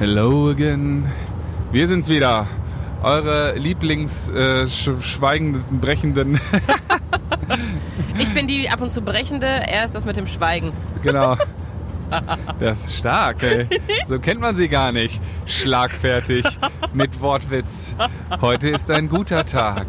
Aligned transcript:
Hello 0.00 0.48
again. 0.48 1.04
Wir 1.72 1.86
sind's 1.86 2.08
wieder. 2.08 2.46
Eure 3.02 3.54
Lieblingsschweigenden, 3.58 5.60
äh, 5.60 5.78
brechenden. 5.78 6.40
ich 8.18 8.32
bin 8.32 8.46
die 8.46 8.70
ab 8.70 8.80
und 8.80 8.90
zu 8.90 9.02
brechende, 9.02 9.46
er 9.46 9.84
ist 9.84 9.94
das 9.94 10.06
mit 10.06 10.16
dem 10.16 10.26
Schweigen. 10.26 10.72
Genau. 11.02 11.36
Das 12.58 12.86
ist 12.86 12.96
stark, 12.96 13.44
ey. 13.44 13.68
So 14.08 14.18
kennt 14.18 14.40
man 14.40 14.56
sie 14.56 14.68
gar 14.68 14.90
nicht. 14.90 15.20
Schlagfertig 15.46 16.44
mit 16.92 17.20
Wortwitz. 17.20 17.94
Heute 18.40 18.70
ist 18.70 18.90
ein 18.90 19.08
guter 19.08 19.46
Tag. 19.46 19.86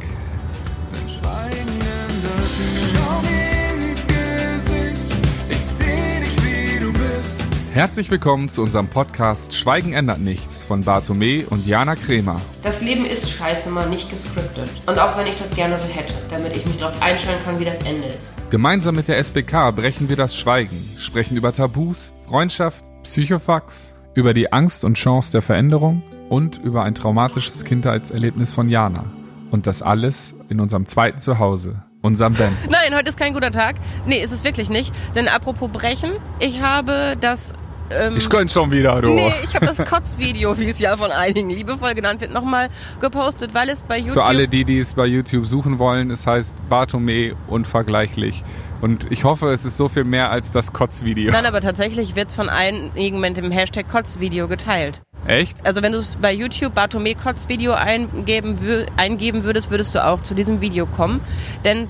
Herzlich 7.73 8.11
willkommen 8.11 8.49
zu 8.49 8.63
unserem 8.63 8.89
Podcast 8.89 9.53
Schweigen 9.53 9.93
ändert 9.93 10.19
nichts 10.19 10.61
von 10.61 10.83
Bartome 10.83 11.45
und 11.49 11.65
Jana 11.65 11.95
Kremer. 11.95 12.41
Das 12.63 12.81
Leben 12.81 13.05
ist 13.05 13.31
scheiße 13.31 13.69
mal 13.69 13.87
nicht 13.87 14.09
gescriptet. 14.09 14.69
Und 14.87 14.99
auch 14.99 15.17
wenn 15.17 15.25
ich 15.25 15.35
das 15.35 15.55
gerne 15.55 15.77
so 15.77 15.85
hätte, 15.85 16.13
damit 16.29 16.53
ich 16.53 16.65
mich 16.65 16.79
darauf 16.79 17.01
einstellen 17.01 17.39
kann, 17.45 17.61
wie 17.61 17.63
das 17.63 17.79
Ende 17.79 18.09
ist. 18.09 18.29
Gemeinsam 18.49 18.95
mit 18.95 19.07
der 19.07 19.19
SBK 19.19 19.71
brechen 19.73 20.09
wir 20.09 20.17
das 20.17 20.35
Schweigen, 20.35 20.85
sprechen 20.97 21.37
über 21.37 21.53
Tabus, 21.53 22.11
Freundschaft, 22.27 22.83
Psychofax, 23.03 23.95
über 24.15 24.33
die 24.33 24.51
Angst 24.51 24.83
und 24.83 24.95
Chance 24.95 25.31
der 25.31 25.41
Veränderung 25.41 26.03
und 26.27 26.57
über 26.57 26.83
ein 26.83 26.93
traumatisches 26.93 27.63
Kindheitserlebnis 27.63 28.51
von 28.51 28.67
Jana. 28.67 29.05
Und 29.49 29.65
das 29.65 29.81
alles 29.81 30.35
in 30.49 30.59
unserem 30.59 30.85
zweiten 30.85 31.19
Zuhause, 31.19 31.81
unserem 32.01 32.33
Ben. 32.33 32.51
Nein, 32.69 32.97
heute 32.97 33.07
ist 33.07 33.17
kein 33.17 33.33
guter 33.33 33.51
Tag. 33.51 33.75
Nee, 34.05 34.21
ist 34.21 34.33
es 34.33 34.43
wirklich 34.43 34.69
nicht. 34.69 34.93
Denn 35.15 35.29
apropos 35.29 35.69
Brechen, 35.71 36.11
ich 36.39 36.61
habe 36.61 37.15
das 37.21 37.53
ähm, 37.99 38.15
ich 38.17 38.29
könnte 38.29 38.53
schon 38.53 38.71
wieder, 38.71 39.01
du. 39.01 39.09
Nee, 39.09 39.33
ich 39.43 39.55
habe 39.55 39.65
das 39.65 39.77
Kotzvideo, 39.77 40.57
wie 40.57 40.69
es 40.69 40.79
ja 40.79 40.95
von 40.97 41.11
einigen 41.11 41.49
liebevoll 41.49 41.93
genannt 41.93 42.21
wird, 42.21 42.33
nochmal 42.33 42.69
gepostet, 42.99 43.53
weil 43.53 43.69
es 43.69 43.83
bei 43.83 43.97
YouTube... 43.97 44.13
Für 44.13 44.23
alle, 44.23 44.47
die, 44.47 44.65
die 44.65 44.79
es 44.79 44.93
bei 44.93 45.05
YouTube 45.05 45.45
suchen 45.45 45.79
wollen, 45.79 46.11
es 46.11 46.27
heißt 46.27 46.55
Bartome 46.69 47.35
unvergleichlich. 47.47 48.43
Und 48.81 49.11
ich 49.11 49.23
hoffe, 49.23 49.49
es 49.49 49.63
ist 49.63 49.77
so 49.77 49.89
viel 49.89 50.03
mehr 50.03 50.31
als 50.31 50.51
das 50.51 50.73
Kotzvideo. 50.73 51.31
Nein, 51.31 51.45
aber 51.45 51.61
tatsächlich 51.61 52.15
wird 52.15 52.29
es 52.29 52.35
von 52.35 52.49
einigen 52.49 53.19
mit 53.19 53.37
dem 53.37 53.51
Hashtag 53.51 53.87
Kotzvideo 53.87 54.47
geteilt. 54.47 55.01
Echt? 55.27 55.65
Also 55.67 55.83
wenn 55.83 55.91
du 55.91 55.99
es 55.99 56.15
bei 56.15 56.33
YouTube 56.33 56.73
Bartome 56.73 57.13
Kotzvideo 57.13 57.73
eingeben, 57.73 58.57
eingeben 58.97 59.43
würdest, 59.43 59.69
würdest 59.69 59.93
du 59.93 60.03
auch 60.03 60.21
zu 60.21 60.33
diesem 60.33 60.61
Video 60.61 60.87
kommen. 60.87 61.21
Denn 61.63 61.87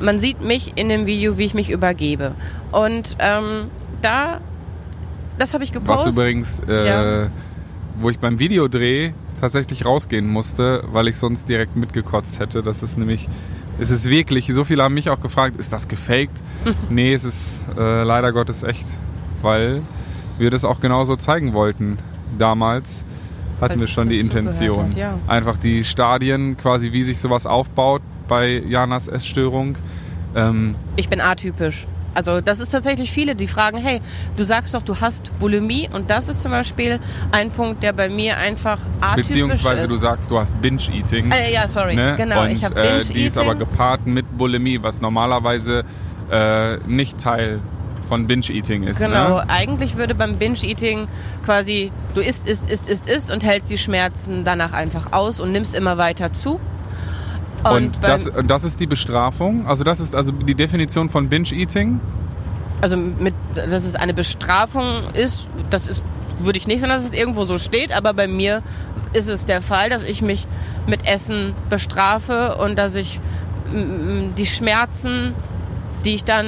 man 0.00 0.18
sieht 0.18 0.42
mich 0.42 0.72
in 0.76 0.90
dem 0.90 1.06
Video, 1.06 1.38
wie 1.38 1.44
ich 1.44 1.54
mich 1.54 1.70
übergebe. 1.70 2.34
Und 2.72 3.16
ähm, 3.20 3.70
da 4.02 4.40
das 5.38 5.54
habe 5.54 5.64
ich 5.64 5.72
gepostet. 5.72 6.08
Was 6.08 6.16
übrigens, 6.16 6.60
äh, 6.68 6.86
ja. 6.86 7.30
wo 7.98 8.10
ich 8.10 8.18
beim 8.18 8.38
Videodreh 8.38 9.12
tatsächlich 9.40 9.84
rausgehen 9.84 10.26
musste, 10.26 10.84
weil 10.92 11.08
ich 11.08 11.16
sonst 11.16 11.48
direkt 11.48 11.76
mitgekotzt 11.76 12.40
hätte. 12.40 12.62
Das 12.62 12.82
ist 12.82 12.96
nämlich, 12.96 13.28
es 13.78 13.90
ist 13.90 14.08
wirklich, 14.08 14.46
so 14.46 14.64
viele 14.64 14.82
haben 14.82 14.94
mich 14.94 15.10
auch 15.10 15.20
gefragt, 15.20 15.56
ist 15.56 15.72
das 15.72 15.88
gefaked? 15.88 16.42
nee, 16.90 17.12
es 17.12 17.24
ist 17.24 17.60
äh, 17.76 18.02
leider 18.04 18.32
Gottes 18.32 18.62
echt, 18.62 18.86
weil 19.42 19.82
wir 20.38 20.50
das 20.50 20.64
auch 20.64 20.80
genauso 20.80 21.16
zeigen 21.16 21.52
wollten. 21.52 21.98
Damals 22.38 23.04
hatten 23.60 23.74
Als 23.74 23.82
wir 23.82 23.88
schon 23.88 24.08
die 24.08 24.18
Intention. 24.18 24.86
Hat, 24.86 24.94
ja. 24.96 25.18
Einfach 25.26 25.58
die 25.58 25.84
Stadien, 25.84 26.56
quasi 26.56 26.92
wie 26.92 27.02
sich 27.02 27.18
sowas 27.18 27.46
aufbaut 27.46 28.02
bei 28.26 28.62
Janas 28.66 29.08
Essstörung. 29.08 29.76
Ähm, 30.34 30.74
ich 30.96 31.08
bin 31.08 31.20
atypisch. 31.20 31.86
Also 32.14 32.40
das 32.40 32.60
ist 32.60 32.70
tatsächlich 32.70 33.10
viele, 33.10 33.34
die 33.34 33.46
fragen, 33.46 33.78
hey, 33.78 34.00
du 34.36 34.44
sagst 34.44 34.74
doch, 34.74 34.82
du 34.82 35.00
hast 35.00 35.36
Bulimie 35.38 35.88
und 35.92 36.10
das 36.10 36.28
ist 36.28 36.42
zum 36.42 36.52
Beispiel 36.52 37.00
ein 37.32 37.50
Punkt, 37.50 37.82
der 37.82 37.92
bei 37.92 38.08
mir 38.08 38.36
einfach 38.36 38.78
atypisch 39.00 39.28
Beziehungsweise 39.28 39.82
ist. 39.82 39.90
du 39.90 39.96
sagst, 39.96 40.30
du 40.30 40.38
hast 40.38 40.60
Binge-Eating. 40.60 41.30
Äh, 41.30 41.52
ja, 41.52 41.68
sorry, 41.68 41.96
ne? 41.96 42.14
genau. 42.16 42.42
Und, 42.42 42.50
ich 42.50 42.64
habe 42.64 42.74
Binge-Eating. 42.74 43.10
Äh, 43.10 43.14
die 43.14 43.24
ist 43.24 43.38
aber 43.38 43.54
gepaart 43.54 44.06
mit 44.06 44.36
Bulimie, 44.36 44.82
was 44.82 45.00
normalerweise 45.00 45.84
äh, 46.30 46.76
nicht 46.86 47.18
Teil 47.18 47.60
von 48.08 48.26
Binge-Eating 48.26 48.84
ist. 48.84 49.00
Genau, 49.00 49.36
ne? 49.36 49.48
eigentlich 49.48 49.96
würde 49.96 50.14
beim 50.14 50.36
Binge-Eating 50.36 51.08
quasi, 51.44 51.90
du 52.14 52.20
isst, 52.20 52.48
isst, 52.48 52.70
isst, 52.70 52.88
isst, 52.88 53.08
isst 53.08 53.30
und 53.30 53.42
hältst 53.42 53.70
die 53.70 53.78
Schmerzen 53.78 54.44
danach 54.44 54.72
einfach 54.72 55.12
aus 55.12 55.40
und 55.40 55.52
nimmst 55.52 55.74
immer 55.74 55.98
weiter 55.98 56.32
zu. 56.32 56.60
Und, 57.64 57.76
und 57.76 58.02
das, 58.02 58.30
das 58.46 58.64
ist 58.64 58.80
die 58.80 58.86
Bestrafung? 58.86 59.66
Also 59.66 59.84
das 59.84 60.00
ist 60.00 60.14
also 60.14 60.32
die 60.32 60.54
Definition 60.54 61.08
von 61.08 61.28
Binge-Eating? 61.28 62.00
Also 62.80 62.96
mit, 62.96 63.34
dass 63.54 63.84
es 63.84 63.94
eine 63.94 64.12
Bestrafung 64.14 64.84
ist, 65.14 65.48
das 65.70 65.86
ist, 65.86 66.02
würde 66.38 66.58
ich 66.58 66.66
nicht 66.66 66.80
sagen, 66.80 66.92
dass 66.92 67.04
es 67.04 67.12
irgendwo 67.12 67.44
so 67.44 67.58
steht, 67.58 67.96
aber 67.96 68.12
bei 68.12 68.28
mir 68.28 68.62
ist 69.12 69.28
es 69.28 69.46
der 69.46 69.62
Fall, 69.62 69.88
dass 69.88 70.02
ich 70.02 70.20
mich 70.20 70.46
mit 70.86 71.06
Essen 71.06 71.54
bestrafe 71.70 72.56
und 72.56 72.78
dass 72.78 72.94
ich 72.94 73.20
die 74.36 74.46
Schmerzen, 74.46 75.34
die 76.04 76.16
ich 76.16 76.24
dann 76.24 76.46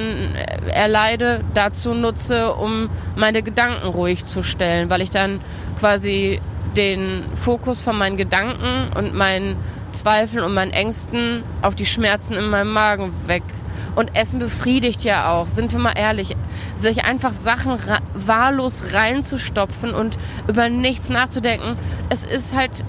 erleide, 0.67 1.43
dazu 1.53 1.93
nutze, 1.93 2.53
um 2.53 2.89
meine 3.15 3.41
Gedanken 3.41 3.87
ruhig 3.87 4.25
zu 4.25 4.43
stellen, 4.43 4.89
weil 4.89 5.01
ich 5.01 5.09
dann 5.09 5.39
quasi 5.79 6.39
den 6.75 7.23
Fokus 7.35 7.81
von 7.81 7.97
meinen 7.97 8.17
Gedanken 8.17 8.95
und 8.95 9.15
meinen 9.15 9.57
Zweifeln 9.91 10.43
und 10.43 10.53
meinen 10.53 10.71
Ängsten 10.71 11.43
auf 11.61 11.75
die 11.75 11.85
Schmerzen 11.85 12.33
in 12.33 12.49
meinem 12.49 12.71
Magen 12.71 13.13
weg. 13.27 13.43
Und 13.95 14.15
Essen 14.15 14.39
befriedigt 14.39 15.03
ja 15.03 15.31
auch, 15.31 15.47
sind 15.47 15.71
wir 15.71 15.79
mal 15.79 15.97
ehrlich. 15.97 16.35
Sich 16.75 17.03
einfach 17.03 17.31
Sachen 17.31 17.77
wahllos 18.13 18.93
reinzustopfen 18.93 19.93
und 19.95 20.19
über 20.47 20.69
nichts 20.69 21.09
nachzudenken. 21.09 21.77
Es 22.09 22.23
ist 22.23 22.55
halt, 22.55 22.83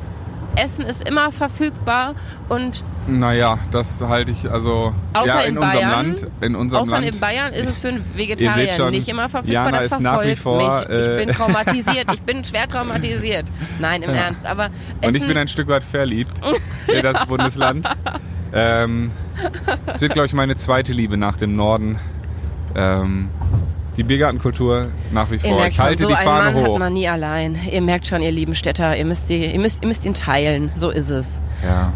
Essen 0.62 0.84
ist 0.84 1.08
immer 1.08 1.32
verfügbar 1.32 2.14
und 2.48 2.84
naja, 3.08 3.58
das 3.70 4.02
halte 4.02 4.30
ich 4.30 4.50
also 4.50 4.92
außer 5.14 5.26
ja, 5.26 5.40
in, 5.40 5.56
in 5.56 5.58
unserem 5.58 5.72
Bayern, 5.72 5.90
Land. 5.90 6.26
In 6.42 6.54
unserem 6.54 6.82
außer 6.82 7.00
Land. 7.00 7.14
in 7.14 7.20
Bayern 7.20 7.52
ist 7.54 7.68
es 7.68 7.78
für 7.78 7.88
einen 7.88 8.04
Vegetarier 8.14 8.68
schon, 8.74 8.90
nicht 8.90 9.08
immer 9.08 9.28
verfügbar. 9.30 9.64
Jana 9.64 9.78
das 9.78 9.86
verfolgt 9.88 10.38
vor, 10.38 10.82
mich. 10.82 10.98
Ich 10.98 11.16
bin 11.16 11.28
äh, 11.28 11.32
traumatisiert. 11.32 12.12
Ich 12.12 12.22
bin 12.22 12.44
schwer 12.44 12.68
traumatisiert. 12.68 13.46
Nein, 13.78 14.02
im 14.02 14.10
ja. 14.10 14.16
Ernst. 14.16 14.44
Aber 14.44 14.66
Essen 15.00 15.08
Und 15.08 15.14
ich 15.14 15.26
bin 15.26 15.38
ein 15.38 15.48
Stück 15.48 15.68
weit 15.68 15.84
verliebt 15.84 16.38
in 16.86 17.02
das 17.02 17.24
Bundesland. 17.26 17.88
Ähm, 18.52 19.10
es 19.86 20.00
wird, 20.00 20.12
glaube 20.12 20.26
ich, 20.26 20.34
meine 20.34 20.56
zweite 20.56 20.92
Liebe 20.92 21.16
nach 21.16 21.36
dem 21.36 21.54
Norden. 21.54 21.98
Ähm, 22.74 23.30
die 23.98 24.04
Biergartenkultur 24.04 24.88
nach 25.10 25.30
wie 25.30 25.38
vor. 25.38 25.66
Ich 25.66 25.78
halte 25.78 26.04
schon, 26.04 26.12
so 26.12 26.16
die 26.16 26.24
Fahne 26.24 26.52
Mann 26.52 26.54
hoch. 26.64 26.74
hat 26.74 26.78
man 26.78 26.92
nie 26.92 27.08
allein. 27.08 27.58
Ihr 27.70 27.82
merkt 27.82 28.06
schon, 28.06 28.22
ihr 28.22 28.30
lieben 28.30 28.54
Städter, 28.54 28.96
ihr 28.96 29.04
müsst, 29.04 29.28
die, 29.28 29.44
ihr, 29.44 29.58
müsst, 29.58 29.82
ihr 29.82 29.88
müsst 29.88 30.04
ihn 30.06 30.14
teilen. 30.14 30.70
So 30.74 30.90
ist 30.90 31.10
es. 31.10 31.40
Ja. 31.64 31.92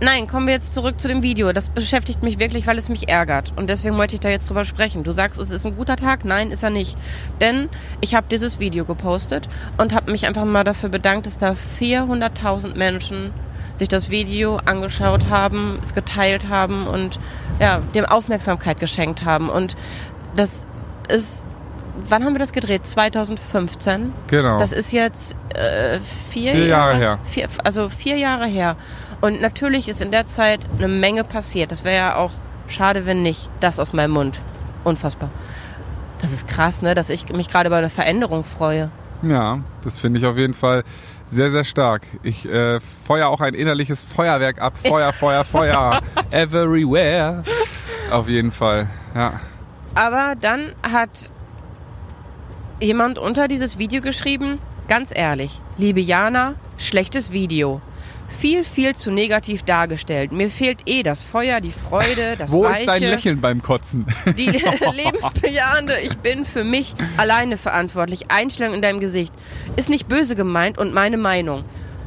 Nein, 0.00 0.26
kommen 0.26 0.48
wir 0.48 0.54
jetzt 0.54 0.74
zurück 0.74 1.00
zu 1.00 1.06
dem 1.06 1.22
Video. 1.22 1.52
Das 1.52 1.68
beschäftigt 1.68 2.24
mich 2.24 2.40
wirklich, 2.40 2.66
weil 2.66 2.76
es 2.76 2.88
mich 2.88 3.08
ärgert. 3.08 3.52
Und 3.54 3.70
deswegen 3.70 3.96
wollte 3.98 4.14
ich 4.14 4.20
da 4.20 4.30
jetzt 4.30 4.48
drüber 4.48 4.64
sprechen. 4.64 5.04
Du 5.04 5.12
sagst, 5.12 5.38
es 5.38 5.50
ist 5.50 5.64
ein 5.64 5.76
guter 5.76 5.94
Tag. 5.94 6.24
Nein, 6.24 6.50
ist 6.50 6.64
er 6.64 6.70
nicht. 6.70 6.96
Denn 7.40 7.68
ich 8.00 8.16
habe 8.16 8.26
dieses 8.28 8.58
Video 8.58 8.84
gepostet 8.84 9.48
und 9.76 9.94
habe 9.94 10.10
mich 10.10 10.26
einfach 10.26 10.44
mal 10.44 10.64
dafür 10.64 10.88
bedankt, 10.88 11.26
dass 11.26 11.38
da 11.38 11.54
400.000 11.78 12.76
Menschen 12.76 13.30
sich 13.76 13.88
das 13.88 14.10
Video 14.10 14.56
angeschaut 14.64 15.30
haben, 15.30 15.78
es 15.82 15.94
geteilt 15.94 16.48
haben 16.48 16.86
und 16.88 17.20
ja, 17.60 17.78
dem 17.94 18.04
Aufmerksamkeit 18.04 18.80
geschenkt 18.80 19.24
haben. 19.24 19.48
Und 19.48 19.76
das 20.34 20.66
ist 21.10 21.44
wann 22.08 22.24
haben 22.24 22.34
wir 22.34 22.38
das 22.38 22.52
gedreht? 22.52 22.86
2015. 22.86 24.12
Genau. 24.28 24.58
Das 24.58 24.72
ist 24.72 24.92
jetzt 24.92 25.36
äh, 25.54 25.98
vier, 26.30 26.52
vier, 26.52 26.66
Jahre, 26.66 26.92
Jahre 26.92 26.96
her. 26.96 27.18
Vier, 27.24 27.48
also 27.64 27.88
vier 27.88 28.16
Jahre 28.16 28.46
her. 28.46 28.76
Und 29.20 29.40
natürlich 29.40 29.88
ist 29.88 30.00
in 30.00 30.10
der 30.10 30.26
Zeit 30.26 30.60
eine 30.78 30.88
Menge 30.88 31.24
passiert. 31.24 31.70
Das 31.70 31.84
wäre 31.84 31.96
ja 31.96 32.16
auch 32.16 32.32
schade, 32.66 33.06
wenn 33.06 33.22
nicht. 33.22 33.48
Das 33.60 33.78
aus 33.78 33.92
meinem 33.92 34.12
Mund. 34.12 34.40
Unfassbar. 34.84 35.30
Das 36.20 36.32
ist 36.32 36.48
krass, 36.48 36.82
ne? 36.82 36.94
Dass 36.94 37.10
ich 37.10 37.28
mich 37.32 37.48
gerade 37.48 37.68
über 37.68 37.76
eine 37.76 37.90
Veränderung 37.90 38.44
freue. 38.44 38.90
Ja, 39.22 39.60
das 39.84 40.00
finde 40.00 40.18
ich 40.18 40.26
auf 40.26 40.36
jeden 40.36 40.54
Fall 40.54 40.82
sehr, 41.28 41.50
sehr 41.50 41.64
stark. 41.64 42.06
Ich 42.22 42.48
äh, 42.48 42.80
feuer 42.80 43.28
auch 43.28 43.40
ein 43.40 43.54
innerliches 43.54 44.04
Feuerwerk 44.04 44.60
ab. 44.60 44.74
Feuer, 44.84 45.12
Feuer, 45.12 45.44
Feuer. 45.44 46.00
Everywhere. 46.30 47.44
Auf 48.10 48.28
jeden 48.28 48.50
Fall, 48.50 48.88
ja. 49.14 49.40
Aber 49.94 50.34
dann 50.40 50.72
hat 50.82 51.30
jemand 52.80 53.18
unter 53.18 53.48
dieses 53.48 53.78
Video 53.78 54.00
geschrieben, 54.00 54.58
ganz 54.88 55.10
ehrlich, 55.14 55.60
liebe 55.76 56.00
Jana, 56.00 56.54
schlechtes 56.78 57.32
Video 57.32 57.80
viel, 58.42 58.64
viel 58.64 58.96
zu 58.96 59.10
negativ 59.10 59.62
dargestellt. 59.62 60.32
Mir 60.32 60.48
fehlt 60.50 60.80
eh 60.86 61.02
das 61.02 61.22
Feuer, 61.22 61.60
die 61.60 61.70
Freude, 61.70 62.34
das 62.36 62.50
Wo 62.50 62.64
Weiche. 62.64 62.80
ist 62.80 62.88
dein 62.88 63.02
Lächeln 63.02 63.40
beim 63.40 63.62
Kotzen? 63.62 64.06
Die 64.36 64.50
lebensbejahende, 64.96 66.00
ich 66.00 66.16
bin 66.18 66.44
für 66.44 66.64
mich 66.64 66.94
alleine 67.16 67.56
verantwortlich. 67.56 68.30
Einstellung 68.32 68.74
in 68.74 68.82
deinem 68.82 68.98
Gesicht. 69.00 69.32
Ist 69.76 69.88
nicht 69.88 70.08
böse 70.08 70.34
gemeint 70.34 70.78
und 70.78 70.92
meine 70.92 71.18
Meinung. 71.18 71.64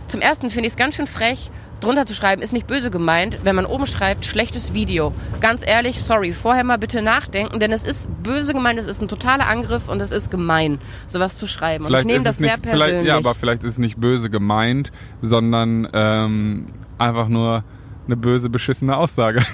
Zum 0.07 0.21
ersten 0.21 0.49
finde 0.49 0.67
ich 0.67 0.73
es 0.73 0.77
ganz 0.77 0.95
schön 0.95 1.07
frech, 1.07 1.49
drunter 1.79 2.05
zu 2.05 2.13
schreiben, 2.13 2.41
ist 2.41 2.53
nicht 2.53 2.67
böse 2.67 2.89
gemeint, 2.89 3.39
wenn 3.43 3.55
man 3.55 3.65
oben 3.65 3.85
schreibt, 3.85 4.25
schlechtes 4.25 4.73
Video. 4.73 5.13
Ganz 5.41 5.65
ehrlich, 5.65 6.01
sorry, 6.01 6.31
vorher 6.33 6.63
mal 6.63 6.77
bitte 6.77 7.01
nachdenken, 7.01 7.59
denn 7.59 7.71
es 7.71 7.83
ist 7.83 8.09
böse 8.23 8.53
gemeint, 8.53 8.79
es 8.79 8.85
ist 8.85 9.01
ein 9.01 9.07
totaler 9.07 9.47
Angriff 9.47 9.87
und 9.87 10.01
es 10.01 10.11
ist 10.11 10.31
gemein, 10.31 10.79
sowas 11.07 11.37
zu 11.37 11.47
schreiben. 11.47 11.85
Vielleicht 11.85 12.05
und 12.05 12.09
ich 12.09 12.15
nehme 12.15 12.25
das 12.25 12.39
nicht, 12.39 12.49
sehr 12.49 12.59
persönlich. 12.59 13.07
ja, 13.07 13.17
aber 13.17 13.35
vielleicht 13.35 13.63
ist 13.63 13.73
es 13.73 13.77
nicht 13.77 13.97
böse 13.97 14.29
gemeint, 14.29 14.91
sondern 15.21 15.87
ähm, 15.93 16.67
einfach 16.97 17.27
nur 17.27 17.63
eine 18.07 18.17
böse, 18.17 18.49
beschissene 18.49 18.95
Aussage. 18.97 19.41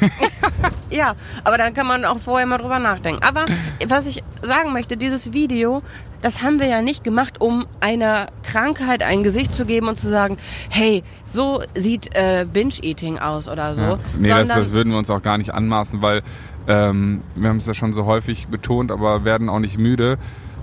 Ja, 0.92 1.15
aber 1.45 1.57
dann 1.57 1.74
kann 1.74 1.88
man 1.88 2.03
auch 2.03 2.19
vorher 2.19 2.45
mal 2.45 2.57
drüber 2.57 2.77
nachdenken. 2.77 3.24
Aber 3.24 3.45
was 3.88 4.07
ich 4.07 4.24
sagen 4.42 4.74
möchte, 4.74 4.98
dieses 4.98 5.31
Video, 5.33 5.81
das 6.21 6.44
haben 6.44 6.59
wir 6.59 6.68
ja 6.68 6.81
nicht 6.81 7.03
gemacht, 7.03 7.39
um 7.39 7.65
einer 7.80 8.27
Krankheit 8.44 9.01
ein 9.01 9.24
Gesicht 9.24 9.53
zu 9.53 9.65
geben 9.65 9.88
und 9.88 9.98
zu 9.98 10.09
sagen, 10.09 10.38
hey, 10.69 11.03
so 11.24 11.63
sieht 11.75 12.13
äh, 12.13 12.45
Binge-Eating 12.51 13.19
aus 13.19 13.48
oder 13.48 13.75
so. 13.75 13.81
Ja. 13.81 14.00
Nee, 14.19 14.30
das, 14.30 14.50
das 14.50 14.74
würden 14.74 14.92
wir 14.92 15.00
uns 15.00 15.09
auch 15.09 15.21
gar 15.21 15.38
nicht 15.38 15.54
anmaßen, 15.54 16.01
weil 16.01 16.24
ähm, 16.68 17.21
wir 17.36 17.50
haben 17.50 17.57
es 17.57 17.68
ja 17.68 17.74
schon 17.74 17.94
so 17.94 18.06
häufig 18.06 18.47
betont, 18.47 18.92
aber 18.92 19.24
werden 19.24 19.50
auch 19.50 19.59
nicht 19.59 19.77
müde, 19.77 20.18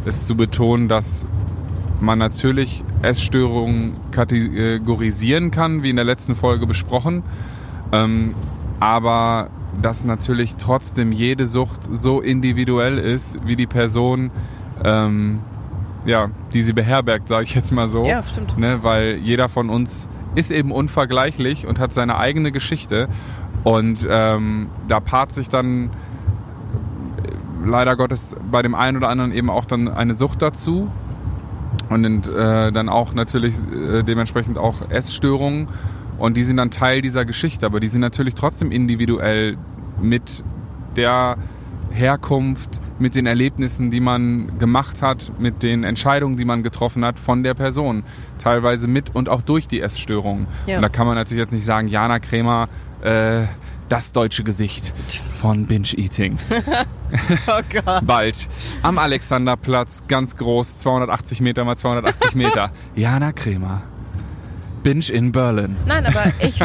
es 0.04 0.26
zu 0.26 0.36
betonen, 0.36 0.88
dass 0.88 1.26
man 2.00 2.18
natürlich 2.18 2.84
Essstörungen 3.02 3.94
kategorisieren 4.12 5.50
kann, 5.50 5.82
wie 5.82 5.90
in 5.90 5.96
der 5.96 6.04
letzten 6.04 6.34
Folge 6.34 6.66
besprochen, 6.66 7.24
ähm, 7.92 8.34
aber 8.80 9.50
dass 9.80 10.04
natürlich 10.04 10.56
trotzdem 10.56 11.12
jede 11.12 11.46
Sucht 11.46 11.80
so 11.92 12.20
individuell 12.20 12.98
ist, 12.98 13.38
wie 13.46 13.56
die 13.56 13.66
Person, 13.66 14.30
ähm, 14.84 15.40
ja, 16.06 16.30
die 16.52 16.62
sie 16.62 16.72
beherbergt, 16.72 17.28
sage 17.28 17.44
ich 17.44 17.54
jetzt 17.54 17.72
mal 17.72 17.88
so. 17.88 18.04
Ja, 18.04 18.22
stimmt. 18.22 18.58
Ne, 18.58 18.82
weil 18.82 19.18
jeder 19.22 19.48
von 19.48 19.70
uns 19.70 20.08
ist 20.34 20.50
eben 20.50 20.72
unvergleichlich 20.72 21.66
und 21.66 21.78
hat 21.78 21.92
seine 21.92 22.16
eigene 22.16 22.52
Geschichte. 22.52 23.08
Und 23.64 24.06
ähm, 24.08 24.68
da 24.86 25.00
paart 25.00 25.32
sich 25.32 25.48
dann 25.48 25.86
äh, 25.86 25.88
leider 27.64 27.96
Gottes 27.96 28.36
bei 28.50 28.62
dem 28.62 28.74
einen 28.74 28.96
oder 28.96 29.08
anderen 29.08 29.32
eben 29.32 29.50
auch 29.50 29.64
dann 29.64 29.88
eine 29.88 30.14
Sucht 30.14 30.42
dazu. 30.42 30.90
Und 31.88 32.28
äh, 32.28 32.70
dann 32.70 32.88
auch 32.88 33.14
natürlich 33.14 33.56
äh, 33.56 34.02
dementsprechend 34.02 34.58
auch 34.58 34.90
Essstörungen. 34.90 35.68
Und 36.18 36.36
die 36.36 36.42
sind 36.42 36.56
dann 36.56 36.70
Teil 36.70 37.02
dieser 37.02 37.24
Geschichte. 37.24 37.66
Aber 37.66 37.80
die 37.80 37.88
sind 37.88 38.00
natürlich 38.00 38.34
trotzdem 38.34 38.70
individuell 38.72 39.56
mit 40.00 40.44
der 40.96 41.36
Herkunft, 41.90 42.80
mit 42.98 43.14
den 43.14 43.26
Erlebnissen, 43.26 43.90
die 43.90 44.00
man 44.00 44.58
gemacht 44.58 45.02
hat, 45.02 45.32
mit 45.38 45.62
den 45.62 45.84
Entscheidungen, 45.84 46.36
die 46.36 46.44
man 46.44 46.62
getroffen 46.62 47.04
hat 47.04 47.18
von 47.18 47.42
der 47.42 47.54
Person. 47.54 48.02
Teilweise 48.38 48.88
mit 48.88 49.14
und 49.14 49.28
auch 49.28 49.42
durch 49.42 49.68
die 49.68 49.80
Essstörungen. 49.80 50.46
Ja. 50.66 50.76
Und 50.76 50.82
da 50.82 50.88
kann 50.88 51.06
man 51.06 51.16
natürlich 51.16 51.40
jetzt 51.40 51.52
nicht 51.52 51.64
sagen, 51.64 51.88
Jana 51.88 52.18
Kremer, 52.18 52.68
äh, 53.02 53.44
das 53.88 54.12
deutsche 54.12 54.44
Gesicht 54.44 54.92
von 55.34 55.66
Binge-Eating. 55.66 56.38
Oh 57.46 57.62
Gott. 57.72 58.06
Bald 58.06 58.36
am 58.82 58.98
Alexanderplatz, 58.98 60.02
ganz 60.08 60.36
groß, 60.36 60.76
280 60.80 61.40
Meter 61.40 61.64
mal 61.64 61.74
280 61.74 62.34
Meter. 62.34 62.70
Jana 62.96 63.32
Kremer. 63.32 63.80
Binge 64.82 65.10
in 65.10 65.32
Berlin. 65.32 65.76
Nein, 65.86 66.06
aber 66.06 66.24
ich 66.40 66.60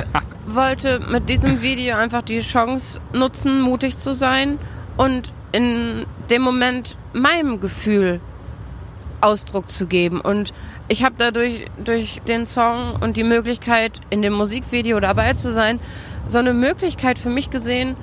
wollte 0.48 1.00
mit 1.12 1.30
diesem 1.30 1.62
Video 1.62 1.96
einfach 1.96 2.22
die 2.22 2.42
Chance 2.42 3.00
nutzen, 3.14 3.62
mutig 3.62 3.98
zu 3.98 4.14
sein 4.14 4.60
und 4.98 5.34
in 5.52 6.06
dem 6.30 6.42
Moment 6.42 6.98
meinem 7.14 7.60
Gefühl 7.60 8.20
Ausdruck 9.22 9.72
zu 9.72 9.88
geben. 9.88 10.20
Und 10.20 10.54
ich 10.88 11.04
habe 11.04 11.16
dadurch 11.18 11.68
durch 11.84 12.22
den 12.28 12.46
Song 12.46 12.98
und 13.00 13.16
die 13.16 13.24
Möglichkeit, 13.24 14.02
in 14.10 14.22
dem 14.22 14.34
Musikvideo 14.34 15.00
dabei 15.00 15.34
zu 15.34 15.54
sein, 15.54 15.80
so 16.28 16.40
eine 16.40 16.54
Möglichkeit 16.54 17.20
für 17.20 17.30
mich 17.30 17.50
gesehen, 17.50 17.96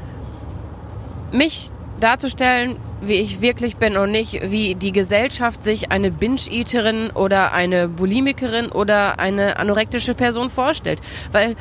mich 1.32 1.70
darzustellen, 2.00 2.76
wie 3.00 3.14
ich 3.14 3.40
wirklich 3.40 3.76
bin 3.76 3.96
und 3.96 4.10
nicht, 4.10 4.50
wie 4.50 4.74
die 4.74 4.92
Gesellschaft 4.92 5.62
sich 5.62 5.90
eine 5.90 6.10
Binge-Eaterin 6.10 7.10
oder 7.10 7.52
eine 7.52 7.88
Bulimikerin 7.88 8.66
oder 8.66 9.18
eine 9.18 9.58
anorektische 9.58 10.14
Person 10.14 10.50
vorstellt. 10.50 11.00
Weil 11.32 11.56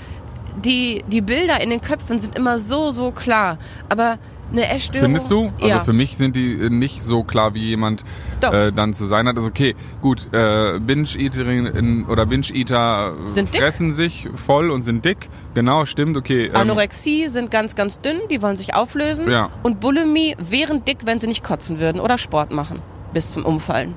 die, 0.63 1.03
die 1.07 1.21
Bilder 1.21 1.61
in 1.61 1.69
den 1.69 1.81
Köpfen 1.81 2.19
sind 2.19 2.35
immer 2.35 2.59
so, 2.59 2.91
so 2.91 3.11
klar. 3.11 3.57
Aber 3.87 4.17
eine 4.51 4.67
Essstörung... 4.69 5.05
Findest 5.05 5.31
du? 5.31 5.51
Also 5.55 5.67
ja. 5.67 5.79
für 5.81 5.93
mich 5.93 6.17
sind 6.17 6.35
die 6.35 6.53
äh, 6.53 6.69
nicht 6.69 7.03
so 7.03 7.23
klar, 7.23 7.53
wie 7.53 7.65
jemand 7.65 8.03
äh, 8.41 8.71
dann 8.71 8.93
zu 8.93 9.05
sein 9.05 9.27
hat. 9.27 9.35
Also 9.35 9.49
okay, 9.49 9.75
gut, 10.01 10.33
äh, 10.33 10.79
Binge-Eaterinnen 10.79 12.05
oder 12.05 12.25
Binge-Eater 12.25 13.13
äh, 13.35 13.45
fressen 13.45 13.91
sich 13.91 14.29
voll 14.33 14.71
und 14.71 14.81
sind 14.81 15.05
dick. 15.05 15.29
Genau, 15.53 15.85
stimmt, 15.85 16.17
okay. 16.17 16.47
ähm, 16.47 16.55
Anorexie 16.55 17.27
sind 17.27 17.51
ganz, 17.51 17.75
ganz 17.75 17.99
dünn, 17.99 18.21
die 18.29 18.41
wollen 18.41 18.55
sich 18.55 18.75
auflösen. 18.75 19.29
Ja. 19.29 19.49
Und 19.63 19.79
Bulimie 19.79 20.35
wären 20.39 20.85
dick, 20.85 20.99
wenn 21.05 21.19
sie 21.19 21.27
nicht 21.27 21.43
kotzen 21.43 21.79
würden 21.79 21.99
oder 21.99 22.17
Sport 22.17 22.51
machen. 22.51 22.81
Bis 23.13 23.31
zum 23.31 23.45
Umfallen. 23.45 23.95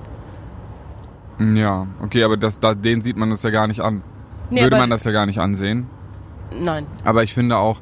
Ja, 1.54 1.86
okay, 2.00 2.22
aber 2.22 2.36
das, 2.36 2.60
da, 2.60 2.74
den 2.74 3.00
sieht 3.00 3.16
man 3.16 3.30
das 3.30 3.42
ja 3.42 3.50
gar 3.50 3.66
nicht 3.66 3.80
an. 3.80 4.02
Nee, 4.50 4.62
Würde 4.62 4.76
man 4.76 4.90
das 4.90 5.04
ja 5.04 5.12
gar 5.12 5.26
nicht 5.26 5.40
ansehen. 5.40 5.86
Nein. 6.58 6.86
Aber 7.04 7.22
ich 7.22 7.32
finde 7.32 7.56
auch, 7.56 7.80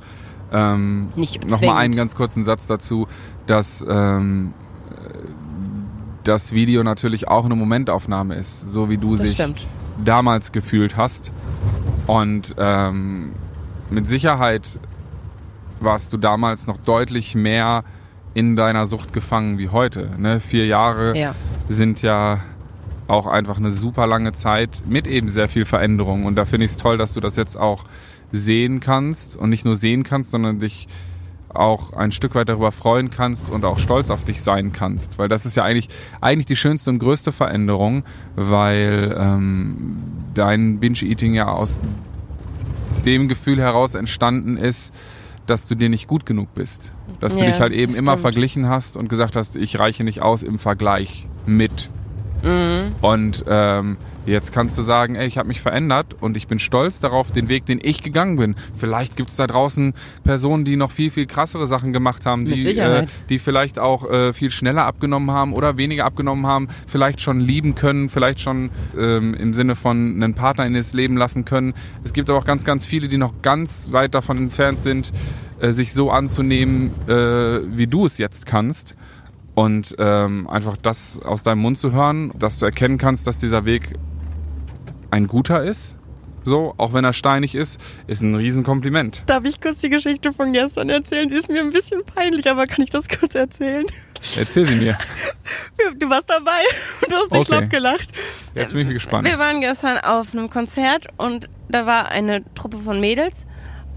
ähm, 0.52 1.10
Nicht 1.16 1.42
nochmal 1.44 1.58
zwingend. 1.58 1.76
einen 1.78 1.96
ganz 1.96 2.14
kurzen 2.14 2.44
Satz 2.44 2.66
dazu, 2.66 3.06
dass 3.46 3.84
ähm, 3.88 4.54
das 6.24 6.52
Video 6.52 6.82
natürlich 6.82 7.28
auch 7.28 7.44
eine 7.44 7.54
Momentaufnahme 7.56 8.34
ist, 8.34 8.68
so 8.68 8.90
wie 8.90 8.98
du 8.98 9.16
Das 9.16 9.26
dich 9.26 9.34
stimmt. 9.36 9.66
damals 10.04 10.52
gefühlt 10.52 10.96
hast. 10.96 11.32
Und 12.06 12.54
ähm, 12.58 13.32
mit 13.90 14.06
Sicherheit 14.06 14.66
warst 15.80 16.12
du 16.12 16.18
damals 16.18 16.66
noch 16.66 16.76
deutlich 16.78 17.34
mehr 17.34 17.84
in 18.34 18.54
deiner 18.54 18.86
Sucht 18.86 19.12
gefangen 19.12 19.58
wie 19.58 19.70
heute. 19.70 20.10
Ne? 20.18 20.40
Vier 20.40 20.66
Jahre 20.66 21.16
Ja. 21.16 21.34
sind 21.68 22.02
ja 22.02 22.38
auch 23.08 23.26
einfach 23.26 23.56
eine 23.56 23.72
super 23.72 24.06
lange 24.06 24.32
Zeit 24.32 24.82
mit 24.86 25.06
eben 25.08 25.28
sehr 25.28 25.48
viel 25.48 25.64
Veränderung. 25.64 26.26
Und 26.26 26.36
da 26.36 26.44
finde 26.44 26.66
ich 26.66 26.72
es 26.72 26.76
toll, 26.76 26.96
dass 26.96 27.14
du 27.14 27.20
das 27.20 27.34
jetzt 27.36 27.56
auch 27.56 27.84
sehen 28.32 28.80
kannst 28.80 29.36
und 29.36 29.50
nicht 29.50 29.64
nur 29.64 29.76
sehen 29.76 30.02
kannst, 30.02 30.30
sondern 30.30 30.58
dich 30.58 30.88
auch 31.52 31.92
ein 31.94 32.12
Stück 32.12 32.34
weit 32.36 32.48
darüber 32.48 32.70
freuen 32.70 33.10
kannst 33.10 33.50
und 33.50 33.64
auch 33.64 33.78
stolz 33.78 34.10
auf 34.10 34.24
dich 34.24 34.40
sein 34.42 34.72
kannst. 34.72 35.18
Weil 35.18 35.28
das 35.28 35.46
ist 35.46 35.56
ja 35.56 35.64
eigentlich, 35.64 35.88
eigentlich 36.20 36.46
die 36.46 36.56
schönste 36.56 36.90
und 36.90 37.00
größte 37.00 37.32
Veränderung, 37.32 38.04
weil 38.36 39.16
ähm, 39.18 39.96
dein 40.34 40.78
Binge-Eating 40.78 41.34
ja 41.34 41.48
aus 41.48 41.80
dem 43.04 43.28
Gefühl 43.28 43.58
heraus 43.60 43.94
entstanden 43.94 44.56
ist, 44.56 44.94
dass 45.46 45.66
du 45.66 45.74
dir 45.74 45.88
nicht 45.88 46.06
gut 46.06 46.26
genug 46.26 46.54
bist. 46.54 46.92
Dass 47.18 47.34
du 47.34 47.40
Ja, 47.40 47.46
dich 47.50 47.60
halt 47.60 47.72
eben 47.72 47.94
immer 47.94 48.16
verglichen 48.16 48.68
hast 48.68 48.96
und 48.96 49.08
gesagt 49.08 49.34
hast, 49.34 49.56
ich 49.56 49.78
reiche 49.78 50.04
nicht 50.04 50.22
aus 50.22 50.42
im 50.42 50.58
Vergleich 50.58 51.28
mit. 51.46 51.90
Mhm. 52.42 52.94
Und 53.00 53.44
ähm, 53.48 53.96
jetzt 54.26 54.52
kannst 54.52 54.76
du 54.78 54.82
sagen, 54.82 55.14
ey, 55.14 55.26
ich 55.26 55.38
habe 55.38 55.48
mich 55.48 55.60
verändert 55.60 56.16
und 56.20 56.36
ich 56.36 56.46
bin 56.46 56.58
stolz 56.58 57.00
darauf, 57.00 57.30
den 57.30 57.48
Weg, 57.48 57.66
den 57.66 57.80
ich 57.82 58.02
gegangen 58.02 58.36
bin. 58.36 58.54
Vielleicht 58.74 59.16
gibt 59.16 59.30
es 59.30 59.36
da 59.36 59.46
draußen 59.46 59.94
Personen, 60.24 60.64
die 60.64 60.76
noch 60.76 60.90
viel, 60.90 61.10
viel 61.10 61.26
krassere 61.26 61.66
Sachen 61.66 61.92
gemacht 61.92 62.26
haben, 62.26 62.44
Mit 62.44 62.54
die, 62.54 62.78
äh, 62.78 63.06
die 63.28 63.38
vielleicht 63.38 63.78
auch 63.78 64.10
äh, 64.10 64.32
viel 64.32 64.50
schneller 64.50 64.86
abgenommen 64.86 65.30
haben 65.30 65.52
oder 65.52 65.76
weniger 65.76 66.04
abgenommen 66.04 66.46
haben, 66.46 66.68
vielleicht 66.86 67.20
schon 67.20 67.40
lieben 67.40 67.74
können, 67.74 68.08
vielleicht 68.08 68.40
schon 68.40 68.70
ähm, 68.98 69.34
im 69.34 69.54
Sinne 69.54 69.74
von 69.74 70.14
einen 70.14 70.34
Partner 70.34 70.66
in 70.66 70.74
das 70.74 70.92
Leben 70.92 71.16
lassen 71.16 71.44
können. 71.44 71.74
Es 72.04 72.12
gibt 72.12 72.30
aber 72.30 72.38
auch 72.38 72.44
ganz, 72.44 72.64
ganz 72.64 72.86
viele, 72.86 73.08
die 73.08 73.18
noch 73.18 73.42
ganz 73.42 73.92
weit 73.92 74.14
davon 74.14 74.36
entfernt 74.38 74.78
sind, 74.78 75.12
äh, 75.60 75.72
sich 75.72 75.92
so 75.92 76.10
anzunehmen, 76.10 76.90
äh, 77.06 77.12
wie 77.12 77.86
du 77.86 78.06
es 78.06 78.18
jetzt 78.18 78.46
kannst. 78.46 78.96
Und 79.60 79.94
ähm, 79.98 80.48
einfach 80.48 80.76
das 80.78 81.20
aus 81.22 81.42
deinem 81.42 81.58
Mund 81.60 81.76
zu 81.78 81.92
hören, 81.92 82.32
dass 82.38 82.58
du 82.58 82.66
erkennen 82.66 82.96
kannst, 82.96 83.26
dass 83.26 83.38
dieser 83.38 83.66
Weg 83.66 83.92
ein 85.10 85.26
guter 85.26 85.62
ist, 85.64 85.96
so, 86.44 86.72
auch 86.78 86.94
wenn 86.94 87.04
er 87.04 87.12
steinig 87.12 87.54
ist, 87.54 87.78
ist 88.06 88.22
ein 88.22 88.34
Riesenkompliment. 88.34 89.22
Darf 89.26 89.44
ich 89.44 89.60
kurz 89.60 89.80
die 89.80 89.90
Geschichte 89.90 90.32
von 90.32 90.54
gestern 90.54 90.88
erzählen? 90.88 91.28
Sie 91.28 91.34
ist 91.36 91.50
mir 91.50 91.60
ein 91.60 91.70
bisschen 91.70 92.02
peinlich, 92.06 92.48
aber 92.50 92.64
kann 92.64 92.82
ich 92.84 92.88
das 92.90 93.04
kurz 93.08 93.34
erzählen? 93.34 93.84
Erzähl 94.38 94.64
sie 94.66 94.76
mir. 94.76 94.96
Du 95.98 96.08
warst 96.08 96.30
dabei 96.30 96.62
und 97.02 97.10
du 97.12 97.16
hast 97.16 97.30
nicht 97.32 97.40
Okay. 97.40 97.44
schlapp 97.44 97.70
gelacht. 97.70 98.08
Jetzt 98.54 98.72
bin 98.72 98.86
ich 98.88 98.94
gespannt. 98.94 99.28
Wir 99.28 99.38
waren 99.38 99.60
gestern 99.60 99.98
auf 99.98 100.32
einem 100.32 100.48
Konzert 100.48 101.08
und 101.18 101.50
da 101.68 101.84
war 101.84 102.08
eine 102.08 102.42
Truppe 102.54 102.78
von 102.78 102.98
Mädels 103.00 103.44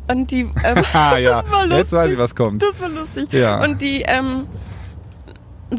und 0.10 0.30
die... 0.32 0.42
Ähm, 0.42 0.84
Ah 0.94 1.18
ja, 1.20 1.42
das 1.42 1.52
war 1.52 1.62
lustig. 1.62 1.78
jetzt 1.78 1.94
weiß 1.94 2.12
ich, 2.12 2.18
was 2.18 2.36
kommt. 2.36 2.62
Das 2.62 2.82
war 2.82 2.90
lustig. 2.90 3.32
Ja. 3.32 3.64
Und 3.64 3.82
die 3.82 4.02
ähm, 4.02 4.48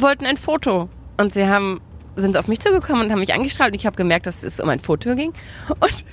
wollten 0.00 0.26
ein 0.26 0.36
Foto. 0.36 0.88
Und 1.16 1.32
sie 1.32 1.46
haben, 1.46 1.80
sind 2.16 2.36
auf 2.36 2.48
mich 2.48 2.60
zugekommen 2.60 3.04
und 3.04 3.12
haben 3.12 3.20
mich 3.20 3.34
angestrahlt. 3.34 3.72
Und 3.72 3.78
ich 3.78 3.86
habe 3.86 3.96
gemerkt, 3.96 4.26
dass 4.26 4.42
es 4.42 4.60
um 4.60 4.68
ein 4.68 4.80
Foto 4.80 5.14
ging. 5.14 5.32
Und 5.68 6.04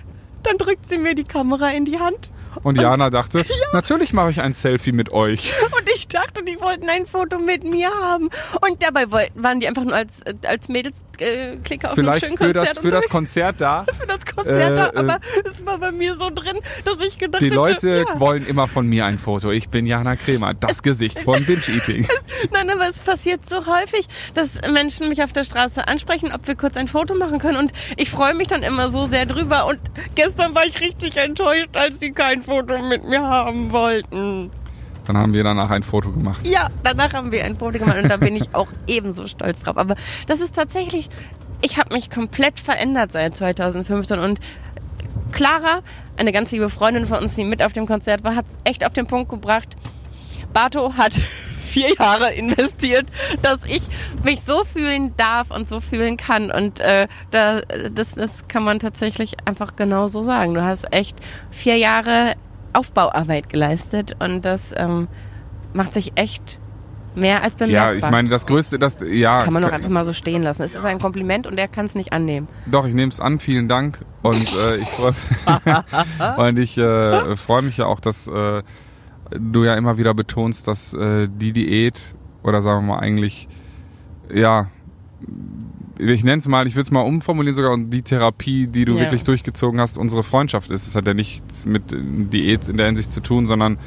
dann 0.44 0.58
drückt 0.58 0.90
sie 0.90 0.98
mir 0.98 1.16
die 1.16 1.24
Kamera 1.24 1.70
in 1.70 1.86
die 1.86 2.00
Hand 2.00 2.32
Und 2.64 2.80
Jana 2.80 3.10
dachte, 3.10 3.46
natürlich 3.74 4.14
mache 4.14 4.32
ich 4.32 4.42
ein 4.42 4.54
Selfie 4.54 4.92
mit 4.92 5.14
euch. 5.14 5.54
Und 5.66 5.90
ich 5.96 6.08
dachte, 6.08 6.44
die 6.44 6.60
wollten 6.60 6.90
ein 6.90 7.06
Foto 7.06 7.40
mit 7.40 7.64
mir 7.64 7.90
haben. 7.90 8.30
Und 8.68 8.84
dabei 8.84 9.12
wollten, 9.12 9.44
waren 9.44 9.60
die 9.60 9.68
einfach 9.68 9.84
nur 9.84 9.96
als, 9.96 10.22
äh, 11.22 11.52
Mädelsklicker 11.72 11.90
auf 11.90 11.96
Vielleicht 11.96 12.26
schönen 12.26 12.38
für 12.38 12.54
Konzert 12.54 12.68
das, 12.68 12.78
für 12.82 12.92
das. 12.92 13.10
Konzert 13.10 13.62
da. 13.62 13.86
für 14.00 14.08
das 14.08 14.26
Konzert 14.26 14.78
da, 14.78 14.88
Äh, 14.88 14.98
aber 14.98 15.20
es 15.46 15.66
war 15.66 15.78
bei 15.78 15.92
mir 15.92 16.16
so 16.16 16.30
drin, 16.30 16.60
dass 16.86 17.00
ich 17.06 17.18
gedacht 17.18 17.42
Die 17.42 17.48
habe, 17.48 17.56
Leute 17.56 18.06
ja. 18.08 18.20
wollen 18.20 18.46
immer 18.46 18.68
von 18.68 18.88
mir 18.88 19.06
ein 19.06 19.18
Foto. 19.18 19.52
Ich 19.52 19.70
bin 19.70 19.86
Jana 19.86 20.16
Kremer, 20.16 20.54
das 20.54 20.84
Gesicht 20.84 21.20
von 21.20 21.44
Binge 21.46 21.62
Eating. 21.68 22.08
Nein, 22.52 22.70
aber 22.70 22.90
es 22.90 23.00
passiert 23.00 23.42
so 23.50 23.66
häufig, 23.66 24.08
dass 24.34 24.60
Menschen 24.72 25.10
mich 25.10 25.24
auf 25.24 25.34
der 25.34 25.44
Straße 25.44 25.88
ansprechen, 25.88 26.32
ob 26.34 26.48
wir 26.48 26.56
kurz 26.56 26.78
ein 26.78 26.88
Foto 26.88 27.14
machen 27.16 27.40
können. 27.40 27.58
Und 27.58 27.72
ich 27.98 28.10
freue 28.10 28.34
mich 28.34 28.48
dann 28.48 28.64
immer 28.64 28.90
so 28.90 29.08
sehr 29.08 29.26
drüber. 29.26 29.66
Und 29.68 29.80
gestern 30.16 30.56
war 30.56 30.66
ich 30.66 30.80
richtig 30.82 31.18
enttäuscht, 31.18 31.70
als 31.74 32.00
sie 32.00 32.12
kein 32.12 32.44
Foto 32.44 32.78
mit 32.82 33.04
mir 33.04 33.22
haben 33.22 33.72
wollten. 33.72 34.52
Dann 35.06 35.18
haben 35.18 35.34
wir 35.34 35.44
danach 35.44 35.70
ein 35.72 35.84
Foto 35.84 36.12
gemacht. 36.12 36.46
Ja, 36.46 36.70
danach 36.84 37.14
haben 37.14 37.32
wir 37.32 37.44
ein 37.44 37.58
Foto 37.58 37.80
gemacht 37.80 37.98
und 38.02 38.10
da 38.10 38.18
bin 38.18 38.36
ich 38.36 38.50
auch 38.54 38.68
ebenso 38.88 39.28
stolz 39.28 39.62
drauf. 39.62 39.78
Aber 39.78 39.96
das 40.28 40.42
ist 40.42 40.56
tatsächlich, 40.56 41.10
ich 41.62 41.78
habe 41.78 41.94
mich 41.94 42.10
komplett 42.10 42.60
verändert 42.60 43.12
seit 43.12 43.36
2015 43.36 44.20
und 44.20 44.40
Clara, 45.32 45.82
eine 46.18 46.32
ganz 46.32 46.52
liebe 46.52 46.70
Freundin 46.70 47.06
von 47.06 47.20
uns, 47.20 47.36
die 47.36 47.44
mit 47.44 47.64
auf 47.64 47.74
dem 47.74 47.86
Konzert 47.86 48.24
war, 48.24 48.36
hat 48.36 48.48
es 48.48 48.58
echt 48.64 48.86
auf 48.86 48.94
den 48.94 49.08
Punkt 49.08 49.30
gebracht. 49.30 49.76
Bato 50.54 50.94
hat 50.98 51.14
vier 51.62 51.94
Jahre 51.98 52.34
investiert, 52.34 53.06
dass 53.42 53.60
ich 53.66 53.84
mich 54.24 54.42
so 54.42 54.66
fühlen 54.66 55.16
darf 55.16 55.52
und 55.52 55.70
so 55.70 55.80
fühlen 55.80 56.18
kann. 56.18 56.52
Und 56.52 56.82
äh, 56.82 57.08
da, 57.32 57.62
das, 57.92 58.16
das 58.16 58.48
kann 58.48 58.64
man 58.64 58.80
tatsächlich 58.80 59.36
einfach 59.46 59.76
genau 59.76 60.08
so 60.08 60.22
sagen. 60.22 60.54
Du 60.54 60.64
hast 60.64 60.94
echt 60.94 61.18
vier 61.50 61.78
Jahre 61.78 62.34
Aufbauarbeit 62.74 63.50
geleistet 63.50 64.16
und 64.20 64.44
das 64.44 64.74
ähm, 64.76 65.08
macht 65.74 65.94
sich 65.94 66.14
echt 66.16 66.60
mehr 67.16 67.44
als 67.44 67.56
bemerkbar. 67.56 67.94
Ja, 67.94 67.98
ich 67.98 68.10
meine, 68.10 68.30
das 68.30 68.46
Größte, 68.46 68.80
das, 68.80 68.98
ja. 69.06 69.44
kann 69.44 69.54
man 69.54 69.64
doch 69.64 69.72
einfach 69.72 69.90
mal 69.90 70.06
so 70.06 70.14
stehen 70.14 70.44
lassen. 70.44 70.64
Es 70.64 70.76
ist 70.76 70.84
ein 70.84 71.00
Kompliment 71.00 71.48
und 71.48 71.60
er 71.60 71.68
kann 71.68 71.86
es 71.86 71.96
nicht 71.96 72.14
annehmen. 72.14 72.48
Doch, 72.66 72.86
ich 72.86 72.94
nehme 72.94 73.12
es 73.12 73.20
an, 73.20 73.40
vielen 73.40 73.68
Dank. 73.68 74.06
Und 74.22 74.56
äh, 74.56 74.78
ich 74.78 74.88
freue 74.90 75.14
und 76.38 76.60
ich 76.60 76.78
äh, 76.78 77.36
freue 77.36 77.62
mich 77.62 77.78
ja 77.78 77.86
auch, 77.86 78.00
dass 78.00 78.28
äh, 78.28 78.64
du 79.32 79.64
ja 79.64 79.76
immer 79.76 79.98
wieder 79.98 80.14
betonst, 80.14 80.68
dass 80.68 80.94
äh, 80.94 81.28
die 81.30 81.54
Diät 81.54 82.16
oder 82.44 82.62
sagen 82.62 82.86
wir 82.86 82.96
mal 82.96 83.00
eigentlich, 83.00 83.48
ja, 84.34 84.68
ich 86.10 86.24
nenne 86.24 86.40
es 86.40 86.48
mal, 86.48 86.68
ich 86.68 86.76
will 86.76 86.82
es 86.82 86.92
mal 86.92 87.02
umformulieren 87.02 87.56
sogar, 87.56 87.72
und 87.72 87.90
die 87.92 88.02
Therapie, 88.02 88.68
die 88.68 88.86
du 88.86 88.94
Ja. 88.96 89.02
wirklich 89.02 89.24
durchgezogen 89.24 89.80
hast, 89.80 89.98
unsere 89.98 90.24
Freundschaft 90.24 90.72
ist. 90.72 90.88
Es 90.88 90.96
hat 90.96 91.08
ja 91.08 91.14
nichts 91.14 91.66
mit 91.66 91.84
Diät 91.92 92.68
in 92.68 92.78
der 92.78 92.88
Hinsicht 92.88 93.12
zu 93.12 93.22
tun, 93.22 93.46
sondern 93.46 93.78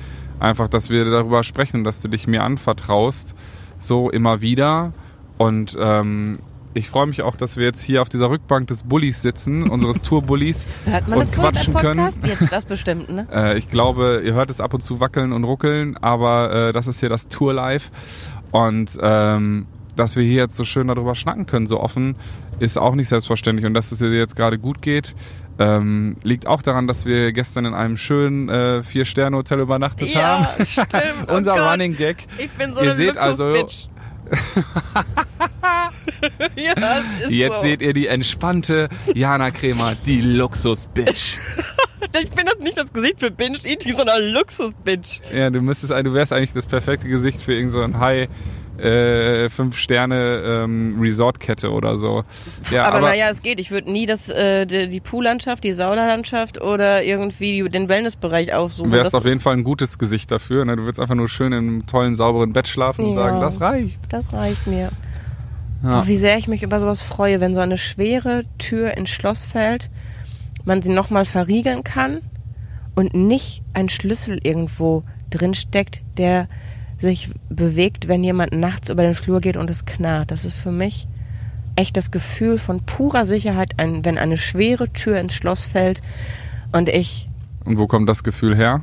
einfach, 0.41 0.69
dass 0.69 0.91
wir 0.91 1.05
darüber 1.05 1.43
sprechen 1.45 1.79
und 1.79 1.85
dass 1.85 2.01
du 2.03 2.09
dich 2.09 2.27
mir 2.27 2.43
anvertraust, 2.43 3.35
so 3.79 4.11
immer 4.11 4.41
wieder. 4.41 4.93
Und 5.39 5.77
ähm, 5.81 6.39
ich 6.77 6.89
freue 6.91 7.07
mich 7.07 7.23
auch, 7.23 7.37
dass 7.37 7.57
wir 7.57 7.65
jetzt 7.65 7.83
hier 7.83 8.03
auf 8.03 8.09
dieser 8.09 8.31
Rückbank 8.31 8.67
des 8.67 8.83
Bullies 8.83 9.23
sitzen, 9.23 9.69
unseres 9.71 10.03
Tourbullies. 10.03 10.67
Hört 10.85 11.09
man 11.09 11.19
Und 11.21 11.29
das 11.29 11.35
quatschen 11.35 11.73
Podcast? 11.73 12.21
können. 12.21 12.37
Jetzt 12.41 12.53
das 12.53 12.65
bestimmt, 12.65 13.11
ne? 13.11 13.27
Äh, 13.33 13.59
ich 13.59 13.69
glaube, 13.71 14.23
ihr 14.25 14.35
hört 14.35 14.51
es 14.51 14.61
ab 14.61 14.75
und 14.75 14.81
zu 14.83 15.01
wackeln 15.01 15.33
und 15.33 15.45
ruckeln, 15.45 15.97
aber 15.99 16.69
äh, 16.69 16.73
das 16.73 16.87
ist 16.87 17.01
hier 17.01 17.09
das 17.09 17.29
Tour 17.29 17.53
Live. 17.55 17.91
Und 18.51 18.97
ähm, 19.03 19.67
dass 19.97 20.17
wir 20.17 20.25
hier 20.25 20.43
jetzt 20.43 20.57
so 20.57 20.65
schön 20.65 20.89
darüber 20.89 21.15
schnacken 21.15 21.47
können, 21.47 21.67
so 21.67 21.81
offen, 21.81 22.17
ist 22.59 22.79
auch 22.79 22.95
nicht 22.95 23.09
selbstverständlich. 23.09 23.67
Und 23.67 23.75
dass 23.75 23.93
es 23.93 23.99
dir 23.99 24.13
jetzt 24.13 24.37
gerade 24.37 24.59
gut 24.59 24.83
geht, 24.83 25.15
ähm, 25.59 26.17
liegt 26.23 26.47
auch 26.47 26.63
daran, 26.63 26.87
dass 26.89 27.07
wir 27.07 27.33
gestern 27.33 27.65
in 27.65 27.75
einem 27.75 27.97
schönen 27.97 28.49
äh, 28.49 28.83
Vier-Sterne-Hotel 28.83 29.61
übernachtet 29.61 30.15
haben. 30.17 30.47
Ja, 30.59 30.65
stimmt. 30.67 30.89
Oh 31.29 31.35
Unser 31.37 31.55
Gott. 31.55 31.73
Running 31.73 31.97
Gag. 31.97 32.27
Ich 32.39 32.51
bin 32.51 32.75
so 32.75 32.83
Ihr 32.83 32.95
seht 32.95 33.17
also- 33.19 33.53
ja, 36.57 36.75
Jetzt 37.29 37.57
so. 37.57 37.63
seht 37.63 37.83
ihr 37.83 37.93
die 37.93 38.07
entspannte 38.07 38.89
Jana 39.15 39.51
Kremer, 39.51 39.95
die 40.07 40.21
Luxus-Bitch. 40.23 41.37
Ich 42.23 42.31
bin 42.31 42.47
das 42.47 42.59
nicht 42.61 42.79
das 42.79 42.93
Gesicht 42.93 43.21
für 43.21 43.31
Binge-Eating, 43.31 43.97
sondern 43.97 44.23
Luxus-Bitch. 44.33 45.21
Ja, 45.35 45.51
du 45.51 45.61
müsstest, 45.61 45.93
du 45.93 46.15
wärst 46.15 46.33
eigentlich 46.33 46.53
das 46.53 46.67
perfekte 46.67 47.09
Gesicht 47.09 47.41
für 47.41 47.53
irgendein 47.55 47.93
so 47.93 47.99
High 47.99 48.29
äh, 48.79 49.49
fünf 49.49 49.77
Sterne 49.77 50.43
ähm, 50.45 50.97
Resortkette 51.01 51.71
oder 51.71 51.97
so. 51.97 52.25
Ja, 52.71 52.85
aber, 52.85 52.99
aber, 52.99 53.09
naja, 53.09 53.29
es 53.31 53.43
geht. 53.43 53.61
Ich 53.61 53.71
würde 53.71 53.91
nie 53.91 54.07
das, 54.07 54.29
äh, 54.29 54.67
die, 54.67 54.89
die 54.89 55.01
Poollandschaft, 55.01 55.63
die 55.65 55.73
Saunalandschaft 55.73 56.61
oder 56.61 57.03
irgendwie 57.05 57.69
den 57.69 57.89
Wellnessbereich 57.89 58.53
aufsuchen. 58.53 58.91
du 58.91 58.97
wärst 58.97 59.15
auf 59.15 59.25
jeden 59.25 59.41
Fall 59.41 59.55
ein 59.55 59.65
gutes 59.65 59.99
Gesicht 59.99 60.31
dafür. 60.31 60.65
Ne? 60.65 60.77
Du 60.77 60.83
würdest 60.83 61.01
einfach 61.01 61.15
nur 61.15 61.29
schön 61.29 61.53
in 61.53 61.59
einem 61.59 61.87
tollen, 61.87 62.17
sauberen 62.17 62.53
Bett 62.53 62.69
schlafen 62.69 63.05
und 63.05 63.11
Ja. 63.15 63.23
sagen, 63.23 63.41
das 63.41 63.61
reicht. 63.61 63.99
Das 64.09 64.33
reicht 64.33 64.67
mir. 64.67 64.91
Ja. 65.83 66.01
Oh, 66.03 66.07
wie 66.07 66.17
sehr 66.17 66.39
ich 66.39 66.49
mich 66.49 66.63
über 66.63 66.81
sowas 66.81 67.03
freue, 67.03 67.41
wenn 67.41 67.55
so 67.55 67.61
eine 67.61 67.77
schwere 67.77 68.45
Tür 68.59 68.97
ins 68.97 69.11
Schloss 69.11 69.45
fällt, 69.45 69.91
man 70.65 70.81
sie 70.81 70.91
nochmal 70.93 71.27
verriegeln 71.27 71.85
kann 71.85 72.23
und 72.95 73.13
nicht 73.15 73.63
ein 73.75 73.89
Schlüssel 73.89 74.39
irgendwo 74.43 75.03
drin 75.31 75.53
steckt, 75.55 76.01
der 76.17 76.49
sich 77.05 77.31
bewegt, 77.49 78.09
wenn 78.09 78.25
jemand 78.25 78.53
nachts 78.53 78.91
über 78.91 79.03
den 79.03 79.15
Flur 79.15 79.41
geht 79.41 79.57
und 79.57 79.71
es 79.71 79.85
knarrt. 79.85 80.31
Das 80.31 80.45
ist 80.45 80.57
für 80.57 80.73
mich 80.73 81.07
echt 81.77 81.97
das 81.97 82.11
Gefühl 82.11 82.59
von 82.59 82.81
purer 82.81 83.27
Sicherheit, 83.27 83.73
wenn 83.79 84.19
eine 84.19 84.37
schwere 84.37 84.93
Tür 84.93 85.19
ins 85.19 85.35
Schloss 85.35 85.65
fällt 85.65 86.03
und 86.73 86.89
ich 86.89 87.31
Und 87.65 87.79
wo 87.79 87.87
kommt 87.87 88.09
das 88.09 88.25
Gefühl 88.25 88.57
her? 88.57 88.83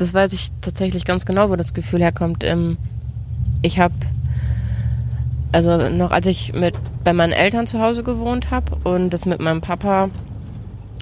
das 0.00 0.14
weiß 0.14 0.32
ich 0.32 0.48
tatsächlich 0.60 1.04
ganz 1.04 1.26
genau, 1.26 1.50
wo 1.50 1.56
das 1.56 1.74
Gefühl 1.74 2.00
herkommt. 2.00 2.42
Ähm, 2.44 2.78
ich 3.62 3.78
habe, 3.78 3.94
also 5.52 5.88
noch 5.90 6.10
als 6.10 6.26
ich 6.26 6.54
mit 6.54 6.74
bei 7.04 7.12
meinen 7.12 7.32
Eltern 7.32 7.66
zu 7.66 7.80
Hause 7.80 8.02
gewohnt 8.02 8.50
habe 8.50 8.76
und 8.84 9.10
das 9.10 9.26
mit 9.26 9.40
meinem 9.40 9.60
Papa 9.60 10.08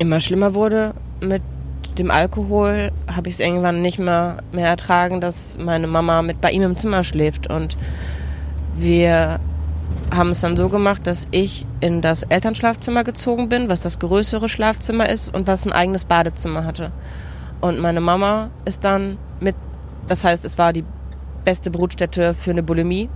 immer 0.00 0.20
schlimmer 0.20 0.54
wurde 0.54 0.94
mit 1.20 1.42
dem 1.98 2.10
Alkohol, 2.10 2.90
habe 3.12 3.28
ich 3.28 3.34
es 3.34 3.40
irgendwann 3.40 3.82
nicht 3.82 3.98
mehr, 3.98 4.38
mehr 4.52 4.68
ertragen, 4.68 5.20
dass 5.20 5.58
meine 5.58 5.86
Mama 5.86 6.22
mit 6.22 6.40
bei 6.40 6.50
ihm 6.50 6.62
im 6.62 6.76
Zimmer 6.76 7.04
schläft. 7.04 7.48
Und 7.48 7.76
wir 8.76 9.40
haben 10.10 10.30
es 10.30 10.40
dann 10.40 10.56
so 10.56 10.68
gemacht, 10.68 11.06
dass 11.06 11.28
ich 11.30 11.66
in 11.80 12.00
das 12.00 12.22
Elternschlafzimmer 12.22 13.04
gezogen 13.04 13.48
bin, 13.48 13.68
was 13.68 13.80
das 13.80 13.98
größere 13.98 14.48
Schlafzimmer 14.48 15.08
ist 15.08 15.34
und 15.34 15.46
was 15.46 15.66
ein 15.66 15.72
eigenes 15.72 16.04
Badezimmer 16.04 16.64
hatte. 16.64 16.92
Und 17.60 17.80
meine 17.80 18.00
Mama 18.00 18.50
ist 18.64 18.84
dann 18.84 19.18
mit, 19.40 19.56
das 20.06 20.24
heißt, 20.24 20.44
es 20.44 20.58
war 20.58 20.72
die 20.72 20.84
beste 21.44 21.70
Brutstätte 21.70 22.34
für 22.34 22.50
eine 22.52 22.62
Bulimie. 22.62 23.08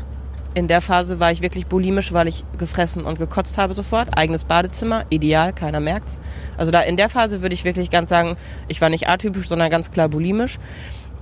In 0.54 0.68
der 0.68 0.82
Phase 0.82 1.18
war 1.18 1.32
ich 1.32 1.40
wirklich 1.40 1.66
bulimisch, 1.66 2.12
weil 2.12 2.28
ich 2.28 2.44
gefressen 2.58 3.04
und 3.04 3.18
gekotzt 3.18 3.56
habe 3.56 3.72
sofort. 3.72 4.18
Eigenes 4.18 4.44
Badezimmer, 4.44 5.04
ideal, 5.08 5.54
keiner 5.54 5.80
merkt's. 5.80 6.18
Also 6.58 6.70
da 6.70 6.80
in 6.80 6.98
der 6.98 7.08
Phase 7.08 7.40
würde 7.40 7.54
ich 7.54 7.64
wirklich 7.64 7.88
ganz 7.88 8.10
sagen, 8.10 8.36
ich 8.68 8.80
war 8.82 8.90
nicht 8.90 9.08
atypisch, 9.08 9.48
sondern 9.48 9.70
ganz 9.70 9.90
klar 9.90 10.10
bulimisch. 10.10 10.58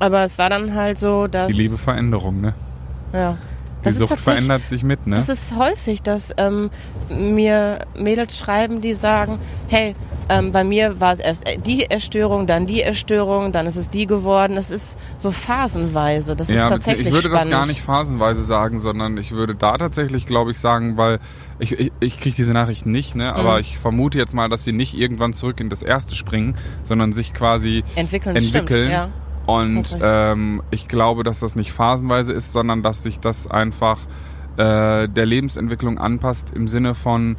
Aber 0.01 0.25
es 0.25 0.39
war 0.39 0.51
dann 0.51 0.75
halt 0.75 0.99
so, 0.99 1.29
dass 1.29 1.47
Die 1.47 1.53
liebe 1.53 1.79
Veränderung, 1.79 2.41
ne? 2.41 2.55
ja, 3.13 3.37
das 3.83 3.95
ist 3.95 4.01
Sucht 4.01 4.21
verändert 4.21 4.69
sich 4.69 4.83
mit, 4.83 5.07
ne? 5.07 5.17
das 5.17 5.29
ist 5.29 5.57
häufig, 5.57 6.03
dass 6.03 6.33
ähm, 6.37 6.71
mir 7.09 7.87
Mädels 7.99 8.39
schreiben, 8.39 8.81
die 8.81 8.95
sagen, 8.95 9.39
hey, 9.69 9.95
ähm, 10.29 10.53
bei 10.53 10.65
mir 10.65 11.01
war 11.01 11.13
es 11.13 11.19
erst 11.19 11.45
die 11.67 11.85
Erstörung, 11.85 12.47
dann 12.47 12.67
die 12.67 12.83
Erstörung, 12.83 13.53
dann 13.53 13.67
ist 13.67 13.77
es 13.77 13.91
die 13.91 14.07
geworden. 14.07 14.57
Es 14.57 14.71
ist 14.71 14.99
so 15.19 15.33
phasenweise. 15.33 16.37
Das 16.37 16.49
ja, 16.49 16.65
ist 16.65 16.71
tatsächlich 16.71 17.09
ich 17.09 17.13
würde 17.13 17.29
spannend. 17.29 17.47
das 17.47 17.51
gar 17.51 17.67
nicht 17.67 17.81
phasenweise 17.83 18.45
sagen, 18.45 18.79
sondern 18.79 19.17
ich 19.17 19.33
würde 19.33 19.55
da 19.55 19.77
tatsächlich, 19.77 20.27
glaube 20.27 20.53
ich, 20.53 20.59
sagen, 20.59 20.97
weil 20.97 21.19
ich, 21.59 21.73
ich, 21.73 21.93
ich 22.01 22.21
kriege 22.21 22.37
diese 22.37 22.53
Nachrichten 22.53 22.93
nicht, 22.93 23.17
ne? 23.17 23.35
aber 23.35 23.55
Mhm. 23.55 23.61
ich 23.61 23.79
vermute 23.79 24.19
jetzt 24.19 24.35
mal, 24.35 24.49
dass 24.49 24.65
sie 24.65 24.73
nicht 24.73 24.95
irgendwann 24.95 25.33
zurück 25.33 25.61
in 25.61 25.69
das 25.69 25.83
erste 25.83 26.15
springen, 26.15 26.57
sondern 26.83 27.13
sich 27.13 27.33
quasi 27.35 27.83
entwickeln. 27.97 28.37
entwickeln. 28.37 28.89
Stimmt, 28.89 28.93
ja. 28.93 29.09
Und 29.59 29.97
ähm, 30.03 30.63
ich 30.71 30.89
glaube, 30.89 31.23
dass 31.25 31.41
das 31.41 31.57
nicht 31.57 31.73
phasenweise 31.73 32.33
ist, 32.33 32.53
sondern 32.53 32.83
dass 32.83 33.03
sich 33.03 33.21
das 33.21 33.47
einfach 33.47 33.99
äh, 34.57 35.09
der 35.09 35.27
Lebensentwicklung 35.27 35.99
anpasst 35.99 36.51
im 36.55 36.69
Sinne 36.69 36.95
von, 36.95 37.37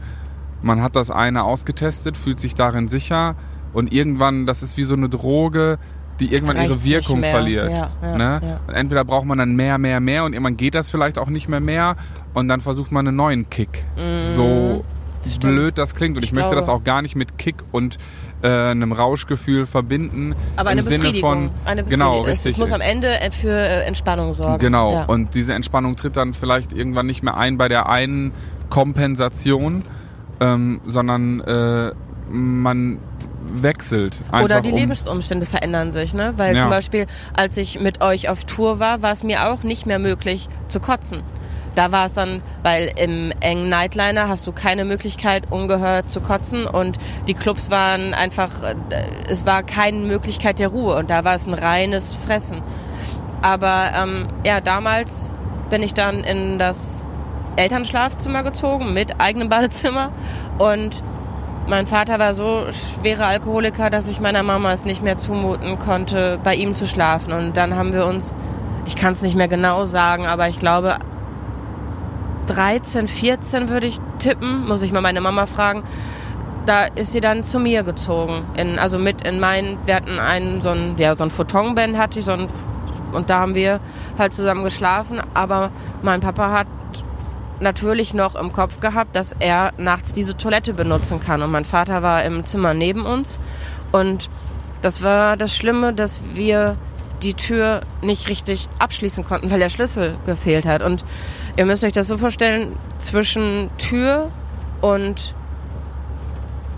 man 0.62 0.82
hat 0.82 0.96
das 0.96 1.12
eine 1.12 1.44
ausgetestet, 1.44 2.18
fühlt 2.18 2.40
sich 2.40 2.56
darin 2.56 2.88
sicher 2.88 3.36
und 3.74 3.92
irgendwann, 3.94 4.46
das 4.46 4.64
ist 4.64 4.78
wie 4.78 4.84
so 4.84 4.96
eine 4.96 5.10
Droge, 5.10 5.78
die 6.20 6.32
irgendwann 6.34 6.58
ihre 6.58 6.72
Reicht's 6.72 6.86
nicht 6.86 7.10
Wirkung 7.10 7.24
verliert. 7.24 7.72
Ja, 7.72 7.92
ja, 8.02 8.18
ne? 8.18 8.42
ja. 8.68 8.74
Entweder 8.74 9.04
braucht 9.04 9.26
man 9.26 9.38
dann 9.40 9.56
mehr, 9.56 9.78
mehr, 9.78 10.00
mehr 10.00 10.24
und 10.24 10.34
irgendwann 10.34 10.58
geht 10.58 10.76
das 10.76 10.90
vielleicht 10.92 11.18
auch 11.18 11.30
nicht 11.30 11.48
mehr 11.50 11.62
mehr 11.62 11.96
und 12.34 12.48
dann 12.48 12.62
versucht 12.62 12.92
man 12.92 13.08
einen 13.08 13.18
neuen 13.18 13.50
Kick. 13.50 13.84
So 14.36 14.84
Stimmt. 15.26 15.42
blöd 15.56 15.78
das 15.78 15.96
klingt 15.96 16.18
und 16.18 16.24
ich, 16.24 16.30
Ich 16.32 16.36
möchte 16.36 16.56
das 16.56 16.66
glaube- 16.66 16.80
auch 16.82 16.84
gar 16.84 17.02
nicht 17.02 17.16
mit 17.16 17.38
Kick 17.38 17.56
und 17.72 17.98
äh, 18.44 18.48
einem 18.72 18.92
Rauschgefühl 18.92 19.66
verbinden. 19.66 20.36
Aber 20.56 20.70
eine 20.70 20.82
im 20.82 20.88
Sinne 20.88 21.00
Befriedigung. 21.06 21.30
von 21.30 21.52
eine 21.66 21.84
genau 21.84 22.22
Es- 22.24 22.28
richtig. 22.30 22.52
Es 22.54 22.58
muss 22.58 22.72
am 22.72 22.82
Ende 22.82 23.20
äh, 23.22 23.32
für 23.32 23.50
äh, 23.52 23.84
Entspannung 23.86 24.34
sorgen. 24.34 24.60
Genau, 24.60 24.94
Ja. 24.94 25.06
und 25.06 25.36
diese 25.36 25.54
Entspannung 25.54 25.96
tritt 25.96 26.18
dann 26.18 26.34
vielleicht 26.34 26.74
irgendwann 26.74 27.06
nicht 27.06 27.24
mehr 27.24 27.38
ein 27.38 27.58
bei 27.58 27.68
der 27.68 27.90
einen 27.90 28.32
Kompensation, 28.70 29.84
ähm, 30.40 30.82
sondern 30.86 31.40
äh, 31.42 31.92
man 32.30 33.00
wechselt. 33.54 34.22
Einfach 34.32 34.46
Oder 34.46 34.62
die 34.62 34.72
um, 34.72 34.78
Lebensumstände 34.78 35.46
verändern 35.46 35.92
sich, 35.92 36.14
ne? 36.14 36.34
Weil 36.38 36.56
Ja. 36.56 36.62
zum 36.62 36.70
Beispiel, 36.70 37.08
als 37.34 37.58
ich 37.58 37.80
mit 37.80 38.02
euch 38.02 38.30
auf 38.30 38.46
Tour 38.46 38.80
war, 38.80 39.02
war 39.02 39.12
es 39.12 39.24
mir 39.24 39.50
auch 39.50 39.64
nicht 39.64 39.86
mehr 39.86 40.00
möglich 40.00 40.48
zu 40.68 40.80
kotzen. 40.80 41.22
Da 41.76 41.92
war 41.92 42.08
es 42.08 42.14
dann, 42.14 42.42
weil 42.64 42.92
im 42.98 43.32
engen 43.40 43.70
Nightliner 43.70 44.28
hast 44.28 44.46
du 44.46 44.52
keine 44.52 44.84
Möglichkeit, 44.84 45.44
ungehört 45.50 46.10
zu 46.10 46.22
kotzen 46.22 46.66
und 46.66 46.98
die 47.28 47.34
Clubs 47.34 47.72
waren 47.72 48.14
einfach, 48.14 48.52
äh, 48.64 48.76
es 49.30 49.46
war 49.46 49.64
keine 49.64 50.00
Möglichkeit 50.00 50.60
der 50.60 50.68
Ruhe 50.68 50.96
und 50.96 51.10
da 51.10 51.24
war 51.24 51.36
es 51.36 51.48
ein 51.48 51.54
reines 51.54 52.16
Fressen. 52.16 52.62
Aber 53.42 53.92
ähm, 53.98 54.28
ja, 54.46 54.60
damals 54.60 55.34
bin 55.70 55.82
ich 55.82 55.94
dann 55.94 56.24
in 56.24 56.60
das 56.60 57.08
Elternschlafzimmer 57.56 58.44
gezogen 58.44 58.94
mit 58.94 59.20
eigenem 59.20 59.50
Badezimmer 59.50 60.12
und 60.58 61.04
mein 61.68 61.88
Vater 61.88 62.20
war 62.20 62.34
so 62.34 62.66
schwerer 62.72 63.28
Alkoholiker, 63.28 63.90
dass 63.90 64.08
ich 64.08 64.20
meiner 64.20 64.44
Mama 64.44 64.72
es 64.72 64.84
nicht 64.84 65.04
mehr 65.04 65.18
zumuten 65.18 65.80
konnte, 65.80 66.40
bei 66.44 66.56
ihm 66.56 66.74
zu 66.74 66.88
schlafen. 66.88 67.34
Und 67.34 67.56
dann 67.56 67.76
haben 67.76 67.94
wir 67.94 68.06
uns, 68.08 68.36
ich 68.86 68.96
kann 68.96 69.14
es 69.14 69.22
nicht 69.22 69.36
mehr 69.36 69.48
genau 69.48 69.86
sagen, 69.86 70.26
aber 70.26 70.50
ich 70.50 70.60
glaube 70.60 70.98
13, 72.48 73.08
14 73.08 73.70
würde 73.70 73.88
ich 73.88 74.00
tippen, 74.20 74.68
muss 74.68 74.82
ich 74.82 74.92
mal 74.92 75.02
meine 75.02 75.22
Mama 75.22 75.46
fragen. 75.46 75.84
Da 76.66 76.86
ist 76.86 77.12
sie 77.12 77.22
dann 77.22 77.44
zu 77.44 77.60
mir 77.60 77.84
gezogen, 77.84 78.44
in, 78.56 78.78
also 78.78 79.00
mit 79.00 79.24
in 79.26 79.40
meinen, 79.40 79.80
wir 79.86 79.96
hatten 79.96 80.20
einen 80.20 80.62
so 80.62 80.70
ein 80.70 80.96
ja 80.98 81.16
so 81.16 81.24
ein 81.24 81.32
Photonband 81.32 81.98
hatte 81.98 82.20
ich 82.20 82.26
so 82.26 82.34
ein 82.34 82.48
und 83.12 83.30
da 83.30 83.40
haben 83.40 83.56
wir 83.56 83.80
halt 84.18 84.34
zusammen 84.34 84.64
geschlafen. 84.64 85.20
Aber 85.34 85.72
mein 86.02 86.22
Papa 86.22 86.52
hat 86.52 86.68
natürlich 87.60 88.14
noch 88.14 88.36
im 88.36 88.52
Kopf 88.52 88.80
gehabt, 88.80 89.16
dass 89.16 89.36
er 89.40 89.72
nachts 89.78 90.14
diese 90.14 90.36
Toilette 90.36 90.74
benutzen 90.74 91.20
kann. 91.20 91.42
Und 91.42 91.52
mein 91.52 91.66
Vater 91.66 92.02
war 92.02 92.24
im 92.24 92.46
Zimmer 92.46 92.74
neben 92.74 93.06
uns. 93.06 93.40
Und 93.92 94.30
das 94.82 95.04
war 95.04 95.38
das 95.38 95.56
Schlimme, 95.56 95.94
dass 95.94 96.22
wir 96.34 96.78
die 97.24 97.34
Tür 97.34 97.82
nicht 98.02 98.28
richtig 98.28 98.68
abschließen 98.80 99.24
konnten, 99.24 99.52
weil 99.52 99.60
der 99.60 99.70
Schlüssel 99.70 100.18
gefehlt 100.26 100.66
hat. 100.66 100.82
Und 100.82 101.04
ihr 101.56 101.66
müsst 101.66 101.84
euch 101.84 101.94
das 101.94 102.08
so 102.08 102.18
vorstellen, 102.18 102.76
zwischen 103.00 103.70
Tür 103.78 104.30
und 104.82 105.36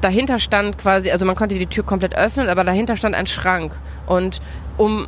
dahinter 0.02 0.40
stand 0.40 0.78
quasi, 0.78 1.12
also 1.12 1.26
man 1.26 1.36
konnte 1.36 1.58
die 1.58 1.68
Tür 1.68 1.84
komplett 1.84 2.16
öffnen, 2.16 2.50
aber 2.50 2.64
dahinter 2.64 2.96
stand 2.96 3.16
ein 3.16 3.28
Schrank. 3.28 3.80
Und 4.06 4.42
um 4.78 5.08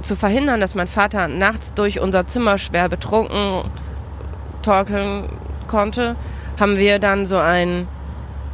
zu 0.00 0.16
verhindern, 0.16 0.60
dass 0.60 0.74
mein 0.74 0.86
Vater 0.86 1.28
nachts 1.28 1.74
durch 1.74 2.00
unser 2.00 2.26
Zimmer 2.26 2.58
schwer 2.58 2.88
betrunken 2.88 3.70
torkeln 4.62 5.28
konnte, 5.66 6.16
haben 6.58 6.76
wir 6.76 6.98
dann 6.98 7.26
so 7.26 7.36
ein 7.36 7.88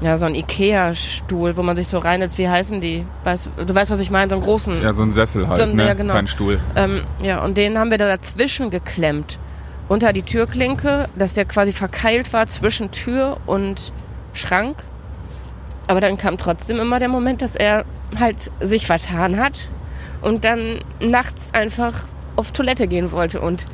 ja, 0.00 0.16
so 0.16 0.26
ein 0.26 0.34
Ikea-Stuhl, 0.34 1.56
wo 1.56 1.62
man 1.62 1.76
sich 1.76 1.88
so 1.88 1.98
reinsetzt. 1.98 2.38
Wie 2.38 2.48
heißen 2.48 2.80
die? 2.80 3.04
Weißt, 3.24 3.50
du 3.66 3.74
weißt, 3.74 3.90
was 3.90 4.00
ich 4.00 4.10
meine? 4.10 4.30
So 4.30 4.36
einen 4.36 4.44
großen. 4.44 4.82
Ja, 4.82 4.92
so 4.94 5.02
ein 5.02 5.12
Sessel 5.12 5.46
halt, 5.46 5.56
So 5.56 5.62
ein- 5.64 5.76
ne? 5.76 5.86
ja, 5.86 5.94
genau. 5.94 6.14
Kein 6.14 6.26
Stuhl. 6.28 6.58
Ähm, 6.76 7.02
ja, 7.22 7.44
und 7.44 7.56
den 7.56 7.78
haben 7.78 7.90
wir 7.90 7.98
da 7.98 8.06
dazwischen 8.06 8.70
geklemmt. 8.70 9.38
Unter 9.88 10.12
die 10.12 10.22
Türklinke, 10.22 11.08
dass 11.16 11.34
der 11.34 11.44
quasi 11.44 11.72
verkeilt 11.72 12.32
war 12.32 12.46
zwischen 12.46 12.90
Tür 12.92 13.38
und 13.46 13.92
Schrank. 14.32 14.84
Aber 15.88 16.00
dann 16.00 16.16
kam 16.16 16.38
trotzdem 16.38 16.78
immer 16.78 16.98
der 17.00 17.08
Moment, 17.08 17.42
dass 17.42 17.56
er 17.56 17.84
halt 18.18 18.50
sich 18.60 18.86
vertan 18.86 19.36
hat 19.38 19.68
und 20.22 20.44
dann 20.44 20.78
nachts 21.00 21.52
einfach 21.52 21.92
auf 22.36 22.52
Toilette 22.52 22.86
gehen 22.86 23.10
wollte. 23.10 23.40
Und 23.40 23.66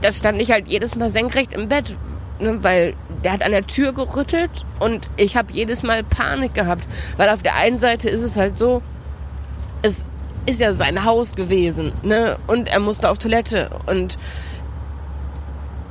das 0.00 0.16
stand 0.18 0.40
ich 0.40 0.50
halt 0.50 0.68
jedes 0.68 0.96
Mal 0.96 1.10
senkrecht 1.10 1.52
im 1.52 1.68
Bett, 1.68 1.94
ne, 2.42 2.62
weil 2.62 2.94
der 3.24 3.32
hat 3.32 3.42
an 3.42 3.52
der 3.52 3.66
Tür 3.66 3.92
gerüttelt 3.92 4.50
und 4.80 5.08
ich 5.16 5.36
habe 5.36 5.52
jedes 5.52 5.82
Mal 5.82 6.02
Panik 6.02 6.54
gehabt. 6.54 6.88
Weil 7.16 7.28
auf 7.28 7.42
der 7.42 7.54
einen 7.56 7.78
Seite 7.78 8.08
ist 8.08 8.22
es 8.22 8.36
halt 8.36 8.58
so, 8.58 8.82
es 9.82 10.08
ist 10.46 10.60
ja 10.60 10.72
sein 10.72 11.04
Haus 11.04 11.36
gewesen, 11.36 11.92
ne? 12.02 12.36
Und 12.46 12.68
er 12.68 12.80
musste 12.80 13.08
auf 13.08 13.18
Toilette 13.18 13.70
und 13.86 14.18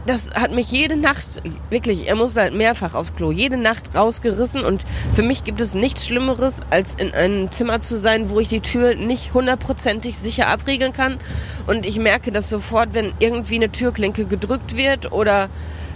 das 0.08 0.32
hat 0.34 0.52
mich 0.52 0.72
jede 0.72 0.96
Nacht, 0.96 1.44
wirklich, 1.70 2.08
er 2.08 2.16
musste 2.16 2.42
halt 2.42 2.56
mehrfach 2.56 2.96
aufs 2.96 3.14
Klo, 3.14 3.32
jede 3.32 3.58
Nacht 3.58 3.96
rausgerissen 3.96 4.64
und 4.64 4.86
für 5.14 5.22
mich 5.22 5.44
gibt 5.44 5.62
es 5.62 5.76
nichts 5.76 6.06
Schlimmeres, 6.06 6.58
als 6.72 6.96
in 6.96 7.14
einem 7.14 7.52
Zimmer 7.52 7.80
zu 7.80 7.98
sein, 7.98 8.30
wo 8.30 8.40
ich 8.40 8.50
die 8.50 8.62
Tür 8.62 8.96
nicht 8.96 9.34
hundertprozentig 9.34 10.18
sicher 10.18 10.48
abriegeln 10.48 10.94
kann 10.94 11.20
und 11.68 11.86
ich 11.86 12.00
merke 12.00 12.32
das 12.32 12.50
sofort, 12.50 12.94
wenn 12.94 13.14
irgendwie 13.20 13.56
eine 13.56 13.72
Türklinke 13.72 14.26
gedrückt 14.26 14.76
wird 14.76 15.12
oder 15.12 15.50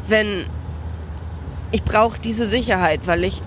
wenn 0.08 0.46
ich 1.72 1.84
brauche 1.84 2.20
diese 2.20 2.46
Sicherheit, 2.48 3.08
weil 3.08 3.24
ich 3.24 3.42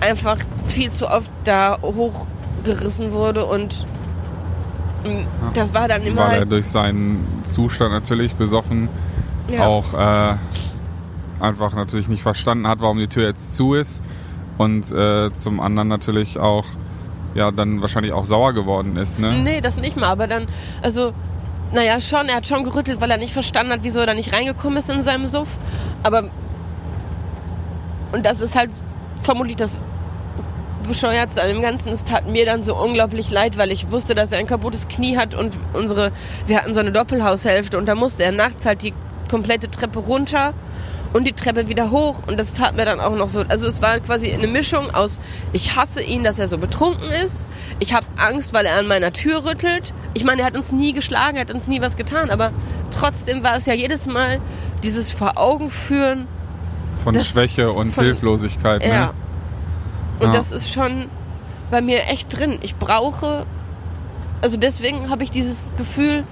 einfach 0.00 0.38
viel 0.66 0.90
zu 0.90 1.08
oft 1.08 1.30
da 1.44 1.78
hochgerissen 1.82 3.12
wurde 3.12 3.44
und 3.44 3.86
mm, 5.04 5.52
das 5.54 5.74
war 5.74 5.88
dann 5.88 6.02
immer 6.02 6.22
Weil 6.22 6.32
er 6.32 6.38
halt, 6.40 6.52
durch 6.52 6.66
seinen 6.66 7.42
Zustand 7.42 7.92
natürlich 7.92 8.34
besoffen 8.34 8.88
ja. 9.50 9.66
auch 9.66 9.94
äh, 9.94 10.36
einfach 11.40 11.74
natürlich 11.74 12.08
nicht 12.08 12.22
verstanden 12.22 12.66
hat, 12.66 12.80
warum 12.80 12.98
die 12.98 13.08
Tür 13.08 13.24
jetzt 13.24 13.56
zu 13.56 13.74
ist. 13.74 14.02
Und 14.56 14.90
äh, 14.90 15.32
zum 15.32 15.60
anderen 15.60 15.88
natürlich 15.88 16.38
auch, 16.38 16.64
ja, 17.34 17.50
dann 17.52 17.80
wahrscheinlich 17.80 18.12
auch 18.12 18.24
sauer 18.24 18.52
geworden 18.52 18.96
ist, 18.96 19.20
ne? 19.20 19.40
Nee, 19.40 19.60
das 19.60 19.80
nicht 19.80 19.96
mal, 19.96 20.08
aber 20.08 20.26
dann, 20.26 20.46
also, 20.82 21.12
naja, 21.72 22.00
schon, 22.00 22.28
er 22.28 22.36
hat 22.36 22.46
schon 22.46 22.64
gerüttelt, 22.64 23.00
weil 23.00 23.10
er 23.10 23.18
nicht 23.18 23.32
verstanden 23.32 23.72
hat, 23.72 23.80
wieso 23.82 24.00
er 24.00 24.06
da 24.06 24.14
nicht 24.14 24.32
reingekommen 24.32 24.78
ist 24.78 24.90
in 24.90 25.02
seinem 25.02 25.26
Suff. 25.26 25.58
Aber, 26.02 26.24
und 28.12 28.24
das 28.24 28.40
ist 28.40 28.56
halt 28.56 28.70
vermutlich 29.20 29.56
das 29.56 29.84
Bescheuertste 30.86 31.42
an 31.42 31.48
dem 31.48 31.62
Ganzen. 31.62 31.92
Es 31.92 32.04
tat 32.04 32.26
mir 32.26 32.46
dann 32.46 32.62
so 32.62 32.74
unglaublich 32.74 33.30
leid, 33.30 33.58
weil 33.58 33.70
ich 33.70 33.90
wusste, 33.90 34.14
dass 34.14 34.32
er 34.32 34.38
ein 34.38 34.46
kaputtes 34.46 34.88
Knie 34.88 35.16
hat 35.16 35.34
und 35.34 35.58
unsere, 35.74 36.12
wir 36.46 36.58
hatten 36.58 36.74
so 36.74 36.80
eine 36.80 36.92
Doppelhaushälfte 36.92 37.76
und 37.76 37.86
da 37.86 37.94
musste 37.94 38.24
er 38.24 38.32
nachts 38.32 38.64
halt 38.64 38.82
die 38.82 38.94
komplette 39.30 39.70
Treppe 39.70 39.98
runter 39.98 40.54
und 41.12 41.26
die 41.26 41.32
Treppe 41.32 41.68
wieder 41.68 41.90
hoch 41.90 42.22
und 42.26 42.38
das 42.38 42.54
tat 42.54 42.76
mir 42.76 42.84
dann 42.84 43.00
auch 43.00 43.16
noch 43.16 43.28
so. 43.28 43.42
Also 43.48 43.66
es 43.66 43.80
war 43.82 43.98
quasi 44.00 44.30
eine 44.32 44.46
Mischung 44.46 44.90
aus, 44.94 45.20
ich 45.52 45.74
hasse 45.76 46.02
ihn, 46.02 46.22
dass 46.24 46.38
er 46.38 46.48
so 46.48 46.58
betrunken 46.58 47.10
ist, 47.10 47.46
ich 47.78 47.94
habe 47.94 48.06
Angst, 48.18 48.52
weil 48.54 48.66
er 48.66 48.76
an 48.78 48.86
meiner 48.86 49.12
Tür 49.12 49.44
rüttelt. 49.44 49.94
Ich 50.14 50.24
meine, 50.24 50.42
er 50.42 50.46
hat 50.46 50.56
uns 50.56 50.70
nie 50.72 50.92
geschlagen, 50.92 51.36
er 51.36 51.42
hat 51.42 51.54
uns 51.54 51.66
nie 51.66 51.80
was 51.80 51.96
getan, 51.96 52.30
aber 52.30 52.52
trotzdem 52.90 53.42
war 53.42 53.56
es 53.56 53.66
ja 53.66 53.74
jedes 53.74 54.06
Mal 54.06 54.40
dieses 54.82 55.10
vor 55.10 55.38
Augen 55.38 55.70
führen, 55.70 56.26
Von 57.02 57.14
das 57.14 57.26
Schwäche 57.28 57.70
und 57.72 57.94
von- 57.94 58.04
Hilflosigkeit, 58.04 58.84
ja. 58.84 59.06
ne? 59.06 59.10
Und 60.20 60.26
Ja. 60.26 60.32
das 60.32 60.52
ist 60.52 60.72
schon 60.72 61.06
bei 61.70 61.80
mir 61.80 62.04
echt 62.10 62.36
drin. 62.38 62.58
Ich 62.62 62.76
brauche, 62.76 63.46
also 64.42 64.56
deswegen 64.56 65.10
habe 65.10 65.22
ich 65.24 65.30
dieses 65.30 65.74
Gefühl, 65.76 66.24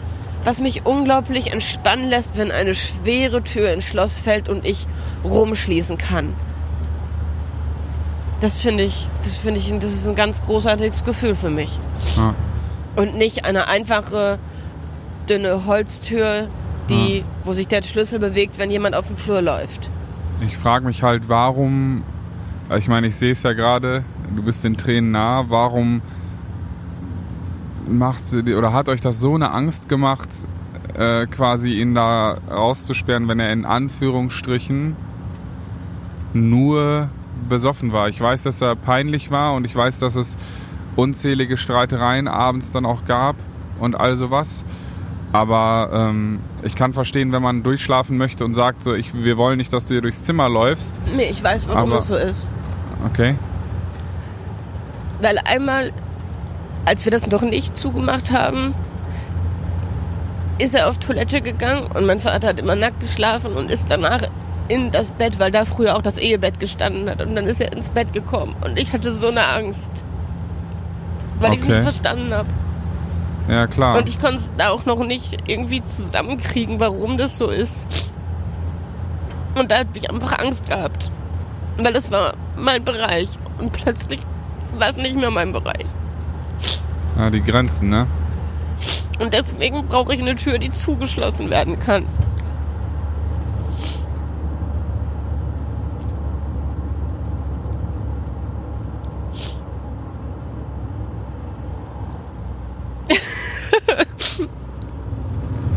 was 0.47 0.61
mich 0.61 0.87
unglaublich 0.87 1.53
entspannen 1.53 2.09
lässt, 2.09 2.39
wenn 2.39 2.53
eine 2.53 2.77
schwere 2.77 3.43
Tür 3.43 3.73
ins 3.73 3.85
Schloss 3.85 4.21
fällt 4.21 4.49
und 4.49 4.65
ich 4.65 4.87
rumschließen 5.25 5.99
kann. 5.99 6.35
Das 8.41 8.61
finde 8.61 8.85
ich, 8.85 9.09
das 9.23 9.39
finde 9.39 9.59
ich, 9.59 9.77
das 9.77 9.93
ist 9.93 10.07
ein 10.07 10.15
ganz 10.15 10.41
großartiges 10.43 11.05
Gefühl 11.05 11.35
für 11.35 11.51
mich. 11.51 11.81
Ja. 12.17 12.37
Und 12.95 13.17
nicht 13.17 13.45
eine 13.45 13.67
einfache, 13.67 14.39
dünne 15.29 15.67
Holztür, 15.67 16.49
die, 16.91 17.25
wo 17.43 17.53
sich 17.53 17.67
der 17.67 17.83
Schlüssel 17.83 18.21
bewegt, 18.21 18.57
wenn 18.61 18.71
jemand 18.71 18.95
auf 18.95 19.09
dem 19.09 19.17
Flur 19.17 19.43
läuft. 19.43 19.91
Ich 20.43 20.57
frage 20.57 20.87
mich 20.87 21.03
halt, 21.03 21.29
warum, 21.29 22.05
ich 22.77 22.87
meine, 22.87 23.09
ich 23.09 23.17
sehe 23.17 23.33
es 23.33 23.43
ja 23.43 23.53
gerade, 23.53 24.05
du 24.37 24.45
bist 24.45 24.63
den 24.63 24.77
Tränen 24.77 25.11
nah, 25.11 25.47
warum 25.49 26.03
macht 27.87 28.23
oder 28.35 28.73
hat 28.73 28.89
euch 28.89 29.01
das 29.01 29.21
so 29.21 29.35
eine 29.35 29.53
Angst 29.53 29.89
gemacht, 29.89 30.29
äh, 30.99 31.27
quasi 31.27 31.75
ihn 31.75 31.95
da 31.95 32.37
rauszusperren, 32.51 33.29
wenn 33.29 33.41
er 33.41 33.53
in 33.53 33.65
Anführungsstrichen 33.65 34.97
nur 36.33 37.09
besoffen 37.49 37.93
war? 37.93 38.09
Ich 38.09 38.21
weiß, 38.21 38.43
dass 38.45 38.61
er 38.61 38.77
peinlich 38.77 39.31
war 39.31 39.55
und 39.55 39.65
ich 39.65 39.75
weiß, 39.75 39.99
dass 39.99 40.17
es 40.17 40.37
unzählige 40.97 41.57
Streitereien 41.57 42.29
abends 42.29 42.73
dann 42.73 42.87
auch 42.87 43.05
gab 43.05 43.37
und 43.79 43.95
all 43.99 44.17
sowas. 44.17 44.65
Aber 45.33 45.91
ähm, 45.93 46.41
ich 46.63 46.75
kann 46.75 46.93
verstehen, 46.95 47.33
wenn 47.33 47.43
man 47.43 47.63
durchschlafen 47.63 48.17
möchte 48.17 48.45
und 48.45 48.55
sagt 48.55 48.83
so, 48.83 48.95
ich, 48.95 49.13
wir 49.13 49.37
wollen 49.37 49.59
nicht, 49.59 49.73
dass 49.73 49.87
du 49.87 49.95
hier 49.95 50.01
durchs 50.01 50.23
Zimmer 50.23 50.49
läufst. 50.49 51.01
Nee, 51.15 51.29
ich 51.31 51.43
weiß, 51.43 51.69
warum 51.69 51.91
Aber- 51.91 51.99
es 51.99 52.07
so 52.07 52.17
ist. 52.17 52.49
Okay. 53.05 53.37
Weil 55.21 55.39
einmal, 55.45 55.93
als 56.87 57.05
wir 57.05 57.13
das 57.13 57.27
noch 57.27 57.43
nicht 57.43 57.77
zugemacht 57.77 58.33
haben, 58.33 58.75
ist 60.59 60.75
er 60.75 60.89
auf 60.89 60.97
Toilette 60.99 61.43
gegangen 61.43 61.87
und 61.95 62.07
mein 62.07 62.21
Vater 62.21 62.49
hat 62.49 62.59
immer 62.61 62.77
nackt 62.77 63.01
geschlafen 63.01 63.53
und 63.53 63.71
ist 63.71 63.91
danach 63.91 64.23
in 64.69 64.91
das 64.91 65.11
Bett, 65.11 65.39
weil 65.39 65.51
da 65.51 65.65
früher 65.65 65.97
auch 65.97 66.03
das 66.03 66.17
Ehebett 66.17 66.59
gestanden 66.59 67.11
hat. 67.11 67.21
Und 67.23 67.37
dann 67.37 67.47
ist 67.47 67.61
er 67.61 67.73
ins 67.73 67.91
Bett 67.91 68.13
gekommen 68.13 68.57
und 68.65 68.79
ich 68.79 68.93
hatte 68.93 69.13
so 69.13 69.29
eine 69.29 69.47
Angst. 69.47 69.91
Weil 71.39 71.53
ich 71.53 71.59
es 71.59 71.65
Okay. 71.65 71.73
nicht 71.75 71.83
verstanden 71.83 72.33
habe. 72.33 72.49
Ja, 73.49 73.67
klar. 73.67 73.99
Und 73.99 74.09
ich 74.09 74.19
konnte 74.19 74.37
es 74.37 74.51
da 74.57 74.71
auch 74.71 74.87
noch 74.87 75.05
nicht 75.05 75.37
irgendwie 75.47 75.85
zusammenkriegen, 75.85 76.81
warum 76.81 77.19
das 77.19 77.37
so 77.39 77.49
ist. 77.49 77.87
Und 79.59 79.71
da 79.71 79.79
habe 79.81 79.91
ich 79.95 80.11
einfach 80.11 80.39
Angst 80.39 80.69
gehabt. 80.69 81.11
Weil 81.79 81.93
das 81.93 82.11
war 82.11 82.33
mein 82.57 82.83
Bereich. 82.83 83.29
Und 83.59 83.73
plötzlich 83.73 84.21
was 84.77 84.97
nicht 84.97 85.17
mehr 85.17 85.31
mein 85.31 85.53
Bereich. 85.53 85.87
Ja, 87.17 87.31
die 87.31 87.43
Grenzen, 87.43 87.89
ne? 87.89 88.07
Und 89.19 89.33
deswegen 89.33 89.87
brauche 89.87 90.15
ich 90.15 90.21
eine 90.21 90.37
Tür, 90.37 90.59
die 90.59 90.71
zugeschlossen 90.71 91.49
werden 91.49 91.79
kann. 91.79 92.07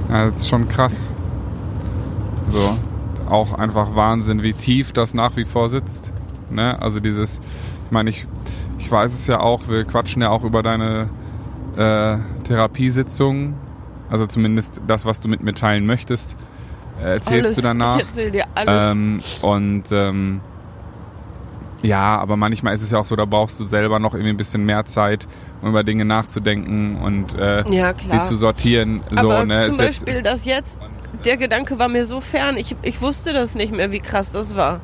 Ja, 0.10 0.25
das 0.30 0.41
ist 0.41 0.49
schon 0.49 0.67
krass. 0.67 1.15
So, 2.47 2.78
auch 3.30 3.54
einfach 3.54 3.95
Wahnsinn, 3.95 4.41
wie 4.41 4.54
tief 4.54 4.91
das 4.91 5.13
nach 5.13 5.38
wie 5.38 5.45
vor 5.45 5.69
sitzt. 5.69 6.12
Ne? 6.49 6.82
Also 6.82 6.99
dieses, 6.99 7.39
ich 7.86 7.91
meine, 7.91 8.10
ich, 8.10 8.25
ich 8.80 8.91
weiß 8.91 9.13
es 9.13 9.28
ja 9.28 9.39
auch, 9.39 9.67
wir 9.69 9.86
quatschen 9.86 10.23
ja 10.23 10.32
auch 10.32 10.43
über 10.43 10.63
deine 10.63 11.10
äh, 11.77 12.17
Therapiesitzungen. 12.43 13.55
Also 14.10 14.25
zumindest 14.25 14.82
das, 14.88 15.05
was 15.05 15.21
du 15.21 15.27
mit 15.29 15.41
mir 15.43 15.53
teilen 15.53 15.86
möchtest, 15.86 16.36
äh, 17.01 17.13
erzählst 17.13 17.45
alles. 17.45 17.55
du 17.58 17.62
danach. 17.62 17.97
Ich 17.99 18.05
erzähl 18.08 18.32
dir 18.32 18.45
alles. 18.55 18.91
Ähm, 18.91 19.19
und 19.43 19.84
ähm, 19.91 20.41
ja, 21.82 22.17
aber 22.17 22.36
manchmal 22.36 22.73
ist 22.73 22.82
es 22.82 22.91
ja 22.91 22.99
auch 22.99 23.05
so, 23.05 23.15
da 23.15 23.25
brauchst 23.25 23.60
du 23.60 23.65
selber 23.65 23.99
noch 23.99 24.13
irgendwie 24.13 24.32
ein 24.32 24.38
bisschen 24.38 24.65
mehr 24.65 24.84
Zeit, 24.86 25.27
um 25.62 25.69
über 25.69 25.84
Dinge 25.84 26.03
nachzudenken 26.05 26.97
und 26.97 27.34
äh, 27.38 27.63
ja, 27.71 27.93
die 27.93 28.21
zu 28.21 28.36
sortieren. 28.36 29.01
So, 29.12 29.32
Aber 29.32 29.45
ne? 29.45 29.65
zum 29.65 29.75
Ist 29.75 29.82
jetzt- 29.82 30.05
Beispiel 30.05 30.21
das 30.21 30.43
jetzt, 30.45 30.82
der 31.23 31.38
Gedanke 31.38 31.79
war 31.79 31.88
mir 31.88 32.03
so 32.05 32.19
fern. 32.19 32.58
Ich, 32.58 32.75
ich 32.82 33.01
wusste 33.01 33.34
das 33.34 33.55
nicht 33.55 33.73
mehr, 33.73 33.91
wie 33.91 33.99
krass 33.99 34.32
das 34.34 34.55
war. 34.58 34.82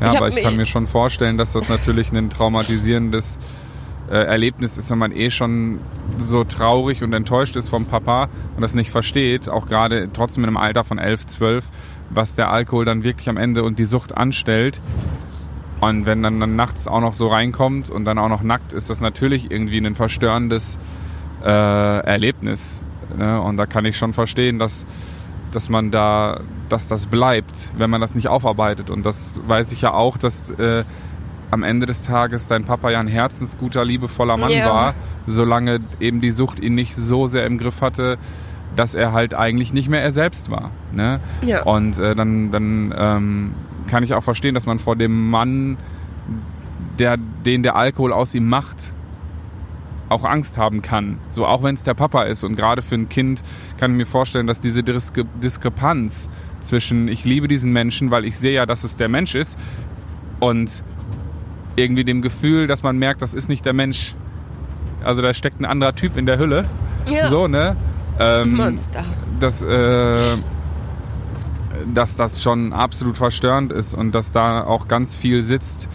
Ja, 0.00 0.12
Ich 0.12 0.16
aber 0.18 0.28
ich 0.28 0.36
kann 0.36 0.52
mir- 0.52 0.58
mir 0.60 0.66
schon 0.66 0.86
vorstellen, 0.86 1.38
dass 1.38 1.52
das 1.54 1.68
natürlich 1.68 2.12
ein 2.12 2.30
traumatisierendes 2.30 3.38
äh, 4.12 4.24
Erlebnis 4.24 4.76
ist, 4.76 4.90
wenn 4.90 4.98
man 4.98 5.12
eh 5.12 5.30
schon 5.30 5.80
so 6.18 6.44
traurig 6.44 7.02
und 7.02 7.14
enttäuscht 7.14 7.56
ist 7.56 7.68
vom 7.68 7.86
Papa 7.86 8.28
und 8.54 8.60
das 8.60 8.74
nicht 8.74 8.90
versteht, 8.90 9.48
auch 9.48 9.66
gerade 9.66 10.10
trotzdem 10.12 10.44
in 10.44 10.48
einem 10.48 10.58
Alter 10.58 10.84
von 10.84 10.98
11, 10.98 11.26
12, 11.26 11.70
was 12.10 12.34
der 12.34 12.50
Alkohol 12.50 12.84
dann 12.84 13.04
wirklich 13.04 13.30
am 13.30 13.38
Ende 13.38 13.64
und 13.64 13.78
die 13.78 13.86
Sucht 13.86 14.14
anstellt. 14.14 14.82
Und 15.80 16.04
wenn 16.04 16.22
dann, 16.22 16.38
dann 16.38 16.56
nachts 16.56 16.86
auch 16.86 17.00
noch 17.00 17.14
so 17.14 17.28
reinkommt 17.28 17.88
und 17.88 18.04
dann 18.04 18.18
auch 18.18 18.28
noch 18.28 18.42
nackt, 18.42 18.74
ist 18.74 18.90
das 18.90 19.00
natürlich 19.00 19.50
irgendwie 19.50 19.78
ein 19.78 19.94
verstörendes 19.94 20.78
äh, 21.42 21.48
Erlebnis. 21.48 22.84
Ne? 23.16 23.40
Und 23.40 23.56
da 23.56 23.64
kann 23.64 23.86
ich 23.86 23.96
schon 23.96 24.12
verstehen, 24.12 24.58
dass, 24.58 24.86
dass 25.52 25.70
man 25.70 25.90
da, 25.90 26.42
dass 26.68 26.86
das 26.86 27.06
bleibt, 27.06 27.72
wenn 27.78 27.88
man 27.88 28.02
das 28.02 28.14
nicht 28.14 28.28
aufarbeitet. 28.28 28.90
Und 28.90 29.06
das 29.06 29.40
weiß 29.46 29.72
ich 29.72 29.80
ja 29.80 29.94
auch, 29.94 30.18
dass 30.18 30.50
äh, 30.50 30.84
am 31.52 31.62
Ende 31.62 31.84
des 31.84 32.00
Tages 32.00 32.46
dein 32.46 32.64
Papa 32.64 32.90
ja 32.90 32.98
ein 32.98 33.06
herzensguter, 33.06 33.84
liebevoller 33.84 34.38
Mann 34.38 34.50
Ja. 34.50 34.66
war, 34.72 34.94
solange 35.26 35.80
eben 36.00 36.22
die 36.22 36.30
Sucht 36.30 36.58
ihn 36.58 36.74
nicht 36.74 36.96
so 36.96 37.26
sehr 37.26 37.44
im 37.46 37.58
Griff 37.58 37.82
hatte, 37.82 38.16
dass 38.74 38.94
er 38.94 39.12
halt 39.12 39.34
eigentlich 39.34 39.74
nicht 39.74 39.90
mehr 39.90 40.02
er 40.02 40.12
selbst 40.12 40.50
war. 40.50 40.70
Ne? 40.92 41.20
Ja. 41.44 41.62
Und 41.64 41.98
äh, 41.98 42.14
dann, 42.14 42.50
dann 42.50 42.94
ähm, 42.96 43.54
kann 43.86 44.02
ich 44.02 44.14
auch 44.14 44.24
verstehen, 44.24 44.54
dass 44.54 44.64
man 44.64 44.78
vor 44.78 44.96
dem 44.96 45.28
Mann, 45.28 45.76
der, 46.98 47.18
den 47.18 47.62
der 47.62 47.76
Alkohol 47.76 48.14
aus 48.14 48.34
ihm 48.34 48.48
macht, 48.48 48.94
auch 50.08 50.24
Angst 50.24 50.56
haben 50.56 50.80
kann. 50.80 51.18
So 51.28 51.46
auch 51.46 51.62
wenn 51.62 51.74
es 51.74 51.82
der 51.82 51.94
Papa 51.94 52.22
ist. 52.22 52.44
Und 52.44 52.56
gerade 52.56 52.80
für 52.80 52.94
ein 52.94 53.10
Kind 53.10 53.42
kann 53.76 53.90
ich 53.90 53.96
mir 53.98 54.06
vorstellen, 54.06 54.46
dass 54.46 54.58
diese 54.60 54.82
Diskre 54.82 55.26
Diskrepanz 55.42 56.30
zwischen 56.60 57.08
ich 57.08 57.26
liebe 57.26 57.46
diesen 57.46 57.74
Menschen, 57.74 58.10
weil 58.10 58.24
ich 58.24 58.38
sehe 58.38 58.54
ja, 58.54 58.64
dass 58.64 58.84
es 58.84 58.96
der 58.96 59.10
Mensch 59.10 59.34
ist, 59.34 59.58
und 60.42 60.82
irgendwie 61.76 62.04
dem 62.04 62.22
Gefühl, 62.22 62.66
dass 62.66 62.82
man 62.82 62.98
merkt, 62.98 63.22
das 63.22 63.34
ist 63.34 63.48
nicht 63.48 63.64
der 63.64 63.72
Mensch. 63.72 64.14
Also 65.04 65.22
da 65.22 65.34
steckt 65.34 65.60
ein 65.60 65.64
anderer 65.64 65.94
Typ 65.94 66.16
in 66.16 66.26
der 66.26 66.38
Hülle. 66.38 66.66
Ja. 67.10 67.28
So, 67.28 67.48
ne? 67.48 67.76
Ähm, 68.20 68.54
Monster. 68.54 69.04
dass, 69.40 69.62
äh, 69.62 70.16
dass 71.92 72.16
das 72.16 72.42
schon 72.42 72.72
absolut 72.72 73.16
verstörend 73.16 73.72
ist 73.72 73.94
und 73.94 74.14
dass 74.14 74.32
da 74.32 74.64
auch 74.64 74.86
ganz 74.86 75.16
viel 75.16 75.42
sitzt 75.42 75.88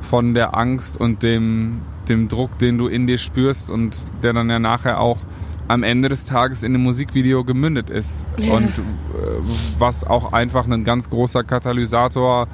von 0.00 0.34
der 0.34 0.56
Angst 0.56 0.98
und 0.98 1.22
dem, 1.22 1.80
dem 2.08 2.28
Druck, 2.28 2.58
den 2.58 2.78
du 2.78 2.88
in 2.88 3.06
dir 3.06 3.18
spürst 3.18 3.70
und 3.70 4.06
der 4.22 4.32
dann 4.34 4.50
ja 4.50 4.58
nachher 4.58 5.00
auch 5.00 5.18
am 5.68 5.82
Ende 5.82 6.08
des 6.08 6.26
Tages 6.26 6.62
in 6.62 6.72
dem 6.72 6.82
Musikvideo 6.82 7.44
gemündet 7.44 7.88
ist. 7.88 8.26
Ja. 8.36 8.52
Und 8.52 8.78
äh, 8.78 8.82
was 9.78 10.04
auch 10.04 10.32
einfach 10.32 10.66
ein 10.68 10.84
ganz 10.84 11.08
großer 11.08 11.44
Katalysator 11.44 12.48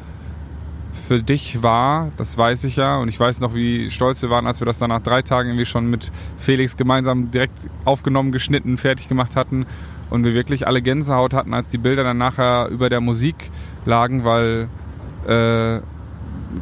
für 0.92 1.22
dich 1.22 1.62
war, 1.62 2.10
das 2.16 2.36
weiß 2.38 2.64
ich 2.64 2.76
ja. 2.76 2.96
Und 2.96 3.08
ich 3.08 3.18
weiß 3.18 3.40
noch, 3.40 3.54
wie 3.54 3.90
stolz 3.90 4.22
wir 4.22 4.30
waren, 4.30 4.46
als 4.46 4.60
wir 4.60 4.66
das 4.66 4.78
dann 4.78 4.88
nach 4.90 5.02
drei 5.02 5.22
Tagen 5.22 5.50
irgendwie 5.50 5.66
schon 5.66 5.88
mit 5.90 6.10
Felix 6.36 6.76
gemeinsam 6.76 7.30
direkt 7.30 7.58
aufgenommen, 7.84 8.32
geschnitten, 8.32 8.76
fertig 8.76 9.08
gemacht 9.08 9.36
hatten. 9.36 9.66
Und 10.10 10.24
wir 10.24 10.32
wirklich 10.34 10.66
alle 10.66 10.80
Gänsehaut 10.80 11.34
hatten, 11.34 11.52
als 11.52 11.68
die 11.68 11.78
Bilder 11.78 12.02
dann 12.04 12.16
nachher 12.18 12.68
über 12.68 12.88
der 12.88 13.00
Musik 13.00 13.50
lagen, 13.84 14.24
weil 14.24 14.68
äh, 15.26 15.80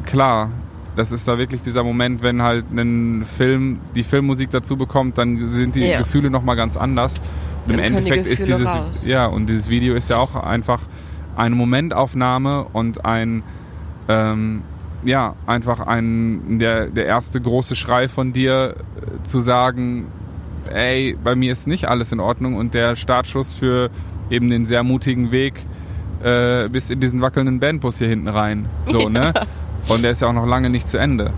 klar, 0.05 0.51
das 0.97 1.11
ist 1.11 1.27
da 1.27 1.37
wirklich 1.37 1.61
dieser 1.61 1.83
Moment, 1.83 2.23
wenn 2.23 2.41
halt 2.41 2.65
ein 2.71 3.23
Film 3.23 3.79
die 3.95 4.03
Filmmusik 4.03 4.49
dazu 4.49 4.75
bekommt, 4.75 5.17
dann 5.17 5.51
sind 5.51 5.75
die 5.75 5.81
Ja. 5.85 5.99
Gefühle 5.99 6.29
nochmal 6.29 6.55
ganz 6.55 6.75
anders. 6.75 7.21
Und 7.65 7.73
im 7.73 7.79
können 7.79 7.91
die 7.91 7.97
Endeffekt 7.97 8.25
ist 8.25 8.47
dieses 8.47 8.67
raus. 8.67 9.05
ja 9.07 9.27
und 9.27 9.47
dieses 9.47 9.69
Video 9.69 9.93
ist 9.95 10.09
ja 10.09 10.17
auch 10.17 10.35
einfach 10.35 10.81
eine 11.35 11.55
Momentaufnahme 11.55 12.65
und 12.73 13.05
ein 13.05 13.43
ähm, 14.07 14.63
ja 15.03 15.35
einfach 15.45 15.81
ein 15.81 16.59
der 16.59 16.87
der 16.87 17.05
erste 17.05 17.39
große 17.39 17.75
Schrei 17.75 18.07
von 18.07 18.33
dir 18.33 18.75
äh, 18.75 19.23
zu 19.23 19.39
sagen, 19.39 20.07
ey, 20.69 21.17
bei 21.23 21.35
mir 21.35 21.51
ist 21.51 21.67
nicht 21.67 21.87
alles 21.87 22.11
in 22.11 22.19
Ordnung 22.19 22.55
und 22.55 22.73
der 22.73 22.95
Startschuss 22.95 23.53
für 23.53 23.89
eben 24.29 24.49
den 24.49 24.65
sehr 24.65 24.83
mutigen 24.83 25.31
Weg 25.31 25.65
äh, 26.23 26.67
bis 26.69 26.89
in 26.89 26.99
diesen 26.99 27.21
wackelnden 27.21 27.59
Bandbus 27.59 27.99
hier 27.99 28.07
hinten 28.07 28.27
rein. 28.27 28.67
So, 28.87 29.09
ne? 29.09 29.33
Und 29.87 30.03
der 30.03 30.11
ist 30.11 30.21
ja 30.21 30.27
auch 30.27 30.33
noch 30.33 30.45
lange 30.45 30.69
nicht 30.69 30.87
zu 30.87 30.97
Ende. 30.97 31.31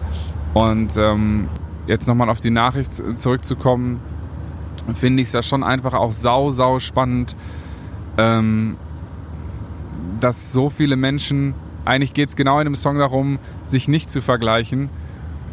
Und 0.53 0.97
ähm, 0.97 1.49
jetzt 1.85 2.07
nochmal 2.07 2.29
auf 2.29 2.39
die 2.39 2.49
Nachricht 2.49 2.93
zurückzukommen, 3.15 3.99
finde 4.95 5.21
ich 5.21 5.27
es 5.27 5.33
ja 5.33 5.43
schon 5.43 5.63
einfach 5.63 5.93
auch 5.93 6.11
sau, 6.11 6.49
sau 6.49 6.79
spannend, 6.79 7.35
ähm, 8.17 8.77
dass 10.19 10.51
so 10.51 10.69
viele 10.69 10.95
Menschen, 10.95 11.53
eigentlich 11.89 12.13
geht 12.13 12.29
es 12.29 12.35
genau 12.35 12.59
in 12.59 12.65
dem 12.65 12.75
Song 12.75 12.99
darum, 12.99 13.39
sich 13.63 13.87
nicht 13.87 14.09
zu 14.09 14.21
vergleichen. 14.21 14.89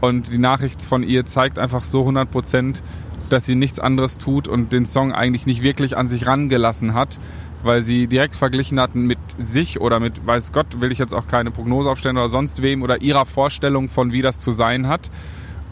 Und 0.01 0.31
die 0.31 0.39
Nachricht 0.39 0.85
von 0.85 1.03
ihr 1.03 1.25
zeigt 1.25 1.59
einfach 1.59 1.83
so 1.83 2.01
100 2.01 2.31
Prozent, 2.31 2.83
dass 3.31 3.47
sie 3.47 3.55
nichts 3.55 3.81
anderes 3.81 4.19
tut 4.19 4.47
und 4.47 4.73
den 4.73 4.85
Song 4.85 5.13
eigentlich 5.13 5.47
nicht 5.47 5.63
wirklich 5.63 5.97
an 5.97 6.09
sich 6.09 6.27
rangelassen 6.27 6.95
hat, 6.95 7.19
weil 7.63 7.81
sie 7.81 8.07
direkt 8.07 8.37
verglichen 8.37 8.79
hatten 8.79 9.07
mit 9.07 9.19
sich 9.39 9.81
oder 9.81 9.99
mit, 9.99 10.27
weiß 10.27 10.53
Gott, 10.53 10.81
will 10.81 10.93
ich 10.93 10.99
jetzt 10.99 11.15
auch 11.15 11.27
keine 11.27 11.51
Prognose 11.51 11.91
aufstellen 11.91 12.19
oder 12.19 12.29
sonst 12.29 12.63
wem 12.63 12.83
oder 12.83 13.01
ihrer 13.01 13.25
Vorstellung 13.25 13.89
von, 13.89 14.13
wie 14.13 14.23
das 14.23 14.39
zu 14.39 14.51
sein 14.51 14.87
hat. 14.87 15.11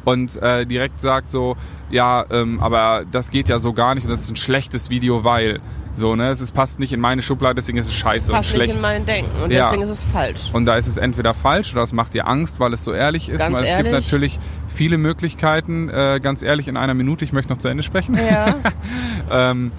Und 0.05 0.37
äh, 0.43 0.67
direkt 0.67 0.99
sagt 0.99 1.29
so, 1.29 1.57
ja, 1.91 2.25
ähm, 2.31 2.61
aber 2.61 3.05
das 3.11 3.31
geht 3.31 3.49
ja 3.49 3.59
so 3.59 3.75
gar 3.75 3.95
nicht 3.95 4.05
und 4.05 4.11
das 4.11 4.23
ist 4.23 4.31
ein 4.31 4.37
schlechtes 4.37 4.91
Video, 4.91 5.25
weil. 5.25 5.61
So, 5.95 6.17
ne? 6.17 6.29
Es 6.29 6.41
ist, 6.41 6.53
passt 6.53 6.81
nicht 6.81 6.93
in 6.93 7.01
meine 7.01 7.23
Schublade, 7.23 7.55
deswegen 7.55 7.79
ist 7.79 7.87
es 7.89 7.95
scheiße 7.95 8.33
und 8.33 8.37
passt 8.37 8.49
nicht 8.51 8.57
schlecht. 8.57 8.75
in 8.77 8.83
mein 8.83 9.07
Denken 9.07 9.31
und 9.43 9.51
Ja. 9.53 9.67
deswegen 9.67 9.83
ist 9.85 9.91
es 9.91 10.03
falsch. 10.03 10.51
Und 10.53 10.67
da 10.67 10.77
ist 10.77 10.87
es 10.89 10.97
entweder 10.97 11.35
falsch 11.35 11.73
oder 11.73 11.83
es 11.83 11.93
macht 11.93 12.15
dir 12.15 12.27
Angst, 12.27 12.59
weil 12.61 12.73
es 12.73 12.83
so 12.85 12.93
ehrlich 12.93 13.29
ist. 13.29 13.39
Ganz 13.39 13.55
weil 13.57 13.63
es 13.63 13.69
ehrlich? 13.69 13.93
gibt 13.93 14.05
natürlich 14.05 14.39
viele 14.69 14.99
Möglichkeiten, 14.99 15.89
äh, 15.89 16.19
ganz 16.23 16.43
ehrlich, 16.43 16.67
in 16.69 16.77
einer 16.77 16.95
Minute, 16.95 17.25
ich 17.25 17.33
möchte 17.33 17.53
noch 17.53 17.59
zu 17.61 17.69
Ende 17.69 17.83
sprechen. 17.83 18.17
Ja. 18.17 18.57
Ähm, 19.31 19.73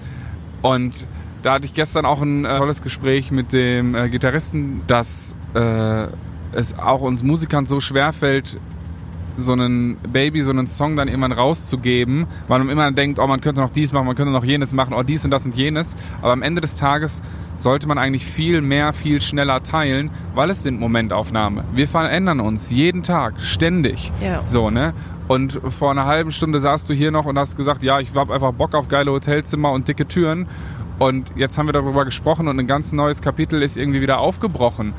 und 0.62 1.06
da 1.42 1.52
hatte 1.54 1.66
ich 1.66 1.74
gestern 1.74 2.04
auch 2.06 2.20
ein 2.20 2.44
äh, 2.44 2.56
tolles 2.56 2.82
Gespräch 2.82 3.30
mit 3.30 3.52
dem 3.52 3.94
äh, 3.94 4.08
Gitarristen, 4.08 4.82
dass 4.88 5.36
äh, 5.54 6.06
es 6.52 6.76
auch 6.78 7.02
uns 7.02 7.22
Musikern 7.22 7.66
so 7.66 7.78
schwerfällt, 7.80 8.58
so 9.36 9.52
einen 9.52 9.96
Baby, 10.12 10.42
so 10.42 10.50
einen 10.50 10.66
Song 10.66 10.96
dann 10.96 11.08
irgendwann 11.08 11.32
rauszugeben, 11.32 12.26
weil 12.48 12.58
man 12.58 12.68
immer 12.68 12.90
denkt, 12.92 13.18
oh, 13.18 13.26
man 13.26 13.40
könnte 13.40 13.60
noch 13.60 13.70
dies 13.70 13.92
machen, 13.92 14.06
man 14.06 14.16
könnte 14.16 14.32
noch 14.32 14.44
jenes 14.44 14.72
machen, 14.72 14.94
oh, 14.94 15.02
dies 15.02 15.24
und 15.24 15.30
das 15.30 15.44
und 15.44 15.54
jenes. 15.54 15.94
Aber 16.22 16.32
am 16.32 16.42
Ende 16.42 16.60
des 16.60 16.74
Tages 16.74 17.22
sollte 17.56 17.88
man 17.88 17.98
eigentlich 17.98 18.26
viel 18.26 18.60
mehr, 18.60 18.92
viel 18.92 19.20
schneller 19.20 19.62
teilen, 19.62 20.10
weil 20.34 20.50
es 20.50 20.62
sind 20.62 20.80
Momentaufnahmen. 20.80 21.64
Wir 21.72 21.88
verändern 21.88 22.40
uns 22.40 22.70
jeden 22.70 23.02
Tag, 23.02 23.40
ständig. 23.40 24.12
Ja. 24.22 24.42
So, 24.46 24.70
ne? 24.70 24.94
Und 25.28 25.60
vor 25.70 25.90
einer 25.90 26.06
halben 26.06 26.30
Stunde 26.30 26.60
saßt 26.60 26.88
du 26.88 26.94
hier 26.94 27.10
noch 27.10 27.26
und 27.26 27.38
hast 27.38 27.56
gesagt, 27.56 27.82
ja, 27.82 27.98
ich 27.98 28.14
hab 28.14 28.30
einfach 28.30 28.52
Bock 28.52 28.74
auf 28.74 28.88
geile 28.88 29.10
Hotelzimmer 29.10 29.72
und 29.72 29.88
dicke 29.88 30.06
Türen. 30.06 30.46
Und 30.98 31.32
jetzt 31.36 31.58
haben 31.58 31.66
wir 31.66 31.72
darüber 31.72 32.04
gesprochen 32.04 32.48
und 32.48 32.58
ein 32.58 32.66
ganz 32.66 32.92
neues 32.92 33.20
Kapitel 33.20 33.62
ist 33.62 33.76
irgendwie 33.76 34.00
wieder 34.00 34.18
aufgebrochen, 34.18 34.94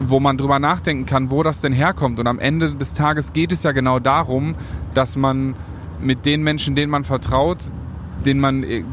wo 0.00 0.20
man 0.20 0.36
drüber 0.36 0.58
nachdenken 0.58 1.06
kann, 1.06 1.30
wo 1.30 1.42
das 1.42 1.60
denn 1.60 1.72
herkommt. 1.72 2.18
Und 2.20 2.26
am 2.26 2.38
Ende 2.38 2.74
des 2.74 2.94
Tages 2.94 3.32
geht 3.32 3.52
es 3.52 3.62
ja 3.62 3.72
genau 3.72 3.98
darum, 3.98 4.54
dass 4.94 5.16
man 5.16 5.54
mit 6.00 6.26
den 6.26 6.42
Menschen, 6.42 6.74
denen 6.74 6.90
man 6.90 7.04
vertraut, 7.04 7.58
denen 8.24 8.40
man, 8.40 8.62
äh, 8.62 8.84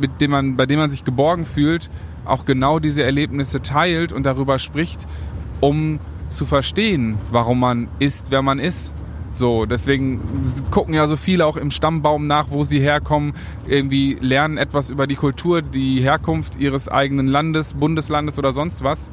mit 0.00 0.20
denen 0.20 0.32
man, 0.32 0.56
bei 0.56 0.66
denen 0.66 0.80
man 0.80 0.90
sich 0.90 1.04
geborgen 1.04 1.44
fühlt, 1.44 1.90
auch 2.24 2.44
genau 2.44 2.78
diese 2.78 3.02
Erlebnisse 3.02 3.62
teilt 3.62 4.12
und 4.12 4.24
darüber 4.24 4.58
spricht, 4.58 5.06
um 5.60 6.00
zu 6.28 6.46
verstehen, 6.46 7.18
warum 7.30 7.60
man 7.60 7.88
ist, 7.98 8.30
wer 8.30 8.42
man 8.42 8.58
ist. 8.58 8.94
So, 9.32 9.66
deswegen 9.66 10.20
gucken 10.70 10.94
ja 10.94 11.08
so 11.08 11.16
viele 11.16 11.44
auch 11.46 11.56
im 11.56 11.72
Stammbaum 11.72 12.28
nach, 12.28 12.46
wo 12.50 12.62
sie 12.62 12.78
herkommen, 12.78 13.34
irgendwie 13.66 14.16
lernen 14.20 14.58
etwas 14.58 14.90
über 14.90 15.08
die 15.08 15.16
Kultur, 15.16 15.60
die 15.60 16.00
Herkunft 16.00 16.56
ihres 16.56 16.88
eigenen 16.88 17.26
Landes, 17.26 17.74
Bundeslandes 17.74 18.38
oder 18.38 18.52
sonst 18.52 18.84
was. 18.84 19.10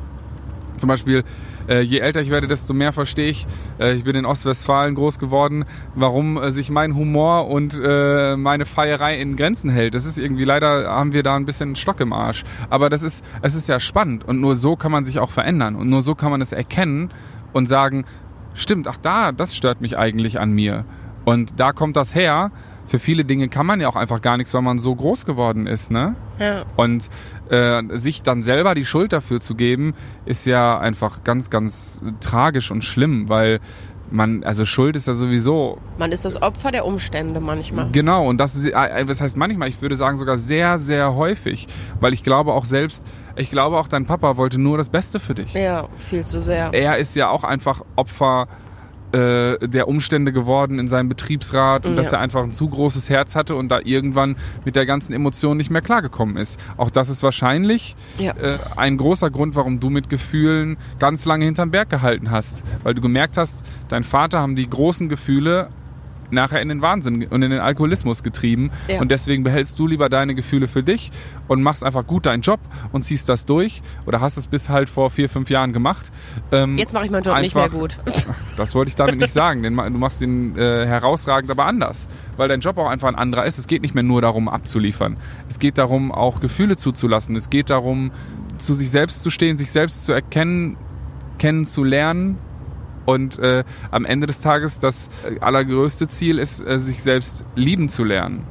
Zum 0.77 0.87
Beispiel, 0.87 1.23
äh, 1.67 1.81
je 1.81 1.99
älter 1.99 2.21
ich 2.21 2.29
werde, 2.29 2.47
desto 2.47 2.73
mehr 2.73 2.91
verstehe 2.91 3.29
ich, 3.29 3.45
äh, 3.79 3.93
ich 3.93 4.03
bin 4.03 4.15
in 4.15 4.25
Ostwestfalen 4.25 4.95
groß 4.95 5.19
geworden, 5.19 5.65
warum 5.95 6.37
äh, 6.37 6.51
sich 6.51 6.69
mein 6.69 6.95
Humor 6.95 7.47
und 7.49 7.79
äh, 7.83 8.35
meine 8.35 8.65
Feierei 8.65 9.19
in 9.19 9.35
Grenzen 9.35 9.69
hält. 9.69 9.93
Das 9.95 10.05
ist 10.05 10.17
irgendwie, 10.17 10.43
leider 10.43 10.89
haben 10.89 11.13
wir 11.13 11.23
da 11.23 11.35
ein 11.35 11.45
bisschen 11.45 11.75
Stock 11.75 11.99
im 11.99 12.13
Arsch. 12.13 12.43
Aber 12.69 12.89
das 12.89 13.03
ist, 13.03 13.23
es 13.41 13.55
ist 13.55 13.67
ja 13.67 13.79
spannend 13.79 14.27
und 14.27 14.39
nur 14.39 14.55
so 14.55 14.75
kann 14.75 14.91
man 14.91 15.03
sich 15.03 15.19
auch 15.19 15.31
verändern 15.31 15.75
und 15.75 15.89
nur 15.89 16.01
so 16.01 16.15
kann 16.15 16.31
man 16.31 16.41
es 16.41 16.51
erkennen 16.51 17.09
und 17.53 17.67
sagen, 17.67 18.05
stimmt, 18.53 18.87
ach 18.87 18.97
da, 18.97 19.31
das 19.31 19.55
stört 19.55 19.81
mich 19.81 19.97
eigentlich 19.97 20.39
an 20.39 20.51
mir. 20.51 20.85
Und 21.25 21.59
da 21.59 21.71
kommt 21.71 21.97
das 21.97 22.15
her. 22.15 22.51
Für 22.91 22.99
viele 22.99 23.23
Dinge 23.23 23.47
kann 23.47 23.65
man 23.65 23.79
ja 23.79 23.87
auch 23.87 23.95
einfach 23.95 24.21
gar 24.21 24.35
nichts, 24.35 24.53
weil 24.53 24.63
man 24.63 24.77
so 24.77 24.93
groß 24.93 25.25
geworden 25.25 25.65
ist, 25.65 25.91
ne? 25.91 26.13
Ja. 26.39 26.65
Und 26.75 27.07
äh, 27.49 27.81
sich 27.93 28.21
dann 28.21 28.43
selber 28.43 28.75
die 28.75 28.83
Schuld 28.83 29.13
dafür 29.13 29.39
zu 29.39 29.55
geben, 29.55 29.93
ist 30.25 30.45
ja 30.45 30.77
einfach 30.77 31.23
ganz, 31.23 31.49
ganz 31.49 32.01
tragisch 32.19 32.69
und 32.69 32.83
schlimm, 32.83 33.29
weil 33.29 33.61
man, 34.09 34.43
also 34.43 34.65
Schuld 34.65 34.97
ist 34.97 35.07
ja 35.07 35.13
sowieso 35.13 35.77
Man 35.99 36.11
ist 36.11 36.25
das 36.25 36.41
Opfer 36.41 36.73
der 36.73 36.85
Umstände 36.85 37.39
manchmal. 37.39 37.89
Genau, 37.93 38.27
und 38.27 38.39
das 38.39 38.55
ist, 38.55 38.65
äh, 38.65 39.07
was 39.07 39.21
heißt 39.21 39.37
manchmal, 39.37 39.69
ich 39.69 39.81
würde 39.81 39.95
sagen 39.95 40.17
sogar 40.17 40.37
sehr, 40.37 40.77
sehr 40.77 41.15
häufig, 41.15 41.67
weil 42.01 42.11
ich 42.11 42.23
glaube 42.23 42.51
auch 42.51 42.65
selbst, 42.65 43.05
ich 43.37 43.51
glaube 43.51 43.77
auch 43.77 43.87
dein 43.87 44.05
Papa 44.05 44.35
wollte 44.35 44.59
nur 44.59 44.77
das 44.77 44.89
Beste 44.89 45.21
für 45.21 45.33
dich. 45.33 45.53
Ja, 45.53 45.87
viel 45.97 46.25
zu 46.25 46.41
sehr. 46.41 46.73
Er 46.73 46.97
ist 46.97 47.15
ja 47.15 47.29
auch 47.29 47.45
einfach 47.45 47.85
Opfer 47.95 48.49
äh, 49.13 49.67
der 49.67 49.87
Umstände 49.87 50.31
geworden 50.31 50.79
in 50.79 50.87
seinem 50.87 51.09
Betriebsrat 51.09 51.85
und 51.85 51.91
Ja. 51.93 51.97
dass 51.97 52.11
er 52.11 52.19
einfach 52.19 52.43
ein 52.43 52.51
zu 52.51 52.67
großes 52.69 53.09
Herz 53.09 53.35
hatte 53.35 53.55
und 53.55 53.69
da 53.69 53.79
irgendwann 53.83 54.35
mit 54.65 54.75
der 54.75 54.85
ganzen 54.85 55.13
Emotion 55.13 55.57
nicht 55.57 55.69
mehr 55.69 55.81
klargekommen 55.81 56.37
ist. 56.37 56.59
Auch 56.77 56.89
das 56.91 57.09
ist 57.09 57.21
wahrscheinlich 57.23 57.95
Ja. 58.17 58.31
äh, 58.33 58.57
ein 58.77 58.97
großer 58.97 59.29
Grund, 59.29 59.55
warum 59.55 59.79
du 59.79 59.89
mit 59.89 60.09
Gefühlen 60.09 60.77
ganz 60.99 61.25
lange 61.25 61.45
hinterm 61.45 61.71
Berg 61.71 61.89
gehalten 61.89 62.31
hast. 62.31 62.63
Weil 62.83 62.93
du 62.93 63.01
gemerkt 63.01 63.37
hast, 63.37 63.63
dein 63.89 64.03
Vater 64.03 64.39
haben 64.39 64.55
die 64.55 64.69
großen 64.69 65.09
Gefühle 65.09 65.69
nachher 66.31 66.61
in 66.61 66.69
den 66.69 66.81
Wahnsinn 66.81 67.25
und 67.27 67.41
in 67.41 67.51
den 67.51 67.59
Alkoholismus 67.59 68.23
getrieben. 68.23 68.71
Ja. 68.87 69.01
Und 69.01 69.11
deswegen 69.11 69.43
behältst 69.43 69.77
du 69.79 69.87
lieber 69.87 70.09
deine 70.09 70.35
Gefühle 70.35 70.67
für 70.67 70.83
dich 70.83 71.11
und 71.47 71.61
machst 71.63 71.83
einfach 71.83 72.05
gut 72.05 72.25
deinen 72.25 72.41
Job 72.41 72.59
und 72.91 73.03
ziehst 73.03 73.29
das 73.29 73.45
durch. 73.45 73.81
Oder 74.05 74.21
hast 74.21 74.37
es 74.37 74.47
bis 74.47 74.69
halt 74.69 74.89
vor 74.89 75.09
vier, 75.09 75.29
fünf 75.29 75.49
Jahren 75.49 75.73
gemacht. 75.73 76.11
Ähm, 76.51 76.77
Jetzt 76.77 76.93
mache 76.93 77.05
ich 77.05 77.11
meinen 77.11 77.23
Job 77.23 77.39
nicht 77.39 77.55
mehr 77.55 77.65
einfach- 77.65 77.77
gut. 77.77 77.99
das 78.57 78.75
wollte 78.75 78.89
ich 78.89 78.95
damit 78.95 79.19
nicht 79.19 79.33
sagen, 79.33 79.63
denn 79.63 79.75
du 79.75 79.97
machst 79.99 80.21
den 80.21 80.57
äh, 80.57 80.85
herausragend, 80.85 81.49
aber 81.51 81.65
anders, 81.65 82.07
weil 82.37 82.47
dein 82.47 82.59
Job 82.59 82.77
auch 82.77 82.89
einfach 82.89 83.07
ein 83.07 83.15
anderer 83.15 83.45
ist. 83.45 83.57
Es 83.57 83.67
geht 83.67 83.81
nicht 83.81 83.93
mehr 83.95 84.03
nur 84.03 84.21
darum, 84.21 84.47
abzuliefern. 84.49 85.17
Es 85.49 85.59
geht 85.59 85.77
darum, 85.77 86.11
auch 86.11 86.39
Gefühle 86.39 86.75
zuzulassen. 86.77 87.35
Es 87.35 87.49
geht 87.49 87.69
darum, 87.69 88.11
zu 88.57 88.73
sich 88.73 88.91
selbst 88.91 89.23
zu 89.23 89.29
stehen, 89.31 89.57
sich 89.57 89.71
selbst 89.71 90.05
zu 90.05 90.11
erkennen, 90.13 90.77
kennenzulernen. 91.37 92.37
Und 93.05 93.39
äh, 93.39 93.63
am 93.89 94.05
Ende 94.05 94.27
des 94.27 94.39
Tages 94.39 94.79
das 94.79 95.09
äh, 95.29 95.39
allergrößte 95.39 96.07
Ziel 96.07 96.37
ist, 96.39 96.65
äh, 96.65 96.79
sich 96.79 97.01
selbst 97.01 97.43
lieben 97.55 97.89
zu 97.89 98.03
lernen, 98.03 98.43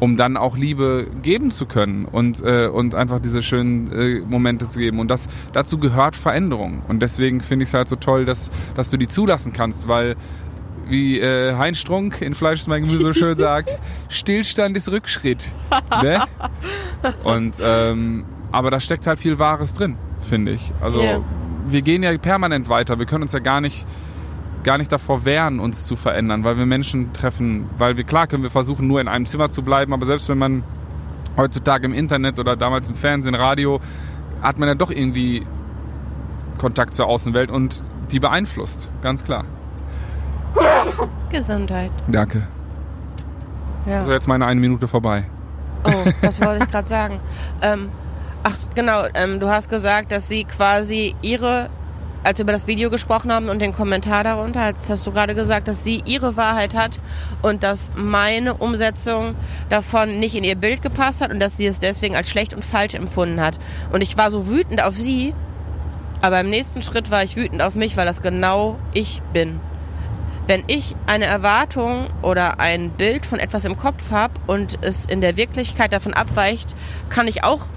um 0.00 0.16
dann 0.16 0.36
auch 0.36 0.56
Liebe 0.56 1.06
geben 1.22 1.50
zu 1.50 1.66
können 1.66 2.06
und, 2.06 2.42
äh, 2.42 2.66
und 2.66 2.94
einfach 2.94 3.20
diese 3.20 3.42
schönen 3.42 3.92
äh, 3.92 4.20
Momente 4.20 4.66
zu 4.66 4.78
geben. 4.78 4.98
Und 5.00 5.08
das 5.08 5.28
dazu 5.52 5.78
gehört 5.78 6.16
Veränderung. 6.16 6.82
Und 6.88 7.00
deswegen 7.00 7.40
finde 7.40 7.64
ich 7.64 7.70
es 7.70 7.74
halt 7.74 7.88
so 7.88 7.96
toll, 7.96 8.24
dass, 8.24 8.50
dass 8.74 8.90
du 8.90 8.96
die 8.96 9.06
zulassen 9.06 9.52
kannst, 9.52 9.86
weil 9.86 10.16
wie 10.88 11.18
äh, 11.18 11.56
Heinz 11.56 11.78
Strunk 11.78 12.20
in 12.20 12.34
Fleisch 12.34 12.60
ist 12.60 12.68
mein 12.68 12.82
Gemüse 12.82 13.02
so 13.02 13.12
schön 13.12 13.36
sagt, 13.38 13.78
Stillstand 14.08 14.76
ist 14.76 14.90
Rückschritt. 14.90 15.52
Ne? 16.02 16.22
Und 17.24 17.54
ähm, 17.60 18.24
aber 18.52 18.70
da 18.70 18.80
steckt 18.80 19.06
halt 19.06 19.18
viel 19.18 19.38
Wahres 19.38 19.72
drin, 19.72 19.96
finde 20.20 20.52
ich. 20.52 20.72
Also 20.80 21.02
Ja. 21.02 21.20
Wir 21.64 21.82
gehen 21.82 22.02
ja 22.02 22.16
permanent 22.18 22.68
weiter. 22.68 22.98
Wir 22.98 23.06
können 23.06 23.22
uns 23.22 23.32
ja 23.32 23.40
gar 23.40 23.60
nicht 23.60 23.86
gar 24.64 24.78
nicht 24.78 24.90
davor 24.90 25.24
wehren, 25.24 25.60
uns 25.60 25.86
zu 25.86 25.94
verändern, 25.94 26.42
weil 26.42 26.56
wir 26.56 26.66
Menschen 26.66 27.12
treffen, 27.12 27.68
weil 27.76 27.96
wir 27.96 28.04
klar 28.04 28.26
können 28.26 28.42
wir 28.42 28.50
versuchen, 28.50 28.86
nur 28.86 29.00
in 29.00 29.08
einem 29.08 29.26
Zimmer 29.26 29.50
zu 29.50 29.62
bleiben, 29.62 29.92
aber 29.92 30.06
selbst 30.06 30.28
wenn 30.30 30.38
man 30.38 30.64
heutzutage 31.36 31.84
im 31.86 31.92
Internet 31.92 32.38
oder 32.38 32.56
damals 32.56 32.88
im 32.88 32.94
Fernsehen, 32.94 33.34
Radio, 33.34 33.80
hat 34.42 34.58
man 34.58 34.68
ja 34.68 34.74
doch 34.74 34.90
irgendwie 34.90 35.46
Kontakt 36.58 36.94
zur 36.94 37.06
Außenwelt 37.06 37.50
und 37.50 37.82
die 38.10 38.20
beeinflusst, 38.20 38.90
ganz 39.02 39.22
klar. 39.22 39.44
Gesundheit. 41.30 41.90
Danke. 42.08 42.46
Ja. 43.86 44.00
Also 44.00 44.12
jetzt 44.12 44.28
meine 44.28 44.46
eine 44.46 44.60
Minute 44.60 44.88
vorbei. 44.88 45.24
Oh, 45.84 45.90
das 46.22 46.40
wollte 46.40 46.64
ich 46.64 46.70
gerade 46.70 46.88
sagen. 46.88 47.18
Ähm, 47.62 47.88
ach, 48.44 48.56
genau, 48.74 49.04
ähm, 49.14 49.40
du 49.40 49.48
hast 49.48 49.68
gesagt, 49.68 50.12
dass 50.12 50.28
sie 50.28 50.44
quasi 50.44 51.16
ihre, 51.22 51.70
als 52.22 52.38
wir 52.38 52.44
über 52.44 52.52
das 52.52 52.66
Video 52.66 52.90
gesprochen 52.90 53.32
haben 53.32 53.48
und 53.48 53.60
den 53.60 53.72
Kommentar 53.72 54.22
darunter, 54.22 54.60
als 54.60 54.88
hast 54.88 55.06
du 55.06 55.12
gerade 55.12 55.34
gesagt, 55.34 55.66
dass 55.66 55.82
sie 55.82 56.02
ihre 56.04 56.36
Wahrheit 56.36 56.74
hat 56.74 57.00
und 57.42 57.62
dass 57.62 57.90
meine 57.96 58.54
Umsetzung 58.54 59.34
davon 59.70 60.20
nicht 60.20 60.36
in 60.36 60.44
ihr 60.44 60.56
Bild 60.56 60.82
gepasst 60.82 61.22
hat 61.22 61.32
und 61.32 61.40
dass 61.40 61.56
sie 61.56 61.66
es 61.66 61.80
deswegen 61.80 62.14
als 62.14 62.28
schlecht 62.28 62.54
und 62.54 62.64
falsch 62.64 62.94
empfunden 62.94 63.40
hat. 63.40 63.58
Und 63.92 64.02
ich 64.02 64.16
war 64.16 64.30
so 64.30 64.46
wütend 64.46 64.82
auf 64.82 64.94
sie, 64.94 65.34
aber 66.20 66.40
im 66.40 66.50
nächsten 66.50 66.82
Schritt 66.82 67.10
war 67.10 67.24
ich 67.24 67.36
wütend 67.36 67.62
auf 67.62 67.74
mich, 67.74 67.96
weil 67.96 68.06
das 68.06 68.22
genau 68.22 68.78
ich 68.92 69.22
bin. 69.32 69.58
Wenn 70.46 70.64
ich 70.66 70.94
eine 71.06 71.24
Erwartung 71.24 72.08
oder 72.20 72.60
ein 72.60 72.90
Bild 72.90 73.24
von 73.24 73.38
etwas 73.38 73.64
im 73.64 73.78
Kopf 73.78 74.10
habe 74.10 74.34
und 74.46 74.84
es 74.84 75.06
in 75.06 75.22
der 75.22 75.38
Wirklichkeit 75.38 75.94
davon 75.94 76.12
abweicht, 76.12 76.76
kann 77.08 77.26
ich 77.26 77.42
auch 77.42 77.70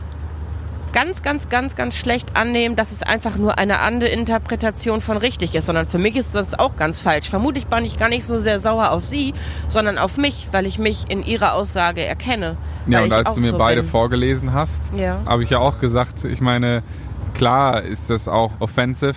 ganz, 0.99 1.21
ganz, 1.21 1.47
ganz, 1.47 1.75
ganz 1.75 1.95
schlecht 1.95 2.35
annehmen, 2.35 2.75
dass 2.75 2.91
es 2.91 3.03
einfach 3.03 3.37
nur 3.37 3.59
eine 3.59 3.81
andere 3.81 4.09
Interpretation 4.09 4.99
von 4.99 5.17
richtig 5.17 5.53
ist, 5.53 5.67
sondern 5.67 5.85
für 5.85 5.99
mich 5.99 6.15
ist 6.15 6.33
das 6.33 6.57
auch 6.57 6.75
ganz 6.75 7.01
falsch. 7.01 7.29
Vermutlich 7.29 7.67
bin 7.67 7.85
ich 7.85 7.99
gar 7.99 8.09
nicht 8.09 8.25
so 8.25 8.39
sehr 8.39 8.59
sauer 8.59 8.89
auf 8.89 9.03
sie, 9.03 9.35
sondern 9.67 9.99
auf 9.99 10.17
mich, 10.17 10.47
weil 10.53 10.65
ich 10.65 10.79
mich 10.79 11.05
in 11.09 11.23
ihrer 11.23 11.53
Aussage 11.53 12.03
erkenne. 12.03 12.57
Ja, 12.87 13.01
und 13.03 13.13
als 13.13 13.35
du 13.35 13.41
mir 13.41 13.51
so 13.51 13.59
beide 13.59 13.81
bin. 13.81 13.89
vorgelesen 13.91 14.53
hast, 14.53 14.91
Ja. 14.97 15.21
habe 15.27 15.43
ich 15.43 15.51
ja 15.51 15.59
auch 15.59 15.77
gesagt, 15.77 16.25
ich 16.25 16.41
meine, 16.41 16.81
klar 17.35 17.83
ist 17.83 18.09
das 18.09 18.27
auch 18.27 18.53
offensive, 18.59 19.13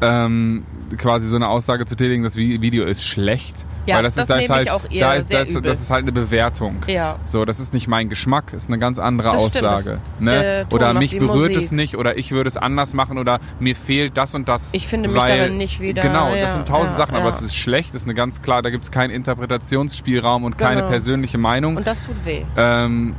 ähm, 0.00 0.64
quasi 0.98 1.26
so 1.26 1.34
eine 1.34 1.48
Aussage 1.48 1.84
zu 1.84 1.96
tätigen, 1.96 2.22
das 2.22 2.36
Vi- 2.36 2.60
Video 2.62 2.84
ist 2.84 3.04
schlecht. 3.04 3.66
Ja, 3.88 3.96
weil 3.96 4.02
das, 4.04 4.14
das 4.14 4.24
ist, 4.24 4.30
da 4.30 4.36
ist 4.36 4.50
halt, 4.50 4.70
auch 4.70 4.82
eher 4.90 5.06
da 5.08 5.14
ist, 5.14 5.32
das, 5.32 5.52
das 5.62 5.80
ist 5.80 5.90
halt 5.90 6.02
eine 6.02 6.12
Bewertung. 6.12 6.76
Ja. 6.86 7.16
So, 7.24 7.44
das 7.44 7.58
ist 7.60 7.72
nicht 7.72 7.88
mein 7.88 8.08
Geschmack, 8.08 8.52
ist 8.52 8.68
eine 8.68 8.78
ganz 8.78 8.98
andere 8.98 9.30
Das 9.32 9.46
stimmt, 9.48 9.64
Aussage. 9.66 10.00
das- 10.20 10.20
ne? 10.24 10.66
Oder 10.72 10.94
mich 10.94 11.18
berührt 11.18 11.50
Musik. 11.50 11.56
es 11.56 11.72
nicht 11.72 11.96
oder 11.96 12.16
ich 12.18 12.32
würde 12.32 12.48
es 12.48 12.56
anders 12.56 12.94
machen 12.94 13.18
oder 13.18 13.40
mir 13.60 13.74
fehlt 13.74 14.16
das 14.16 14.34
und 14.34 14.48
das. 14.48 14.74
Ich 14.74 14.86
finde 14.88 15.08
mich 15.08 15.20
weil, 15.20 15.38
darin 15.38 15.56
nicht 15.56 15.80
wieder, 15.80 16.02
Genau, 16.02 16.34
ja, 16.34 16.42
das 16.42 16.54
sind 16.54 16.68
tausend 16.68 16.98
ja, 16.98 17.06
Sachen, 17.06 17.16
aber 17.16 17.28
es 17.28 17.40
ist 17.42 17.56
schlecht, 17.56 17.94
ist 17.94 18.04
eine 18.04 18.14
ganz 18.14 18.42
klar, 18.42 18.62
da 18.62 18.70
gibt 18.70 18.84
es 18.84 18.90
keinen 18.90 19.10
Interpretationsspielraum 19.10 20.44
und 20.44 20.58
keine 20.58 20.76
Genau. 20.76 20.88
persönliche 20.90 21.38
Meinung. 21.38 21.76
Und 21.76 21.86
das 21.86 22.04
tut 22.06 22.24
weh. 22.24 22.42
Ähm, 22.56 23.14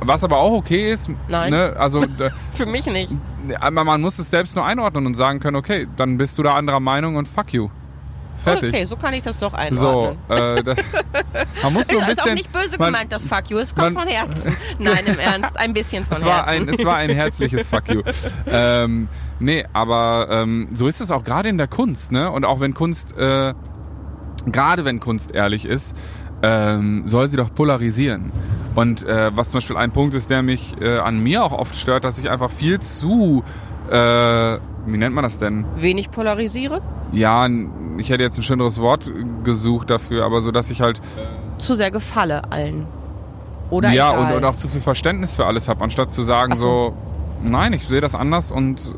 was 0.00 0.24
aber 0.24 0.38
auch 0.38 0.52
okay 0.52 0.92
ist, 0.92 1.10
Nein. 1.28 1.50
Ne, 1.50 1.74
also 1.78 2.02
Für 2.52 2.66
mich 2.66 2.86
nicht. 2.86 3.12
man 3.72 4.00
muss 4.00 4.18
es 4.18 4.30
selbst 4.30 4.54
nur 4.56 4.64
einordnen 4.64 5.06
und 5.06 5.14
sagen 5.14 5.40
können, 5.40 5.56
okay, 5.56 5.86
dann 5.96 6.16
bist 6.18 6.38
du 6.38 6.42
da 6.42 6.54
anderer 6.54 6.80
Meinung 6.80 7.16
und 7.16 7.26
fuck 7.28 7.52
you. 7.52 7.68
Fertig. 8.38 8.74
Okay, 8.74 8.84
so 8.84 8.96
kann 8.96 9.14
ich 9.14 9.22
das 9.22 9.38
doch 9.38 9.52
So, 9.52 9.56
einordnen. 9.56 10.18
äh, 10.58 10.62
das, 10.62 10.78
man 11.62 11.72
muss 11.72 11.86
so 11.88 11.96
Ist, 11.96 12.02
ein 12.02 12.08
ist 12.10 12.16
bisschen. 12.16 12.30
auch 12.30 12.34
nicht 12.34 12.52
böse 12.52 12.78
man, 12.78 12.92
gemeint, 12.92 13.12
das 13.12 13.26
Fuck 13.26 13.50
you. 13.50 13.58
Es 13.58 13.74
kommt 13.74 13.94
man- 13.94 14.04
von 14.04 14.12
Herzen. 14.12 14.56
Nein, 14.78 15.04
im 15.06 15.18
Ernst. 15.18 15.58
Ein 15.58 15.72
bisschen 15.72 16.04
von 16.04 16.16
Es 16.16 16.24
war, 16.24 16.46
Herzen. 16.46 16.68
ein, 16.68 16.74
es 16.74 16.84
war 16.84 16.96
ein 16.96 17.10
herzliches 17.10 17.66
Fuck 17.68 17.88
you. 17.88 18.02
Ähm, 18.46 19.08
nee, 19.40 19.64
aber 19.72 20.28
ähm, 20.30 20.68
so 20.72 20.86
ist 20.86 21.00
es 21.00 21.10
auch 21.10 21.24
gerade 21.24 21.48
in 21.48 21.58
der 21.58 21.68
Kunst, 21.68 22.12
ne? 22.12 22.30
Und 22.30 22.44
auch 22.44 22.60
wenn 22.60 22.74
Kunst, 22.74 23.16
äh, 23.16 23.54
gerade 24.46 24.84
wenn 24.84 25.00
Kunst 25.00 25.34
ehrlich 25.34 25.64
ist, 25.64 25.96
ähm, 26.42 27.02
soll 27.06 27.28
sie 27.28 27.36
doch 27.36 27.52
polarisieren. 27.54 28.30
Und 28.74 29.04
äh, 29.06 29.34
was 29.34 29.50
zum 29.50 29.58
Beispiel 29.58 29.76
ein 29.78 29.92
Punkt 29.92 30.14
ist, 30.14 30.28
der 30.28 30.42
mich 30.42 30.76
äh, 30.80 30.98
an 30.98 31.18
mir 31.22 31.42
auch 31.42 31.52
oft 31.52 31.74
stört, 31.76 32.04
dass 32.04 32.18
ich 32.18 32.28
einfach 32.28 32.50
viel 32.50 32.78
zu, 32.78 33.42
äh, 33.90 33.94
wie 33.94 34.98
nennt 34.98 35.14
man 35.14 35.24
das 35.24 35.38
denn? 35.38 35.64
Wenig 35.76 36.10
polarisiere? 36.10 36.82
Ja, 37.12 37.48
ich 37.98 38.10
hätte 38.10 38.22
jetzt 38.22 38.38
ein 38.38 38.42
schöneres 38.42 38.80
Wort 38.80 39.10
gesucht 39.44 39.90
dafür, 39.90 40.24
aber 40.24 40.40
so, 40.40 40.50
dass 40.50 40.70
ich 40.70 40.80
halt 40.80 41.00
Zu 41.58 41.74
sehr 41.74 41.90
gefalle 41.90 42.50
allen. 42.50 42.86
Oder 43.70 43.90
ja 43.90 44.12
egal. 44.12 44.32
und, 44.32 44.36
und 44.38 44.44
auch 44.44 44.54
zu 44.54 44.68
viel 44.68 44.80
Verständnis 44.80 45.34
für 45.34 45.46
alles 45.46 45.68
habe, 45.68 45.82
anstatt 45.82 46.10
zu 46.10 46.22
sagen 46.22 46.54
so. 46.54 46.62
so, 46.62 46.96
nein, 47.42 47.72
ich 47.72 47.86
sehe 47.86 48.00
das 48.00 48.14
anders 48.14 48.50
und 48.52 48.94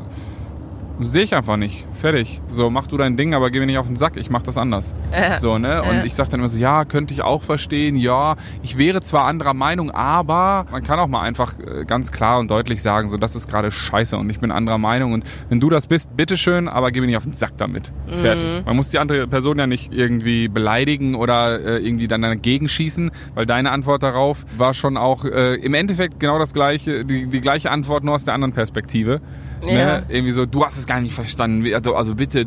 Sehe 1.01 1.23
ich 1.23 1.33
einfach 1.35 1.55
nicht. 1.55 1.85
Fertig. 1.93 2.41
So, 2.49 2.69
mach 2.69 2.87
du 2.87 2.97
dein 2.97 3.15
Ding, 3.15 3.33
aber 3.33 3.51
geh 3.51 3.59
mir 3.59 3.65
nicht 3.65 3.77
auf 3.77 3.87
den 3.87 3.95
Sack. 3.95 4.17
Ich 4.17 4.29
mach 4.29 4.41
das 4.41 4.57
anders. 4.57 4.93
Äh, 5.11 5.39
So, 5.39 5.57
ne? 5.57 5.81
Und 5.83 5.97
Ja. 5.97 6.03
ich 6.03 6.13
sag 6.13 6.27
dann 6.29 6.39
immer 6.41 6.49
so, 6.49 6.57
ja, 6.59 6.83
könnte 6.83 7.13
ich 7.13 7.21
auch 7.21 7.41
verstehen. 7.43 7.95
Ja, 7.95 8.35
ich 8.63 8.77
wäre 8.77 8.99
zwar 9.01 9.23
anderer 9.25 9.53
Meinung, 9.53 9.91
aber 9.91 10.65
man 10.71 10.83
kann 10.83 10.99
auch 10.99 11.07
mal 11.07 11.21
einfach 11.21 11.53
äh, 11.59 11.85
ganz 11.85 12.11
klar 12.11 12.39
und 12.39 12.51
deutlich 12.51 12.81
sagen, 12.81 13.07
so, 13.07 13.17
das 13.17 13.35
ist 13.35 13.47
gerade 13.47 13.71
scheiße 13.71 14.17
und 14.17 14.29
ich 14.29 14.39
bin 14.39 14.51
anderer 14.51 14.77
Meinung. 14.77 15.13
Und 15.13 15.23
wenn 15.47 15.59
du 15.61 15.69
das 15.69 15.87
bist, 15.87 16.15
bitteschön, 16.17 16.67
aber 16.67 16.91
geh 16.91 16.99
mir 16.99 17.07
nicht 17.07 17.17
auf 17.17 17.23
den 17.23 17.33
Sack 17.33 17.53
damit. 17.57 17.91
Fertig. 18.07 18.65
Man 18.65 18.75
muss 18.75 18.89
die 18.89 18.99
andere 18.99 19.25
Person 19.27 19.57
ja 19.57 19.67
nicht 19.67 19.93
irgendwie 19.93 20.47
beleidigen 20.49 21.15
oder 21.15 21.59
äh, 21.59 21.77
irgendwie 21.85 22.07
dann 22.09 22.21
dagegen 22.23 22.67
schießen, 22.67 23.09
weil 23.35 23.45
deine 23.45 23.71
Antwort 23.71 24.03
darauf 24.03 24.45
war 24.57 24.73
schon 24.73 24.97
auch 24.97 25.23
äh, 25.23 25.55
im 25.55 25.73
Endeffekt 25.73 26.19
genau 26.19 26.39
das 26.39 26.53
gleiche, 26.53 27.05
die, 27.05 27.27
die 27.27 27.41
gleiche 27.41 27.71
Antwort, 27.71 28.03
nur 28.03 28.15
aus 28.15 28.25
der 28.25 28.33
anderen 28.33 28.53
Perspektive. 28.53 29.21
Ja. 29.61 29.99
Ne? 29.99 30.03
Irgendwie 30.09 30.31
so, 30.31 30.45
du 30.45 30.65
hast 30.65 30.77
es 30.77 30.85
gar 30.85 31.01
nicht 31.01 31.13
verstanden. 31.13 31.71
Also, 31.73 31.95
also 31.95 32.15
bitte, 32.15 32.45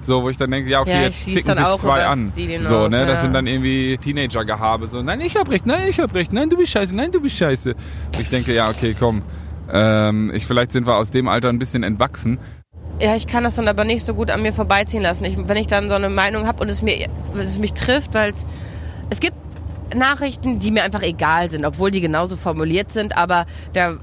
so, 0.00 0.22
wo 0.22 0.28
ich 0.28 0.36
dann 0.36 0.50
denke, 0.50 0.70
ja, 0.70 0.80
okay, 0.80 0.92
Ja, 0.92 1.02
jetzt 1.02 1.24
zicken 1.24 1.54
sich 1.54 1.66
zwei 1.76 2.04
an. 2.04 2.32
So, 2.60 2.88
ne, 2.88 3.00
ja. 3.00 3.06
das 3.06 3.22
sind 3.22 3.32
dann 3.32 3.46
irgendwie 3.46 3.96
Teenager-Gehabe. 3.98 4.86
So, 4.86 5.02
nein, 5.02 5.20
ich 5.20 5.36
hab 5.36 5.50
recht, 5.50 5.66
nein, 5.66 5.88
ich 5.88 6.00
hab 6.00 6.14
recht, 6.14 6.32
nein, 6.32 6.48
du 6.48 6.56
bist 6.56 6.72
scheiße, 6.72 6.94
nein, 6.94 7.10
du 7.10 7.20
bist 7.20 7.36
scheiße. 7.36 7.74
Und 7.74 8.20
ich 8.20 8.28
denke, 8.28 8.54
ja, 8.54 8.68
okay, 8.68 8.94
komm. 8.98 9.22
Ähm, 9.72 10.30
ich, 10.34 10.46
vielleicht 10.46 10.72
sind 10.72 10.86
wir 10.86 10.96
aus 10.96 11.10
dem 11.10 11.28
Alter 11.28 11.48
ein 11.48 11.58
bisschen 11.58 11.82
entwachsen. 11.82 12.38
Ja, 13.00 13.14
ich 13.14 13.26
kann 13.26 13.44
das 13.44 13.56
dann 13.56 13.68
aber 13.68 13.84
nicht 13.84 14.06
so 14.06 14.14
gut 14.14 14.30
an 14.30 14.42
mir 14.42 14.52
vorbeiziehen 14.52 15.02
lassen. 15.02 15.24
Ich, 15.24 15.36
wenn 15.36 15.56
ich 15.56 15.66
dann 15.66 15.88
so 15.88 15.94
eine 15.94 16.08
Meinung 16.08 16.46
habe 16.46 16.62
und 16.62 16.70
es, 16.70 16.82
mir, 16.82 17.08
es 17.38 17.58
mich 17.58 17.74
trifft, 17.74 18.14
weil 18.14 18.32
es, 18.32 18.46
es 19.10 19.20
gibt 19.20 19.36
Nachrichten, 19.94 20.58
die 20.58 20.70
mir 20.70 20.82
einfach 20.82 21.02
egal 21.02 21.50
sind, 21.50 21.64
obwohl 21.64 21.90
die 21.90 22.00
genauso 22.00 22.36
formuliert 22.36 22.92
sind, 22.92 23.16
aber 23.16 23.46
da 23.72 23.96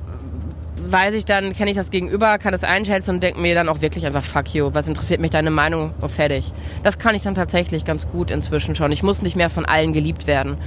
weiß 0.81 1.13
ich 1.13 1.25
dann, 1.25 1.53
kenne 1.53 1.71
ich 1.71 1.77
das 1.77 1.91
Gegenüber, 1.91 2.37
kann 2.37 2.53
es 2.53 2.63
einschätzen 2.63 3.15
und 3.15 3.23
denke 3.23 3.39
mir 3.39 3.55
dann 3.55 3.69
auch 3.69 3.81
wirklich 3.81 4.05
einfach, 4.05 4.23
fuck 4.23 4.53
you, 4.53 4.69
was 4.73 4.87
interessiert 4.87 5.21
mich 5.21 5.31
deine 5.31 5.51
Meinung 5.51 5.93
und 6.01 6.09
fertig. 6.09 6.51
Das 6.83 6.99
kann 6.99 7.15
ich 7.15 7.21
dann 7.21 7.35
tatsächlich 7.35 7.85
ganz 7.85 8.07
gut 8.07 8.31
inzwischen 8.31 8.75
schon. 8.75 8.91
Ich 8.91 9.03
muss 9.03 9.21
nicht 9.21 9.35
mehr 9.35 9.49
von 9.49 9.65
allen 9.65 9.93
geliebt 9.93 10.27
werden. 10.27 10.57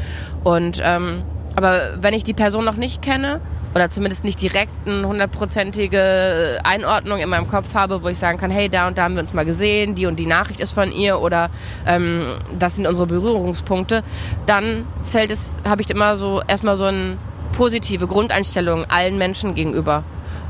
Und, 0.45 0.81
ähm, 0.83 1.23
aber 1.55 1.97
wenn 2.01 2.14
ich 2.14 2.25
die 2.25 2.35
Person 2.35 2.64
noch 2.64 2.77
nicht 2.77 3.03
kenne, 3.03 3.40
oder 3.77 3.90
zumindest 3.90 4.25
nicht 4.25 4.40
direkt 4.40 4.73
eine 4.87 5.07
hundertprozentige 5.07 6.61
Einordnung 6.64 7.19
in 7.19 7.29
meinem 7.29 7.47
Kopf 7.47 7.75
habe, 7.75 8.03
wo 8.03 8.09
ich 8.09 8.19
sagen 8.19 8.38
kann, 8.38 8.51
hey, 8.51 8.71
da 8.71 8.88
und 8.88 8.97
da 8.97 9.03
haben 9.03 9.16
wir 9.16 9.21
uns 9.21 9.35
mal 9.35 9.45
gesehen, 9.45 9.95
die 9.95 10.07
und 10.07 10.19
die 10.19 10.25
Nachricht 10.25 10.61
ist 10.61 10.73
von 10.73 10.92
ihr 10.92 11.21
oder 11.21 11.51
ähm, 11.87 12.23
das 12.59 12.77
sind 12.77 12.87
unsere 12.87 13.07
Berührungspunkte, 13.07 14.03
dann 14.47 14.87
fällt 15.03 15.31
es, 15.31 15.59
habe 15.69 15.83
ich 15.83 15.90
immer 15.90 16.16
so 16.16 16.40
erstmal 16.49 16.77
so 16.77 16.87
eine 16.87 17.19
positive 17.53 18.07
Grundeinstellung 18.07 18.85
allen 18.89 19.19
Menschen 19.19 19.55
gegenüber. 19.55 20.03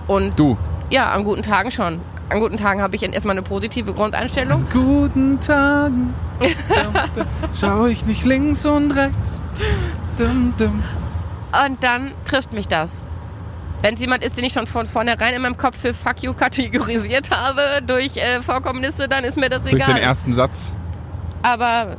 Und 0.07 0.39
Du. 0.39 0.57
ja, 0.91 1.11
an 1.11 1.25
guten 1.25 1.43
Tagen 1.43 1.71
schon. 1.71 2.01
An 2.29 2.41
guten 2.41 2.57
Tagen 2.57 2.83
habe 2.83 2.97
ich 2.97 3.03
erstmal 3.03 3.35
eine 3.35 3.43
positive 3.43 3.93
Grundeinstellung. 3.93 4.67
Guten 4.73 5.39
Tagen. 5.41 6.13
Schau 7.55 7.87
ich 7.87 8.05
nicht 8.07 8.25
links 8.25 8.67
und 8.67 8.91
rechts. 8.93 9.41
Dum, 10.19 10.53
dum. 10.59 10.83
Und 11.67 11.83
dann 11.83 12.13
trifft 12.25 12.53
mich 12.53 12.69
das. 12.69 13.05
Wenn 13.83 13.95
es 13.95 14.01
jemand 14.01 14.25
ist, 14.25 14.37
den 14.37 14.45
ich 14.45 14.53
schon 14.55 14.67
von 14.67 14.87
vornherein 14.87 15.35
in 15.35 15.43
meinem 15.43 15.57
Kopf 15.57 15.79
für 15.79 15.95
Fuck 15.95 16.23
you 16.23 16.35
kategorisiert 16.35 17.31
habe 17.31 17.61
durch 17.87 18.17
äh, 18.17 18.43
Vorkommnisse, 18.43 19.07
dann 19.09 19.23
ist 19.25 19.37
mir 19.39 19.49
das 19.49 19.63
Durch 19.63 19.75
egal. 19.75 19.95
den 19.95 20.03
ersten 20.03 20.33
Satz. 20.35 20.73
Aber 21.43 21.97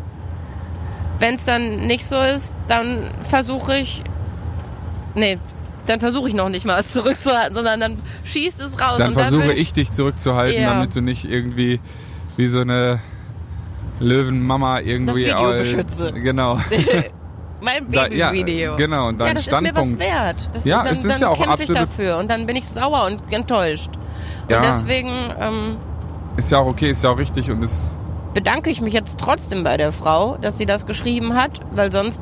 wenn 1.20 1.36
es 1.36 1.46
dann 1.46 1.88
nicht 1.88 2.06
so 2.06 2.20
ist, 2.22 2.58
dann 2.68 3.12
versuche 3.24 3.78
ich. 3.78 4.04
Nee, 5.18 5.38
dann 5.88 6.00
versuche 6.00 6.30
ich 6.30 6.36
noch 6.36 6.50
nicht 6.50 6.66
mal 6.66 6.80
es 6.80 6.92
zurückzuhalten, 6.92 7.56
sondern 7.56 7.80
dann 7.80 7.98
schießt 8.24 8.62
es 8.62 8.80
raus. 8.80 8.98
Dann 8.98 9.10
und 9.10 9.14
versuche 9.16 9.42
dann 9.42 9.50
will 9.50 9.58
ich 9.60 9.74
dich 9.74 9.92
zurückzuhalten, 9.92 10.62
Ja. 10.62 10.74
damit 10.76 10.96
du 10.96 11.02
nicht 11.02 11.26
irgendwie 11.26 11.80
wie 12.38 12.48
so 12.48 12.60
eine 12.62 13.00
Löwenmama 14.00 14.80
irgendwie. 14.80 15.26
Video 15.26 15.52
äh, 15.52 15.58
beschütze. 15.60 16.12
Genau. 16.14 16.60
Mein 17.62 17.90
Da- 17.92 18.08
ja, 18.08 18.30
Babyvideo. 18.30 18.76
genau, 18.76 19.08
und 19.08 19.18
dein 19.20 19.30
ja, 19.30 19.34
das 19.34 19.48
ist 19.48 19.52
mir 19.62 19.70
was 19.74 19.88
Standpunkt. 19.88 20.00
wert. 20.00 20.50
Das, 20.54 20.66
Ja, 20.66 20.84
dann, 20.84 20.94
es 20.94 21.04
ist 21.04 21.10
dann 21.12 21.22
ja 21.22 21.28
auch 21.30 21.42
kämpfe 21.42 21.64
ich 21.64 21.70
dafür 21.72 22.18
und 22.18 22.30
dann 22.30 22.46
bin 22.46 22.56
ich 22.56 22.68
sauer 22.68 23.06
und 23.06 23.22
enttäuscht. 23.34 23.90
Ja. 24.48 24.58
Und 24.58 24.66
deswegen 24.66 25.10
ähm, 25.40 25.78
Ist 26.38 26.52
ja 26.52 26.60
auch 26.60 26.68
okay, 26.68 26.92
ist 26.92 27.04
ja 27.04 27.10
auch 27.10 27.18
richtig 27.18 27.50
und 27.50 27.64
ist. 27.64 27.98
bedanke 28.36 28.70
ich 28.70 28.80
mich 28.82 28.94
jetzt 28.94 29.18
trotzdem 29.20 29.64
bei 29.64 29.76
der 29.78 29.92
Frau, 29.92 30.38
dass 30.38 30.60
sie 30.60 30.68
das 30.68 30.86
geschrieben 30.86 31.34
hat, 31.34 31.60
weil 31.72 31.92
sonst 31.92 32.22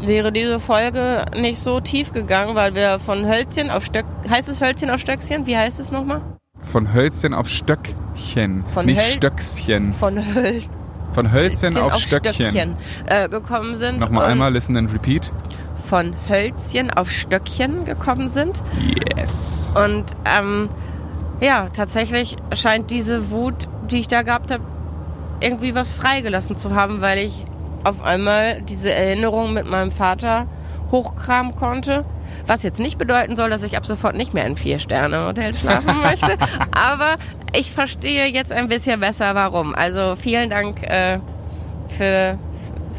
wäre 0.00 0.32
diese 0.32 0.60
Folge 0.60 1.24
nicht 1.36 1.58
so 1.58 1.80
tief 1.80 2.12
gegangen, 2.12 2.54
weil 2.54 2.74
wir 2.74 2.98
von 2.98 3.26
Hölzchen 3.26 3.70
auf 3.70 3.84
Stöck... 3.84 4.06
Heißt 4.28 4.48
es 4.48 4.60
Hölzchen 4.60 4.90
auf 4.90 5.00
Stöckchen? 5.00 5.46
Wie 5.46 5.56
heißt 5.56 5.80
es 5.80 5.90
nochmal? 5.90 6.20
Von 6.62 6.92
Hölzchen 6.92 7.34
auf 7.34 7.48
Stöckchen. 7.48 8.64
Von 8.72 8.86
nicht 8.86 9.00
Höl- 9.00 9.12
Stöckchen. 9.12 9.92
Von 9.92 10.34
Hölzchen 10.34 10.70
Von 11.12 11.32
Hölzchen 11.32 11.76
auf, 11.78 11.98
Stöckchen. 11.98 12.76
äh, 13.06 13.28
gekommen 13.28 13.76
sind. 13.76 14.00
Nochmal 14.00 14.26
einmal, 14.26 14.52
listen 14.52 14.76
and 14.76 14.92
repeat. 14.92 15.32
Von 15.86 16.14
Hölzchen 16.28 16.90
auf 16.90 17.10
Stöckchen 17.10 17.84
gekommen 17.84 18.28
sind. 18.28 18.62
Yes. 19.16 19.72
Und 19.74 20.04
ähm, 20.26 20.68
ja, 21.40 21.68
tatsächlich 21.70 22.36
scheint 22.52 22.90
diese 22.90 23.30
Wut, 23.30 23.68
die 23.90 24.00
ich 24.00 24.08
da 24.08 24.22
gehabt 24.22 24.50
habe, 24.50 24.62
irgendwie 25.40 25.74
was 25.74 25.92
freigelassen 25.92 26.56
zu 26.56 26.74
haben, 26.74 27.00
weil 27.00 27.18
ich 27.18 27.46
auf 27.84 28.02
einmal 28.02 28.62
diese 28.62 28.92
Erinnerung 28.92 29.52
mit 29.52 29.68
meinem 29.68 29.90
Vater 29.90 30.46
hochkramen 30.90 31.54
konnte. 31.54 32.04
Was 32.46 32.62
jetzt 32.62 32.80
nicht 32.80 32.98
bedeuten 32.98 33.36
soll, 33.36 33.50
dass 33.50 33.62
ich 33.62 33.76
ab 33.76 33.86
sofort 33.86 34.16
nicht 34.16 34.34
mehr 34.34 34.46
in 34.46 34.56
Vier-Sterne-Hotel 34.56 35.54
schlafen 35.54 36.00
möchte. 36.02 36.38
Aber 36.70 37.16
ich 37.54 37.72
verstehe 37.72 38.26
jetzt 38.26 38.52
ein 38.52 38.68
bisschen 38.68 39.00
besser, 39.00 39.34
warum. 39.34 39.74
Also 39.74 40.16
vielen 40.16 40.50
Dank 40.50 40.82
äh, 40.82 41.18
für, 41.96 42.38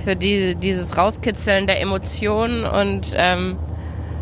für 0.04 0.16
die, 0.16 0.56
dieses 0.56 0.98
Rauskitzeln 0.98 1.68
der 1.68 1.82
Emotionen 1.82 2.66
und 2.66 3.14
ähm, 3.16 3.58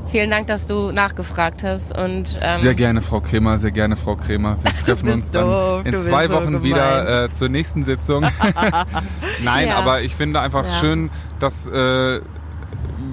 vielen 0.10 0.30
Dank, 0.32 0.48
dass 0.48 0.66
du 0.68 0.92
nachgefragt 0.92 1.64
hast. 1.64 1.98
Und, 1.98 2.38
ähm, 2.42 2.60
Sehr 2.60 2.74
gerne, 2.76 3.02
Frau 3.02 3.22
Kremer, 3.22 3.58
sehr 3.58 3.72
gerne, 3.72 3.96
Frau 3.96 4.16
Kremer. 4.16 4.58
Wir 4.64 4.72
treffen 4.86 5.10
uns 5.10 5.32
dann 5.32 5.46
doof, 5.50 5.86
in 5.86 5.96
zwei 5.96 6.28
so 6.28 6.34
Wochen 6.34 6.46
gemein. 6.48 6.64
wieder 6.64 7.24
äh, 7.26 7.30
zur 7.30 7.50
nächsten 7.50 7.84
Sitzung. 7.84 8.24
Nein, 9.44 9.68
Ja. 9.70 9.78
aber 9.78 10.02
ich 10.02 10.16
finde 10.16 10.42
einfach 10.42 10.66
Ja. 10.66 10.74
schön, 10.80 11.10
dass 11.40 11.68
äh, 11.68 12.22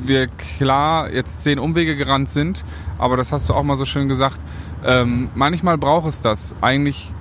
wir 0.03 0.27
klar 0.59 1.11
jetzt 1.11 1.43
zehn 1.43 1.59
Umwege 1.59 1.97
gerannt 1.97 2.29
sind, 2.29 2.65
aber 2.99 3.17
das 3.17 3.33
hast 3.33 3.49
du 3.49 3.55
auch 3.55 3.63
mal 3.63 3.77
so 3.77 3.85
schön 3.85 4.09
gesagt. 4.09 4.39
Ähm, 4.85 5.29
manchmal 5.35 5.79
braucht 5.79 6.07
es 6.09 6.21
das. 6.21 6.55
Eigentlich 6.61 7.15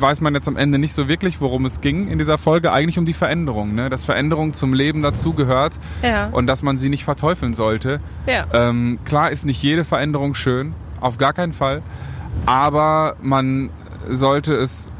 weiß 0.00 0.20
man 0.20 0.34
jetzt 0.34 0.48
am 0.48 0.56
Ende 0.56 0.78
nicht 0.78 0.92
so 0.92 1.08
wirklich, 1.08 1.40
worum 1.40 1.64
es 1.64 1.80
ging 1.80 2.08
in 2.08 2.18
dieser 2.18 2.38
Folge. 2.38 2.72
Eigentlich 2.72 2.98
um 2.98 3.06
die 3.06 3.12
Veränderung, 3.12 3.74
ne? 3.74 3.88
dass 3.90 4.04
Veränderung 4.04 4.52
zum 4.54 4.72
Leben 4.74 5.02
dazugehört 5.02 5.78
Ja. 6.02 6.28
und 6.32 6.46
dass 6.46 6.62
man 6.62 6.78
sie 6.78 6.88
nicht 6.88 7.04
verteufeln 7.04 7.54
sollte. 7.54 8.00
ja. 8.26 8.46
Ähm, 8.52 8.98
klar 9.04 9.30
ist 9.30 9.44
nicht 9.46 9.62
jede 9.62 9.84
Veränderung 9.84 10.34
schön, 10.34 10.74
auf 11.00 11.18
gar 11.18 11.32
keinen 11.32 11.52
Fall. 11.52 11.82
Aber 12.44 13.16
man 13.22 13.70
sollte 14.08 14.54
es 14.54 14.92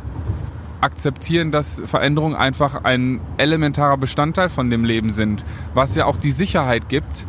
akzeptieren, 0.81 1.53
dass 1.53 1.83
Veränderungen 1.85 2.35
einfach 2.37 2.85
ein 2.85 3.21
elementarer 3.39 3.97
Bestandteil 3.97 4.49
von 4.49 4.71
dem 4.71 4.85
Leben 4.85 5.11
sind. 5.11 5.45
Was 5.75 5.95
ja 5.97 6.05
auch 6.07 6.17
die 6.17 6.31
Sicherheit 6.31 6.89
gibt, 6.89 7.27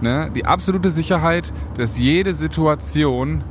ne? 0.00 0.30
die 0.34 0.44
absolute 0.44 0.90
Sicherheit, 0.90 1.52
dass 1.76 1.98
jede 1.98 2.34
Situation 2.34 3.42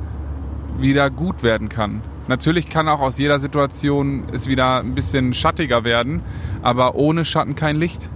wieder 0.78 1.10
gut 1.10 1.42
werden 1.42 1.68
kann. 1.68 2.00
Natürlich 2.30 2.68
kann 2.68 2.86
auch 2.86 3.00
aus 3.00 3.18
jeder 3.18 3.40
Situation 3.40 4.28
es 4.32 4.46
wieder 4.46 4.78
ein 4.84 4.94
bisschen 4.94 5.34
schattiger 5.34 5.82
werden, 5.82 6.22
aber 6.62 6.94
ohne 6.94 7.24
Schatten 7.24 7.56
kein 7.56 7.74
Licht 7.74 8.08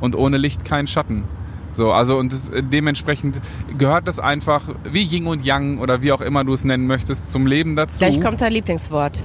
und 0.00 0.14
ohne 0.14 0.36
Licht 0.36 0.64
kein 0.64 0.86
Schatten. 0.86 1.24
So, 1.72 1.90
also 1.92 2.16
und 2.16 2.32
das, 2.32 2.52
dementsprechend 2.54 3.40
gehört 3.76 4.06
das 4.06 4.20
einfach 4.20 4.68
wie 4.84 5.02
Yin 5.02 5.26
und 5.26 5.44
Yang 5.44 5.80
oder 5.80 6.00
wie 6.00 6.12
auch 6.12 6.20
immer 6.20 6.44
du 6.44 6.52
es 6.52 6.62
nennen 6.62 6.86
möchtest 6.86 7.32
zum 7.32 7.44
Leben 7.44 7.74
dazu. 7.74 7.98
Gleich 7.98 8.20
kommt 8.20 8.40
dein 8.40 8.52
Lieblingswort. 8.52 9.24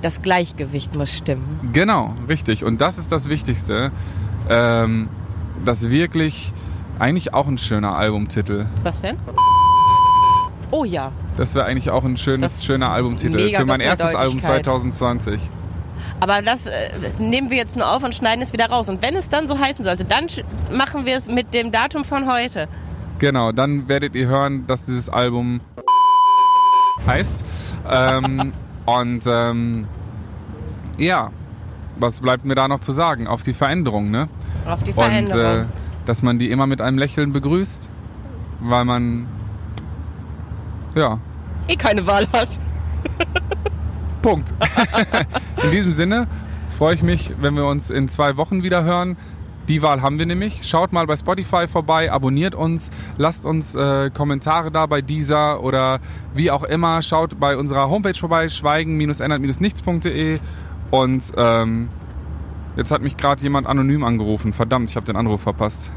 Das 0.00 0.22
Gleichgewicht 0.22 0.96
muss 0.96 1.12
stimmen. 1.12 1.68
Genau, 1.74 2.14
richtig. 2.30 2.64
Und 2.64 2.80
das 2.80 2.96
ist 2.96 3.12
das 3.12 3.28
Wichtigste. 3.28 3.92
Ähm, 4.48 5.08
das 5.66 5.90
wirklich 5.90 6.54
eigentlich 6.98 7.34
auch 7.34 7.46
ein 7.46 7.58
schöner 7.58 7.94
Albumtitel. 7.98 8.64
Was 8.84 9.02
denn? 9.02 9.18
Oh 10.70 10.84
ja. 10.84 11.12
Das 11.36 11.54
wäre 11.54 11.66
eigentlich 11.66 11.90
auch 11.90 12.04
ein 12.04 12.16
schönes, 12.16 12.56
Das 12.56 12.64
schöner 12.64 12.90
Albumtitel 12.90 13.50
für 13.52 13.64
mein 13.66 13.80
erstes 13.80 14.14
Album 14.14 14.40
Doppeldeutigkeit. 14.40 14.64
2020. 14.64 15.40
Aber 16.20 16.40
das 16.40 16.66
äh, 16.66 16.70
nehmen 17.18 17.50
wir 17.50 17.58
jetzt 17.58 17.76
nur 17.76 17.90
auf 17.90 18.02
und 18.02 18.14
schneiden 18.14 18.40
es 18.42 18.52
wieder 18.52 18.70
raus. 18.70 18.88
Und 18.88 19.02
wenn 19.02 19.14
es 19.16 19.28
dann 19.28 19.48
so 19.48 19.58
heißen 19.58 19.84
sollte, 19.84 20.04
dann 20.04 20.26
machen 20.72 21.04
wir 21.04 21.16
es 21.16 21.28
mit 21.28 21.52
dem 21.52 21.72
Datum 21.72 22.04
von 22.04 22.30
heute. 22.30 22.68
Genau, 23.18 23.52
dann 23.52 23.88
werdet 23.88 24.14
ihr 24.14 24.26
hören, 24.26 24.66
dass 24.66 24.86
dieses 24.86 25.08
Album 25.10 25.60
heißt. 27.06 27.44
Ähm, 27.90 28.52
und 28.86 29.24
ähm, 29.26 29.86
ja, 30.98 31.30
was 31.98 32.20
bleibt 32.20 32.44
mir 32.44 32.54
da 32.54 32.68
noch 32.68 32.80
zu 32.80 32.92
sagen? 32.92 33.26
Auf 33.26 33.42
die 33.42 33.52
Veränderung, 33.52 34.10
ne? 34.10 34.28
Auf 34.66 34.82
die 34.82 34.92
Und 34.92 34.98
äh, 34.98 35.02
Veränderung. 35.02 35.66
dass 36.06 36.22
man 36.22 36.38
die 36.38 36.50
immer 36.50 36.66
mit 36.66 36.80
einem 36.80 36.98
Lächeln 36.98 37.32
begrüßt, 37.32 37.90
weil 38.60 38.84
man 38.84 39.26
ja, 40.96 41.18
eh 41.68 41.76
keine 41.76 42.06
Wahl 42.06 42.26
hat. 42.32 42.58
Punkt. 44.22 44.54
in 45.62 45.70
diesem 45.70 45.92
Sinne 45.92 46.26
freue 46.68 46.94
ich 46.94 47.02
mich, 47.02 47.32
wenn 47.40 47.54
wir 47.54 47.66
uns 47.66 47.90
in 47.90 48.08
zwei 48.08 48.36
Wochen 48.36 48.62
wieder 48.62 48.82
hören. 48.82 49.16
Die 49.68 49.82
Wahl 49.82 50.00
haben 50.00 50.18
wir 50.18 50.26
nämlich. 50.26 50.68
Schaut 50.68 50.92
mal 50.92 51.06
bei 51.06 51.16
Spotify 51.16 51.66
vorbei, 51.66 52.12
abonniert 52.12 52.54
uns, 52.54 52.90
lasst 53.16 53.44
uns 53.44 53.74
äh, 53.74 54.10
Kommentare 54.10 54.70
da 54.70 54.86
bei 54.86 55.02
dieser 55.02 55.62
oder 55.62 55.98
wie 56.34 56.50
auch 56.52 56.62
immer. 56.62 57.02
Schaut 57.02 57.40
bei 57.40 57.56
unserer 57.56 57.90
Homepage 57.90 58.14
vorbei, 58.14 58.48
schweigen-ändert-nichts.de. 58.48 60.38
Und 60.92 61.32
ähm, 61.36 61.88
jetzt 62.76 62.92
hat 62.92 63.02
mich 63.02 63.16
gerade 63.16 63.42
jemand 63.42 63.66
anonym 63.66 64.04
angerufen. 64.04 64.52
Verdammt, 64.52 64.90
ich 64.90 64.96
habe 64.96 65.06
den 65.06 65.16
Anruf 65.16 65.42
verpasst. 65.42 65.90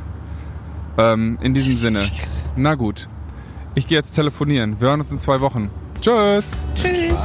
Ähm, 0.97 1.37
in 1.41 1.53
diesem 1.53 1.73
Sinne. 1.75 2.03
Na 2.55 2.73
gut. 2.73 3.07
Ich 3.79 3.87
gehe 3.87 3.97
jetzt 3.97 4.11
telefonieren. 4.11 4.79
Wir 4.81 4.89
hören 4.89 4.99
uns 4.99 5.09
in 5.09 5.19
zwei 5.19 5.39
Wochen. 5.39 5.69
Tschüss. 6.01 6.43
Tschüss. 6.75 7.15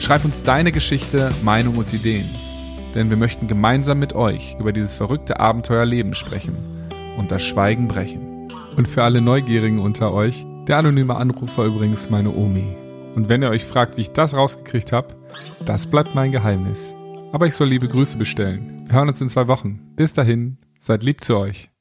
Schreib 0.00 0.24
uns 0.24 0.42
deine 0.42 0.72
Geschichte, 0.72 1.30
Meinung 1.44 1.76
und 1.76 1.92
Ideen, 1.92 2.28
denn 2.96 3.10
wir 3.10 3.16
möchten 3.16 3.46
gemeinsam 3.46 4.00
mit 4.00 4.12
euch 4.12 4.56
über 4.58 4.72
dieses 4.72 4.94
verrückte 4.94 5.38
Abenteuerleben 5.38 6.16
sprechen 6.16 6.56
und 7.16 7.30
das 7.30 7.44
Schweigen 7.44 7.86
brechen. 7.86 8.33
Und 8.76 8.88
für 8.88 9.04
alle 9.04 9.20
Neugierigen 9.20 9.78
unter 9.78 10.12
euch, 10.12 10.44
der 10.66 10.78
anonyme 10.78 11.14
Anruf 11.16 11.56
war 11.58 11.66
übrigens 11.66 12.10
meine 12.10 12.34
Omi. 12.34 12.76
Und 13.14 13.28
wenn 13.28 13.42
ihr 13.42 13.50
euch 13.50 13.64
fragt, 13.64 13.96
wie 13.96 14.02
ich 14.02 14.10
das 14.10 14.36
rausgekriegt 14.36 14.92
habe, 14.92 15.14
das 15.64 15.86
bleibt 15.86 16.14
mein 16.14 16.32
Geheimnis. 16.32 16.94
Aber 17.32 17.46
ich 17.46 17.54
soll 17.54 17.68
liebe 17.68 17.88
Grüße 17.88 18.18
bestellen. 18.18 18.82
Wir 18.86 18.96
hören 18.96 19.08
uns 19.08 19.20
in 19.20 19.28
zwei 19.28 19.46
Wochen. 19.46 19.80
Bis 19.96 20.12
dahin, 20.12 20.58
seid 20.78 21.02
lieb 21.02 21.22
zu 21.22 21.36
euch. 21.36 21.73